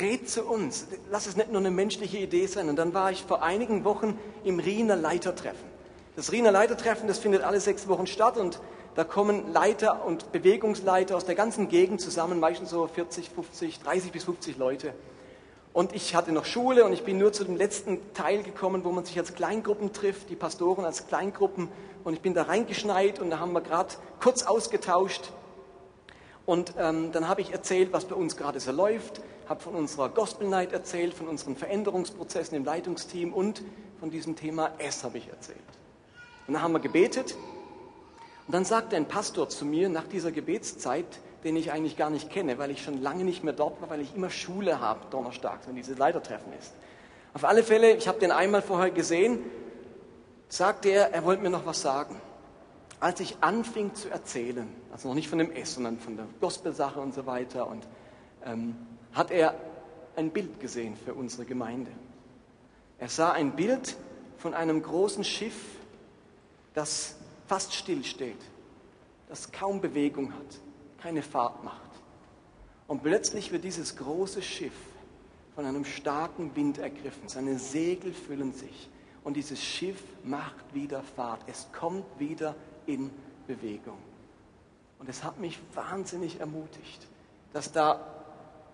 red 0.00 0.28
zu 0.28 0.44
uns. 0.44 0.88
Lass 1.10 1.26
es 1.28 1.36
nicht 1.36 1.52
nur 1.52 1.60
eine 1.60 1.70
menschliche 1.70 2.18
Idee 2.18 2.46
sein. 2.46 2.68
Und 2.68 2.76
dann 2.76 2.92
war 2.94 3.12
ich 3.12 3.22
vor 3.22 3.44
einigen 3.44 3.84
Wochen 3.84 4.18
im 4.42 4.58
Riener 4.58 4.96
Leitertreffen. 4.96 5.72
Das 6.16 6.32
Riener 6.32 6.50
Leitertreffen, 6.50 7.06
das 7.06 7.18
findet 7.18 7.42
alle 7.42 7.60
sechs 7.60 7.88
Wochen 7.88 8.08
statt 8.08 8.36
und 8.36 8.60
da 8.94 9.04
kommen 9.04 9.52
Leiter 9.52 10.04
und 10.06 10.30
Bewegungsleiter 10.30 11.16
aus 11.16 11.24
der 11.24 11.34
ganzen 11.34 11.68
Gegend 11.68 12.00
zusammen, 12.00 12.38
meistens 12.38 12.70
so 12.70 12.86
40, 12.86 13.30
50, 13.30 13.80
30 13.80 14.12
bis 14.12 14.24
50 14.24 14.56
Leute. 14.56 14.94
Und 15.72 15.92
ich 15.92 16.14
hatte 16.14 16.30
noch 16.30 16.44
Schule 16.44 16.84
und 16.84 16.92
ich 16.92 17.02
bin 17.02 17.18
nur 17.18 17.32
zu 17.32 17.42
dem 17.42 17.56
letzten 17.56 17.98
Teil 18.14 18.44
gekommen, 18.44 18.84
wo 18.84 18.92
man 18.92 19.04
sich 19.04 19.18
als 19.18 19.34
Kleingruppen 19.34 19.92
trifft, 19.92 20.30
die 20.30 20.36
Pastoren 20.36 20.84
als 20.84 21.08
Kleingruppen. 21.08 21.68
Und 22.04 22.14
ich 22.14 22.20
bin 22.20 22.34
da 22.34 22.44
reingeschneit 22.44 23.18
und 23.18 23.30
da 23.30 23.40
haben 23.40 23.52
wir 23.52 23.60
gerade 23.60 23.92
kurz 24.20 24.44
ausgetauscht. 24.44 25.32
Und 26.46 26.74
ähm, 26.78 27.10
dann 27.10 27.26
habe 27.26 27.40
ich 27.40 27.52
erzählt, 27.52 27.92
was 27.92 28.04
bei 28.04 28.14
uns 28.14 28.36
gerade 28.36 28.60
so 28.60 28.70
läuft, 28.70 29.20
habe 29.48 29.60
von 29.60 29.74
unserer 29.74 30.10
Gospel 30.10 30.46
Night 30.46 30.72
erzählt, 30.72 31.14
von 31.14 31.26
unseren 31.26 31.56
Veränderungsprozessen 31.56 32.56
im 32.56 32.64
Leitungsteam 32.64 33.32
und 33.32 33.62
von 33.98 34.10
diesem 34.10 34.36
Thema 34.36 34.70
S 34.78 35.02
habe 35.02 35.18
ich 35.18 35.28
erzählt. 35.28 35.58
Und 36.46 36.54
dann 36.54 36.62
haben 36.62 36.72
wir 36.72 36.80
gebetet. 36.80 37.34
Und 38.46 38.54
dann 38.54 38.64
sagte 38.64 38.96
ein 38.96 39.06
Pastor 39.06 39.48
zu 39.48 39.64
mir 39.64 39.88
nach 39.88 40.06
dieser 40.06 40.32
Gebetszeit, 40.32 41.06
den 41.44 41.56
ich 41.56 41.72
eigentlich 41.72 41.96
gar 41.96 42.10
nicht 42.10 42.30
kenne, 42.30 42.58
weil 42.58 42.70
ich 42.70 42.82
schon 42.82 43.02
lange 43.02 43.24
nicht 43.24 43.44
mehr 43.44 43.52
dort 43.52 43.80
war, 43.80 43.90
weil 43.90 44.00
ich 44.00 44.14
immer 44.14 44.30
Schule 44.30 44.80
habe, 44.80 45.00
donnerstags, 45.10 45.66
wenn 45.66 45.76
dieses 45.76 45.98
Leitertreffen 45.98 46.52
ist. 46.58 46.72
Auf 47.34 47.44
alle 47.44 47.62
Fälle, 47.62 47.94
ich 47.96 48.08
habe 48.08 48.18
den 48.18 48.30
einmal 48.30 48.62
vorher 48.62 48.90
gesehen, 48.90 49.40
sagte 50.48 50.88
er, 50.88 51.12
er 51.12 51.24
wollte 51.24 51.42
mir 51.42 51.50
noch 51.50 51.66
was 51.66 51.82
sagen. 51.82 52.20
Als 53.00 53.20
ich 53.20 53.36
anfing 53.40 53.94
zu 53.94 54.08
erzählen, 54.08 54.68
also 54.92 55.08
noch 55.08 55.14
nicht 55.14 55.28
von 55.28 55.38
dem 55.38 55.50
S, 55.50 55.74
sondern 55.74 55.98
von 55.98 56.16
der 56.16 56.26
Gospelsache 56.40 57.00
und 57.00 57.12
so 57.12 57.26
weiter, 57.26 57.66
und 57.66 57.86
ähm, 58.46 58.76
hat 59.12 59.30
er 59.30 59.54
ein 60.16 60.30
Bild 60.30 60.60
gesehen 60.60 60.96
für 60.96 61.14
unsere 61.14 61.44
Gemeinde. 61.44 61.90
Er 62.98 63.08
sah 63.08 63.32
ein 63.32 63.56
Bild 63.56 63.96
von 64.38 64.54
einem 64.54 64.82
großen 64.82 65.24
Schiff, 65.24 65.56
das 66.72 67.16
fast 67.46 67.74
still 67.74 68.04
steht, 68.04 68.40
das 69.28 69.52
kaum 69.52 69.80
Bewegung 69.80 70.32
hat, 70.32 70.60
keine 70.98 71.22
Fahrt 71.22 71.62
macht. 71.64 71.80
Und 72.86 73.02
plötzlich 73.02 73.52
wird 73.52 73.64
dieses 73.64 73.96
große 73.96 74.42
Schiff 74.42 74.74
von 75.54 75.64
einem 75.64 75.84
starken 75.84 76.54
Wind 76.56 76.78
ergriffen. 76.78 77.28
Seine 77.28 77.58
Segel 77.58 78.12
füllen 78.12 78.52
sich 78.52 78.88
und 79.22 79.36
dieses 79.36 79.62
Schiff 79.62 80.02
macht 80.22 80.74
wieder 80.74 81.02
Fahrt. 81.02 81.40
Es 81.46 81.68
kommt 81.72 82.04
wieder 82.18 82.54
in 82.86 83.10
Bewegung. 83.46 83.98
Und 84.98 85.08
es 85.08 85.24
hat 85.24 85.38
mich 85.38 85.58
wahnsinnig 85.74 86.40
ermutigt, 86.40 87.06
dass 87.52 87.72
da 87.72 88.00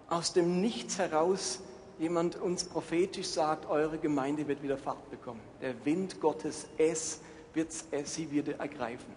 aus 0.08 0.32
dem 0.32 0.60
Nichts 0.60 0.98
heraus 0.98 1.60
jemand 1.98 2.36
uns 2.36 2.64
prophetisch 2.64 3.28
sagt, 3.28 3.68
eure 3.68 3.98
Gemeinde 3.98 4.48
wird 4.48 4.62
wieder 4.62 4.78
Fahrt 4.78 5.10
bekommen. 5.10 5.40
Der 5.60 5.84
Wind 5.84 6.20
Gottes, 6.20 6.66
es 6.78 7.20
wird 7.54 7.68
sie 8.04 8.30
wieder 8.30 8.58
ergreifen. 8.58 9.12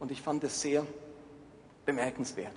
Und 0.00 0.10
ich 0.10 0.22
fand 0.22 0.44
es 0.44 0.60
sehr 0.60 0.86
bemerkenswert. 1.84 2.54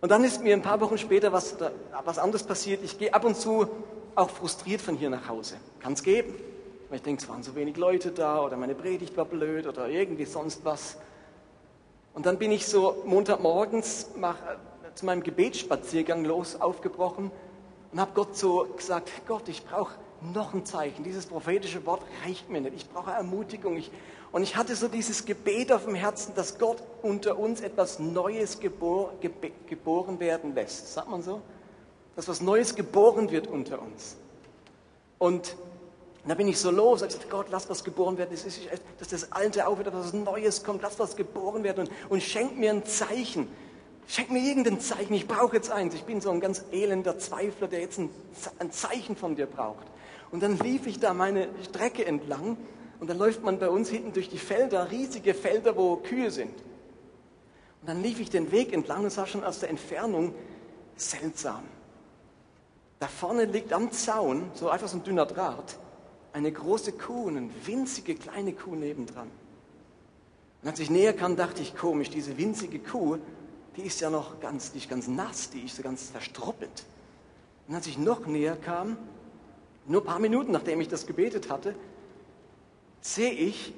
Und 0.00 0.10
dann 0.10 0.24
ist 0.24 0.42
mir 0.42 0.54
ein 0.54 0.62
paar 0.62 0.80
Wochen 0.80 0.98
später 0.98 1.32
was, 1.32 1.56
was 2.04 2.18
anderes 2.18 2.42
passiert. 2.42 2.82
Ich 2.82 2.98
gehe 2.98 3.12
ab 3.12 3.24
und 3.24 3.36
zu 3.36 3.68
auch 4.14 4.30
frustriert 4.30 4.80
von 4.80 4.96
hier 4.96 5.10
nach 5.10 5.28
Hause. 5.28 5.56
Kann 5.80 5.92
es 5.92 6.02
geben. 6.02 6.34
Weil 6.88 6.96
ich 6.96 7.02
denke, 7.02 7.22
es 7.22 7.28
waren 7.28 7.42
so 7.42 7.54
wenig 7.54 7.76
Leute 7.76 8.10
da 8.10 8.42
oder 8.42 8.56
meine 8.56 8.74
Predigt 8.74 9.16
war 9.16 9.24
blöd 9.24 9.66
oder 9.66 9.88
irgendwie 9.88 10.24
sonst 10.24 10.64
was. 10.64 10.96
Und 12.14 12.26
dann 12.26 12.38
bin 12.38 12.50
ich 12.50 12.66
so 12.66 13.02
Montagmorgens 13.06 14.10
mach, 14.16 14.34
äh, 14.34 14.94
zu 14.94 15.06
meinem 15.06 15.22
Gebetsspaziergang 15.22 16.24
los 16.24 16.60
aufgebrochen 16.60 17.30
und 17.92 18.00
habe 18.00 18.10
Gott 18.14 18.36
so 18.36 18.66
gesagt, 18.76 19.10
Gott, 19.28 19.48
ich 19.48 19.64
brauche 19.64 19.94
noch 20.34 20.52
ein 20.52 20.66
Zeichen. 20.66 21.04
Dieses 21.04 21.26
prophetische 21.26 21.86
Wort 21.86 22.02
reicht 22.24 22.50
mir 22.50 22.60
nicht. 22.60 22.74
Ich 22.74 22.90
brauche 22.90 23.12
Ermutigung. 23.12 23.76
Ich, 23.76 23.90
und 24.32 24.42
ich 24.42 24.56
hatte 24.56 24.76
so 24.76 24.86
dieses 24.86 25.24
Gebet 25.24 25.72
auf 25.72 25.84
dem 25.84 25.94
Herzen, 25.96 26.34
dass 26.34 26.58
Gott 26.58 26.82
unter 27.02 27.38
uns 27.38 27.60
etwas 27.60 27.98
Neues 27.98 28.60
gebor, 28.60 29.12
geb, 29.20 29.68
geboren 29.68 30.20
werden 30.20 30.54
lässt. 30.54 30.92
Sagt 30.92 31.08
man 31.08 31.22
so? 31.22 31.40
Dass 32.14 32.28
was 32.28 32.40
Neues 32.40 32.74
geboren 32.76 33.30
wird 33.30 33.48
unter 33.48 33.82
uns. 33.82 34.16
Und 35.18 35.56
da 36.26 36.34
bin 36.34 36.46
ich 36.48 36.58
so 36.58 36.70
los, 36.70 37.02
ich 37.02 37.08
gesagt, 37.08 37.30
Gott, 37.30 37.46
lass 37.50 37.68
was 37.68 37.82
geboren 37.82 38.18
werden, 38.18 38.30
das 38.30 38.44
ist, 38.44 38.60
dass 38.98 39.08
das 39.08 39.32
Alte 39.32 39.66
aufhört, 39.66 39.88
dass 39.88 39.94
was 39.94 40.12
Neues 40.12 40.62
kommt, 40.62 40.82
lass 40.82 40.98
was 40.98 41.16
geboren 41.16 41.64
werden 41.64 41.88
und, 41.88 42.10
und 42.10 42.22
schenk 42.22 42.56
mir 42.56 42.70
ein 42.70 42.84
Zeichen. 42.84 43.48
Schenk 44.06 44.30
mir 44.30 44.40
irgendein 44.40 44.80
Zeichen, 44.80 45.14
ich 45.14 45.26
brauche 45.26 45.56
jetzt 45.56 45.70
eins. 45.70 45.94
Ich 45.94 46.04
bin 46.04 46.20
so 46.20 46.30
ein 46.30 46.40
ganz 46.40 46.64
elender 46.72 47.18
Zweifler, 47.18 47.68
der 47.68 47.80
jetzt 47.80 47.98
ein, 47.98 48.10
ein 48.58 48.70
Zeichen 48.70 49.16
von 49.16 49.36
dir 49.36 49.46
braucht. 49.46 49.86
Und 50.30 50.42
dann 50.42 50.58
lief 50.58 50.86
ich 50.86 51.00
da 51.00 51.14
meine 51.14 51.48
Strecke 51.64 52.04
entlang 52.04 52.56
und 53.00 53.08
dann 53.08 53.18
läuft 53.18 53.42
man 53.42 53.58
bei 53.58 53.68
uns 53.68 53.88
hinten 53.88 54.12
durch 54.12 54.28
die 54.28 54.38
Felder, 54.38 54.90
riesige 54.90 55.32
Felder, 55.32 55.74
wo 55.76 55.96
Kühe 55.96 56.30
sind. 56.30 56.54
Und 57.80 57.88
dann 57.88 58.02
lief 58.02 58.20
ich 58.20 58.28
den 58.28 58.52
Weg 58.52 58.74
entlang 58.74 59.04
und 59.04 59.10
sah 59.10 59.26
schon 59.26 59.42
aus 59.42 59.58
der 59.60 59.70
Entfernung 59.70 60.34
seltsam. 60.96 61.64
Da 62.98 63.08
vorne 63.08 63.46
liegt 63.46 63.72
am 63.72 63.90
Zaun, 63.90 64.50
so 64.52 64.68
einfach 64.68 64.88
so 64.88 64.98
ein 64.98 65.02
dünner 65.02 65.24
Draht, 65.24 65.78
eine 66.34 66.52
große 66.52 66.92
Kuh 66.92 67.24
und 67.24 67.38
eine 67.38 67.50
winzige 67.64 68.14
kleine 68.14 68.52
Kuh 68.52 68.74
nebendran. 68.74 69.30
Und 70.62 70.68
als 70.68 70.78
ich 70.78 70.90
näher 70.90 71.14
kam, 71.14 71.36
dachte 71.36 71.62
ich, 71.62 71.74
komisch, 71.74 72.10
diese 72.10 72.36
winzige 72.36 72.78
Kuh, 72.80 73.16
die 73.76 73.82
ist 73.82 74.02
ja 74.02 74.10
noch 74.10 74.40
ganz, 74.40 74.74
nicht 74.74 74.90
ganz 74.90 75.08
nass, 75.08 75.48
die 75.48 75.62
ist 75.62 75.76
so 75.76 75.82
ganz 75.82 76.10
verstruppelt. 76.10 76.84
Und 77.66 77.74
als 77.74 77.86
ich 77.86 77.96
noch 77.96 78.26
näher 78.26 78.56
kam, 78.56 78.98
nur 79.86 80.02
ein 80.02 80.06
paar 80.06 80.18
Minuten 80.18 80.52
nachdem 80.52 80.82
ich 80.82 80.88
das 80.88 81.06
gebetet 81.06 81.48
hatte, 81.48 81.74
sehe 83.00 83.32
ich, 83.32 83.72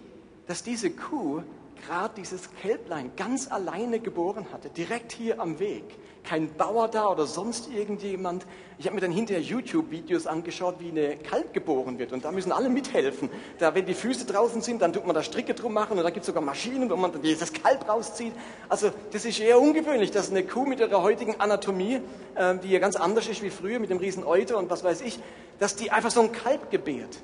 dass 0.47 0.62
diese 0.62 0.91
Kuh 0.91 1.43
gerade 1.87 2.14
dieses 2.16 2.49
Kälblein 2.61 3.11
ganz 3.16 3.51
alleine 3.51 4.01
geboren 4.01 4.47
hatte, 4.53 4.68
direkt 4.70 5.12
hier 5.12 5.41
am 5.41 5.59
Weg. 5.59 5.85
Kein 6.25 6.55
Bauer 6.55 6.87
da 6.87 7.09
oder 7.09 7.27
sonst 7.27 7.68
irgendjemand. 7.73 8.47
Ich 8.79 8.87
habe 8.87 8.95
mir 8.95 9.01
dann 9.01 9.11
hinterher 9.11 9.43
YouTube-Videos 9.43 10.29
angeschaut, 10.29 10.77
wie 10.79 10.91
eine 10.91 11.16
Kalb 11.16 11.53
geboren 11.53 11.99
wird. 11.99 12.12
Und 12.12 12.25
da 12.25 12.31
müssen 12.31 12.53
alle 12.53 12.68
mithelfen. 12.68 13.29
Da, 13.59 13.75
wenn 13.75 13.87
die 13.87 13.95
Füße 13.95 14.25
draußen 14.27 14.62
sind, 14.62 14.83
dann 14.83 14.93
tut 14.93 15.05
man 15.05 15.16
da 15.16 15.25
Stricke 15.25 15.55
drum 15.55 15.73
machen. 15.73 15.99
Und 15.99 16.05
da 16.05 16.11
gibt 16.11 16.20
es 16.20 16.27
sogar 16.27 16.43
Maschinen, 16.43 16.89
wo 16.89 16.95
man 16.95 17.11
das 17.12 17.53
Kalb 17.53 17.89
rauszieht. 17.89 18.35
Also 18.68 18.93
das 19.11 19.25
ist 19.25 19.41
eher 19.41 19.61
ungewöhnlich, 19.61 20.12
dass 20.12 20.31
eine 20.31 20.45
Kuh 20.45 20.64
mit 20.64 20.79
ihrer 20.79 21.03
heutigen 21.03 21.41
Anatomie, 21.41 22.01
äh, 22.37 22.57
die 22.59 22.68
ja 22.68 22.79
ganz 22.79 22.95
anders 22.95 23.27
ist 23.27 23.43
wie 23.43 23.51
früher, 23.51 23.81
mit 23.81 23.91
dem 23.91 23.99
riesen 23.99 24.23
Euter 24.23 24.59
und 24.59 24.70
was 24.70 24.85
weiß 24.85 25.01
ich, 25.01 25.18
dass 25.59 25.75
die 25.75 25.91
einfach 25.91 26.12
so 26.12 26.20
ein 26.20 26.31
Kalb 26.31 26.70
gebärt. 26.70 27.18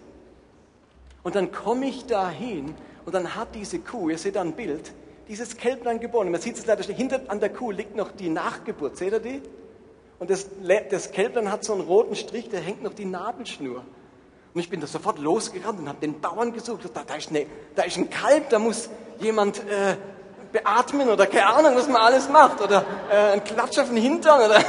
Und 1.23 1.35
dann 1.35 1.53
komme 1.53 1.87
ich 1.87 2.07
dahin 2.07 2.75
und 3.05 3.14
dann 3.14 3.35
hat 3.35 3.55
diese 3.55 3.79
Kuh, 3.79 4.11
ihr 4.11 4.19
seht 4.19 4.37
da 4.37 4.41
ein 4.41 4.53
Bild, 4.53 4.93
dieses 5.29 5.57
Kälblein 5.57 6.01
geboren. 6.01 6.31
Man 6.31 6.41
sieht 6.41 6.57
es 6.57 6.66
leider 6.66 6.83
hinter 6.85 7.21
an 7.29 7.41
der 7.41 7.51
Kuh 7.51 7.71
liegt 7.71 7.97
noch 7.97 8.12
die 8.12 8.31
Nachgeburt. 8.31 8.97
Seht 8.97 9.12
ihr 9.12 9.21
die? 9.21 9.43
Und 10.19 10.31
das, 10.31 10.49
das 10.91 11.12
Kälblein 11.12 11.53
hat 11.53 11.64
so 11.64 11.75
einen 11.75 11.83
roten 11.83 12.16
Strich, 12.16 12.49
der 12.49 12.61
hängt 12.61 12.83
noch 12.83 12.95
die 12.95 13.05
Nabelschnur. 13.05 13.85
Und 14.55 14.61
ich 14.61 14.71
bin 14.71 14.81
da 14.81 14.87
sofort 14.87 15.19
losgerannt 15.19 15.79
und 15.79 15.89
habe 15.89 16.01
den 16.01 16.21
Bauern 16.21 16.53
gesucht. 16.53 16.89
Da, 16.93 17.03
da, 17.07 17.14
ist 17.14 17.31
eine, 17.31 17.47
da 17.77 17.83
ist 17.83 17.97
ein 17.97 18.11
Kalb, 18.11 18.49
da 18.49 18.59
muss 18.59 18.89
jemand 19.21 19.61
äh, 19.61 19.97
beatmen 20.53 21.09
oder 21.09 21.27
keine 21.27 21.47
Ahnung, 21.47 21.77
was 21.77 21.89
man 21.89 22.03
alles 22.03 22.29
macht. 22.29 22.61
Oder 22.61 22.85
äh, 23.11 23.33
ein 23.33 23.45
Klatsch 23.45 23.79
auf 23.79 23.89
den 23.89 23.99
Hintern. 23.99 24.41
Oder 24.41 24.59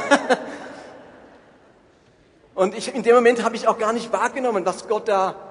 und 2.54 2.76
ich, 2.76 2.94
in 2.94 3.02
dem 3.02 3.16
Moment 3.16 3.42
habe 3.42 3.56
ich 3.56 3.66
auch 3.66 3.78
gar 3.78 3.92
nicht 3.92 4.12
wahrgenommen, 4.12 4.64
was 4.64 4.86
Gott 4.86 5.08
da 5.08 5.49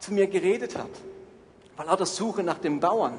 zu 0.00 0.12
mir 0.12 0.26
geredet 0.26 0.76
hat 0.76 0.90
war 1.78 1.86
lauter 1.86 2.06
Suche 2.06 2.42
nach 2.42 2.58
dem 2.58 2.80
Bauern. 2.80 3.18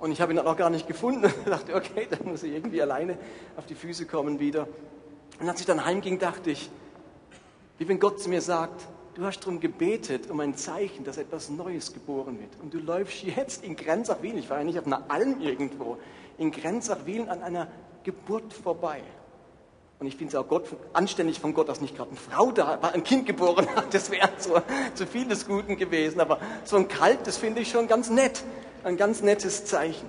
Und 0.00 0.10
ich 0.10 0.22
habe 0.22 0.32
ihn 0.32 0.36
dann 0.36 0.46
auch 0.46 0.56
gar 0.56 0.70
nicht 0.70 0.88
gefunden. 0.88 1.30
Ich 1.44 1.50
dachte, 1.50 1.74
okay, 1.74 2.08
dann 2.10 2.26
muss 2.26 2.42
ich 2.42 2.52
irgendwie 2.52 2.80
alleine 2.80 3.18
auf 3.56 3.66
die 3.66 3.74
Füße 3.74 4.06
kommen 4.06 4.40
wieder. 4.40 4.66
Und 5.38 5.48
als 5.48 5.60
ich 5.60 5.66
dann 5.66 5.84
heimging, 5.84 6.18
dachte 6.18 6.50
ich, 6.50 6.70
wie 7.78 7.86
wenn 7.86 8.00
Gott 8.00 8.20
zu 8.20 8.30
mir 8.30 8.40
sagt, 8.40 8.86
du 9.14 9.24
hast 9.24 9.40
darum 9.40 9.60
gebetet, 9.60 10.30
um 10.30 10.40
ein 10.40 10.56
Zeichen, 10.56 11.04
dass 11.04 11.18
etwas 11.18 11.50
Neues 11.50 11.92
geboren 11.92 12.40
wird. 12.40 12.50
Und 12.62 12.72
du 12.72 12.78
läufst 12.78 13.22
jetzt 13.22 13.62
in 13.62 13.76
Grenzach-Wien, 13.76 14.38
ich 14.38 14.48
war 14.48 14.58
ja 14.58 14.64
nicht 14.64 14.78
auf 14.78 14.86
einer 14.86 15.10
Alm 15.10 15.40
irgendwo, 15.40 15.98
in 16.38 16.50
Grenzach-Wien 16.50 17.28
an 17.28 17.42
einer 17.42 17.68
Geburt 18.02 18.54
vorbei. 18.54 19.02
Und 20.00 20.06
ich 20.06 20.16
finde 20.16 20.34
es 20.34 20.34
auch 20.34 20.48
Gott, 20.48 20.64
anständig 20.94 21.40
von 21.40 21.52
Gott, 21.52 21.68
dass 21.68 21.82
nicht 21.82 21.94
gerade 21.94 22.08
eine 22.10 22.18
Frau 22.18 22.50
da 22.50 22.78
war, 22.80 22.94
ein 22.94 23.04
Kind 23.04 23.26
geboren 23.26 23.68
hat. 23.76 23.92
Das 23.92 24.10
wäre 24.10 24.30
so 24.38 24.56
zu 24.94 25.06
viel 25.06 25.28
des 25.28 25.46
Guten 25.46 25.76
gewesen. 25.76 26.20
Aber 26.20 26.40
so 26.64 26.76
ein 26.76 26.88
Kalb, 26.88 27.24
das 27.24 27.36
finde 27.36 27.60
ich 27.60 27.70
schon 27.70 27.86
ganz 27.86 28.08
nett. 28.08 28.42
Ein 28.82 28.96
ganz 28.96 29.20
nettes 29.20 29.66
Zeichen. 29.66 30.08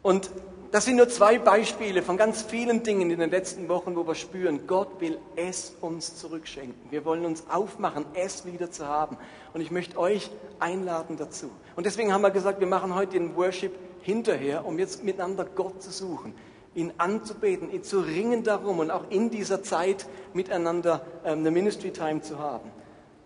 Und 0.00 0.30
das 0.70 0.86
sind 0.86 0.96
nur 0.96 1.10
zwei 1.10 1.38
Beispiele 1.38 2.00
von 2.00 2.16
ganz 2.16 2.40
vielen 2.40 2.82
Dingen 2.82 3.10
in 3.10 3.18
den 3.20 3.28
letzten 3.28 3.68
Wochen, 3.68 3.94
wo 3.96 4.06
wir 4.06 4.14
spüren, 4.14 4.66
Gott 4.66 4.98
will 5.02 5.18
es 5.36 5.76
uns 5.82 6.16
zurückschenken. 6.16 6.90
Wir 6.90 7.04
wollen 7.04 7.26
uns 7.26 7.44
aufmachen, 7.50 8.06
es 8.14 8.46
wieder 8.46 8.70
zu 8.70 8.88
haben. 8.88 9.18
Und 9.52 9.60
ich 9.60 9.70
möchte 9.70 9.98
euch 9.98 10.30
einladen 10.58 11.18
dazu. 11.18 11.50
Und 11.76 11.84
deswegen 11.84 12.14
haben 12.14 12.22
wir 12.22 12.30
gesagt, 12.30 12.60
wir 12.60 12.66
machen 12.66 12.94
heute 12.94 13.12
den 13.12 13.36
Worship 13.36 13.74
hinterher, 14.00 14.64
um 14.64 14.78
jetzt 14.78 15.04
miteinander 15.04 15.44
Gott 15.44 15.82
zu 15.82 15.90
suchen 15.90 16.32
ihn 16.74 16.92
anzubeten, 16.98 17.70
ihn 17.70 17.82
zu 17.82 18.00
ringen 18.00 18.44
darum 18.44 18.78
und 18.78 18.90
auch 18.90 19.04
in 19.10 19.30
dieser 19.30 19.62
Zeit 19.62 20.06
miteinander 20.32 21.04
ähm, 21.24 21.40
eine 21.40 21.50
Ministry 21.50 21.90
Time 21.90 22.22
zu 22.22 22.38
haben. 22.38 22.70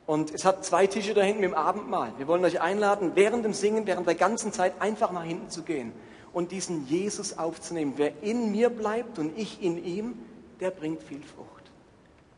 Und 0.07 0.33
es 0.33 0.45
hat 0.45 0.65
zwei 0.65 0.87
Tische 0.87 1.15
da 1.15 1.23
hinten 1.23 1.41
mit 1.41 1.51
dem 1.51 1.55
Abendmahl. 1.55 2.13
Wir 2.17 2.29
wollen 2.29 2.45
euch 2.45 2.61
einladen, 2.61 3.13
während 3.15 3.45
dem 3.45 3.53
Singen, 3.53 3.87
während 3.87 4.07
der 4.07 4.15
ganzen 4.15 4.53
Zeit 4.53 4.81
einfach 4.81 5.11
nach 5.11 5.25
hinten 5.25 5.51
zu 5.51 5.63
gehen 5.63 5.93
und 6.33 6.53
diesen 6.53 6.87
Jesus 6.87 7.39
aufzunehmen. 7.39 7.95
Wer 7.97 8.23
in 8.23 8.53
mir 8.53 8.71
bleibt 8.71 9.19
und 9.19 9.37
ich 9.37 9.63
in 9.63 9.85
ihm, 9.85 10.15
der 10.61 10.71
bringt 10.71 11.03
viel 11.03 11.23
Frucht. 11.23 11.71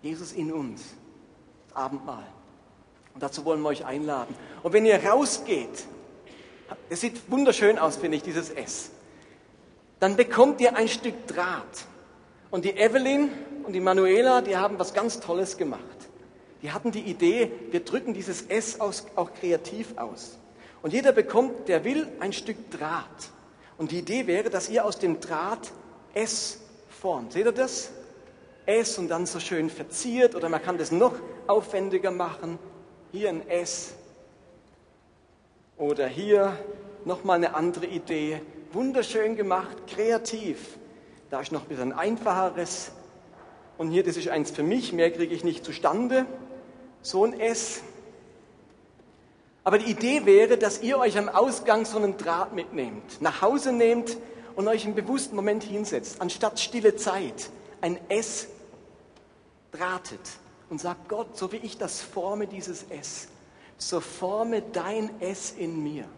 Jesus 0.02 0.32
in 0.32 0.52
uns. 0.52 0.94
Abendmahl. 1.74 2.26
Und 3.14 3.22
dazu 3.22 3.44
wollen 3.44 3.60
wir 3.60 3.68
euch 3.68 3.84
einladen. 3.84 4.34
Und 4.62 4.72
wenn 4.72 4.86
ihr 4.86 5.04
rausgeht, 5.04 5.86
es 6.88 7.00
sieht 7.00 7.30
wunderschön 7.30 7.78
aus, 7.78 7.96
finde 7.96 8.16
ich, 8.16 8.22
dieses 8.22 8.50
S 8.50 8.90
dann 10.00 10.16
bekommt 10.16 10.60
ihr 10.60 10.76
ein 10.76 10.88
Stück 10.88 11.26
Draht. 11.26 11.86
Und 12.50 12.64
die 12.64 12.76
Evelyn 12.76 13.30
und 13.64 13.72
die 13.72 13.80
Manuela, 13.80 14.40
die 14.40 14.56
haben 14.56 14.78
was 14.78 14.94
ganz 14.94 15.20
Tolles 15.20 15.56
gemacht. 15.56 15.82
Die 16.62 16.72
hatten 16.72 16.90
die 16.90 17.02
Idee, 17.02 17.50
wir 17.70 17.80
drücken 17.80 18.14
dieses 18.14 18.42
S 18.42 18.80
auch 18.80 19.34
kreativ 19.34 19.96
aus. 19.96 20.38
Und 20.82 20.92
jeder 20.92 21.12
bekommt, 21.12 21.68
der 21.68 21.84
will, 21.84 22.08
ein 22.20 22.32
Stück 22.32 22.70
Draht. 22.70 23.30
Und 23.76 23.90
die 23.92 23.98
Idee 23.98 24.26
wäre, 24.26 24.50
dass 24.50 24.68
ihr 24.68 24.84
aus 24.84 24.98
dem 24.98 25.20
Draht 25.20 25.72
S 26.14 26.60
formt. 26.88 27.32
Seht 27.32 27.46
ihr 27.46 27.52
das? 27.52 27.90
S 28.66 28.98
und 28.98 29.08
dann 29.08 29.24
so 29.26 29.40
schön 29.40 29.70
verziert 29.70 30.34
oder 30.34 30.48
man 30.48 30.62
kann 30.62 30.78
das 30.78 30.92
noch 30.92 31.14
aufwendiger 31.46 32.10
machen. 32.10 32.58
Hier 33.12 33.30
ein 33.30 33.48
S. 33.48 33.94
Oder 35.76 36.06
hier 36.06 36.58
nochmal 37.04 37.36
eine 37.36 37.54
andere 37.54 37.86
Idee 37.86 38.42
wunderschön 38.72 39.36
gemacht, 39.36 39.86
kreativ. 39.86 40.78
Da 41.30 41.40
ist 41.40 41.52
noch 41.52 41.62
ein 41.62 41.68
bisschen 41.68 41.92
einfacheres. 41.92 42.92
Und 43.76 43.90
hier, 43.90 44.02
das 44.02 44.16
ist 44.16 44.28
eins 44.28 44.50
für 44.50 44.62
mich, 44.62 44.92
mehr 44.92 45.10
kriege 45.10 45.34
ich 45.34 45.44
nicht 45.44 45.64
zustande. 45.64 46.26
So 47.02 47.24
ein 47.24 47.38
S. 47.38 47.82
Aber 49.64 49.78
die 49.78 49.90
Idee 49.90 50.24
wäre, 50.24 50.56
dass 50.56 50.82
ihr 50.82 50.98
euch 50.98 51.18
am 51.18 51.28
Ausgang 51.28 51.84
so 51.84 51.98
einen 51.98 52.16
Draht 52.16 52.54
mitnehmt, 52.54 53.20
nach 53.20 53.42
Hause 53.42 53.72
nehmt 53.72 54.16
und 54.56 54.66
euch 54.66 54.84
im 54.84 54.94
bewussten 54.94 55.36
Moment 55.36 55.62
hinsetzt, 55.62 56.20
anstatt 56.20 56.58
stille 56.58 56.96
Zeit 56.96 57.50
ein 57.80 57.98
S 58.08 58.48
drahtet 59.70 60.20
und 60.70 60.80
sagt, 60.80 61.08
Gott, 61.08 61.36
so 61.36 61.52
wie 61.52 61.58
ich 61.58 61.78
das 61.78 62.00
forme, 62.00 62.46
dieses 62.46 62.84
S, 62.84 63.28
so 63.76 64.00
forme 64.00 64.62
dein 64.62 65.20
S 65.20 65.52
in 65.56 65.82
mir 65.82 66.08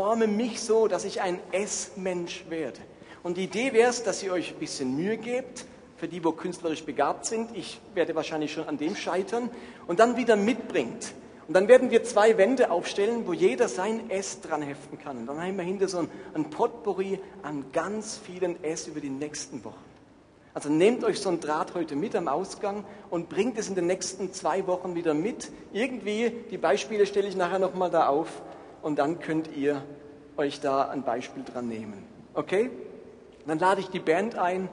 forme 0.00 0.26
mich 0.26 0.62
so, 0.62 0.88
dass 0.88 1.04
ich 1.04 1.20
ein 1.20 1.38
S-Mensch 1.52 2.46
werde. 2.48 2.80
Und 3.22 3.36
die 3.36 3.44
Idee 3.44 3.74
wäre 3.74 3.90
es, 3.90 4.02
dass 4.02 4.22
ihr 4.22 4.32
euch 4.32 4.54
ein 4.54 4.58
bisschen 4.58 4.96
Mühe 4.96 5.18
gebt, 5.18 5.66
für 5.98 6.08
die, 6.08 6.24
wo 6.24 6.32
künstlerisch 6.32 6.84
begabt 6.84 7.26
sind. 7.26 7.54
Ich 7.54 7.78
werde 7.92 8.14
wahrscheinlich 8.14 8.50
schon 8.50 8.66
an 8.66 8.78
dem 8.78 8.96
scheitern. 8.96 9.50
Und 9.86 10.00
dann 10.00 10.16
wieder 10.16 10.36
mitbringt. 10.36 11.12
Und 11.48 11.52
dann 11.52 11.68
werden 11.68 11.90
wir 11.90 12.02
zwei 12.02 12.38
Wände 12.38 12.70
aufstellen, 12.70 13.26
wo 13.26 13.34
jeder 13.34 13.68
sein 13.68 14.08
S 14.08 14.40
dran 14.40 14.62
heften 14.62 14.98
kann. 14.98 15.18
Und 15.18 15.26
dann 15.26 15.38
haben 15.38 15.58
wir 15.58 15.64
hinter 15.64 15.86
so 15.86 15.98
ein, 15.98 16.08
ein 16.32 16.48
Potpourri 16.48 17.20
an 17.42 17.66
ganz 17.70 18.16
vielen 18.16 18.64
S 18.64 18.86
über 18.86 19.00
die 19.00 19.10
nächsten 19.10 19.62
Wochen. 19.64 19.84
Also 20.54 20.70
nehmt 20.70 21.04
euch 21.04 21.20
so 21.20 21.28
ein 21.28 21.40
Draht 21.40 21.74
heute 21.74 21.94
mit 21.94 22.16
am 22.16 22.26
Ausgang 22.26 22.84
und 23.10 23.28
bringt 23.28 23.58
es 23.58 23.68
in 23.68 23.74
den 23.74 23.86
nächsten 23.86 24.32
zwei 24.32 24.66
Wochen 24.66 24.94
wieder 24.94 25.12
mit. 25.12 25.52
Irgendwie, 25.74 26.32
die 26.50 26.56
Beispiele 26.56 27.04
stelle 27.04 27.28
ich 27.28 27.36
nachher 27.36 27.58
nochmal 27.58 27.90
da 27.90 28.08
auf 28.08 28.40
und 28.82 28.98
dann 28.98 29.20
könnt 29.20 29.54
ihr 29.56 29.82
euch 30.36 30.60
da 30.60 30.88
ein 30.88 31.02
Beispiel 31.02 31.44
dran 31.44 31.68
nehmen. 31.68 32.04
Okay? 32.34 32.70
Dann 33.46 33.58
lade 33.58 33.80
ich 33.80 33.88
die 33.88 34.00
Band 34.00 34.36
ein 34.36 34.68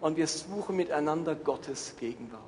und 0.00 0.16
wir 0.16 0.26
suchen 0.26 0.76
miteinander 0.76 1.34
Gottes 1.34 1.94
Gegenwart. 1.98 2.40